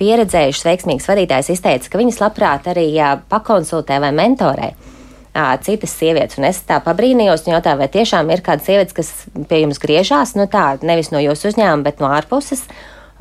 pieredzējušas 0.00 0.66
veiksmīgas 0.66 1.10
vadītājas 1.12 1.52
izteica, 1.52 1.90
ka 1.92 2.00
viņas 2.00 2.22
labprāt 2.24 2.66
arī 2.72 2.88
pakonsultē 3.30 4.00
vai 4.02 4.10
mentorē. 4.16 4.72
Citas 5.64 5.94
sievietes, 5.96 6.36
un 6.36 6.44
es 6.44 6.58
tā 6.68 6.76
pabrīnījos 6.84 7.46
un 7.46 7.54
jautāju, 7.54 7.78
vai 7.80 7.88
tiešām 7.92 8.28
ir 8.34 8.42
kāda 8.44 8.66
sieviete, 8.66 8.92
kas 8.98 9.12
pie 9.48 9.62
jums 9.62 9.78
griežās, 9.80 10.34
nu 10.36 10.44
tā, 10.52 10.74
nevis 10.84 11.08
no 11.08 11.22
jūsu 11.22 11.48
uzņēmuma, 11.52 11.86
bet 11.86 12.02
no 12.04 12.10
ārpuses, 12.12 12.66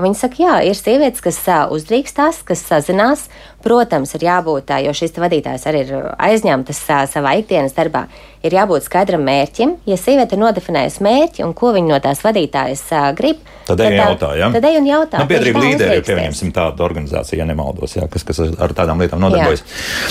Viņa 0.02 0.18
saka, 0.18 0.42
jā, 0.42 0.58
ir 0.66 0.78
sievietes, 0.78 1.22
kas 1.24 1.40
uzdrīkstās, 1.72 2.42
kas 2.48 2.66
sazinās. 2.68 3.28
Protams, 3.62 4.16
ir 4.18 4.24
jābūt, 4.26 4.72
jo 4.82 4.92
šis 4.98 5.14
vadītājs 5.22 5.68
arī 5.70 5.84
ir 5.86 6.06
aizņemtas 6.18 6.80
savā 7.12 7.36
ikdienas 7.38 7.76
darbā, 7.78 8.08
ir 8.42 8.56
jābūt 8.58 8.88
skaidram 8.88 9.22
mērķim. 9.22 9.76
Ja 9.86 9.98
sieviete 10.02 10.34
ir 10.34 10.42
nodefinējusi 10.42 11.04
mērķi 11.06 11.46
un 11.46 11.54
ko 11.58 11.70
viņa 11.76 11.92
no 11.92 12.00
tās 12.02 12.24
vadītājas 12.26 12.82
grib, 13.20 13.44
tad 13.68 13.84
ej 13.86 13.92
un 13.92 13.98
jautā. 14.00 14.32
Ja? 14.40 14.50
Tad 14.56 14.66
ej 14.66 14.80
un 14.80 14.88
jautā. 14.90 15.22
Nu, 15.22 15.30
biedrība 15.30 15.62
līderi 15.62 16.00
ir 16.00 16.08
pieņemsim 16.08 16.54
tādu 16.56 16.86
organizāciju, 16.88 17.38
ja 17.44 17.46
nemaldos, 17.52 17.94
jā, 18.00 18.08
kas, 18.10 18.26
kas 18.26 18.42
ar 18.42 18.74
tādām 18.78 19.04
lietām 19.04 19.22
nodarbojas. 19.22 19.62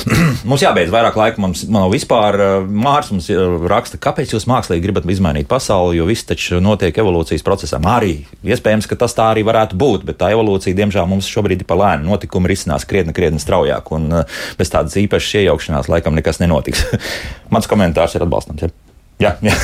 mums 0.51 0.63
jābeidz 0.63 0.95
vairāk 0.95 1.19
laika, 1.19 1.43
mums 1.43 1.65
nav 1.67 1.91
vispār 1.91 2.39
mārs, 2.71 3.11
mums 3.11 3.33
raksta, 3.73 3.99
kāpēc 3.99 4.37
jūs 4.37 4.47
mākslīgi 4.51 4.87
gribat 4.87 5.11
izmainīt 5.11 5.51
pasauli, 5.51 5.99
jo 5.99 6.07
viss 6.07 6.29
taču 6.29 6.63
notiek 6.63 7.03
evolūcijas 7.03 7.43
procesā. 7.47 7.83
Arī 7.91 8.21
iespējams, 8.47 8.87
ka 8.87 9.01
tas 9.01 9.19
tā 9.19 9.33
arī 9.35 9.43
varētu 9.49 9.80
būt, 9.81 10.05
bet 10.09 10.21
tā 10.21 10.31
evolūcija, 10.35 10.77
diemžēl, 10.79 11.09
mums 11.11 11.29
šobrīd 11.31 11.65
ir 11.65 11.69
pa 11.69 11.79
lēnu. 11.81 12.09
Notikumi 12.11 12.53
risinās 12.53 12.87
krietni, 12.89 13.17
krietni 13.17 13.43
straujāk, 13.43 13.91
un 13.97 14.11
uh, 14.21 14.39
bez 14.61 14.73
tādas 14.73 14.99
īpašas 15.01 15.41
iejaukšanās 15.43 15.91
laikam 15.93 16.17
nekas 16.19 16.43
nenotiks. 16.43 16.87
Mans 17.55 17.69
komentārs 17.71 18.17
ir 18.17 18.27
atbalstams. 18.27 18.69
Ja? 18.69 18.73
Jā, 19.21 19.35
jā, 19.45 19.57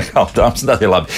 jā, 0.00 0.26
tas 0.32 0.64
ir 0.80 0.88
labi. 0.88 1.12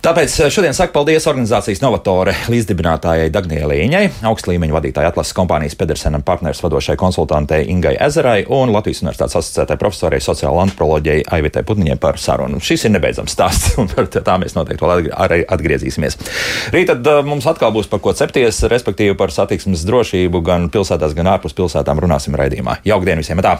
Tāpēc 0.00 0.32
eh, 0.40 0.48
šodien 0.48 0.72
saku 0.72 0.94
paldies 0.94 1.26
organizācijas 1.28 1.82
Novatore 1.84 2.32
līdzdibinātājai 2.48 3.28
Dagniei 3.34 3.66
Līņai, 3.68 4.06
augsta 4.30 4.48
līmeņa 4.48 4.72
vadītāja 4.72 5.10
atlases 5.12 5.36
kompānijas 5.36 5.74
Pedersenam 5.76 6.22
partneris 6.24 6.62
vadošai 6.64 6.94
konsultantei 6.96 7.66
Ingai 7.68 7.92
Ezerai 8.00 8.46
un 8.48 8.72
Latvijas 8.72 9.02
Universitātes 9.04 9.36
asociētai 9.36 9.76
profesorai 9.82 10.22
sociāla 10.24 10.62
antropoloģijai 10.64 11.26
Aivitai 11.36 11.64
Putniņai 11.68 11.98
par 12.00 12.16
sarunu. 12.16 12.62
Šis 12.64 12.86
ir 12.88 12.94
nebeidzams 12.94 13.36
stāsts, 13.36 13.74
un 13.82 13.90
par 13.92 14.08
tā 14.08 14.38
mēs 14.40 14.56
noteikti 14.56 14.88
vēl 14.88 15.10
arī 15.20 15.42
atgriezīsimies. 15.44 16.16
Rīt 16.72 16.88
tad 16.94 17.10
eh, 17.12 17.20
mums 17.26 17.50
atkal 17.52 17.74
būs 17.76 17.92
par 17.92 18.00
ko 18.00 18.16
cepties, 18.16 18.62
respektīvi 18.72 19.18
par 19.20 19.36
satiksmes 19.36 19.84
drošību 19.84 20.40
gan 20.48 20.72
pilsētās, 20.72 21.12
gan 21.18 21.28
ārpus 21.34 21.58
pilsētām 21.60 22.00
runāsim 22.00 22.40
raidījumā. 22.40 22.80
Jauktdien 22.88 23.20
visiem! 23.20 23.44
Tā! 23.44 23.58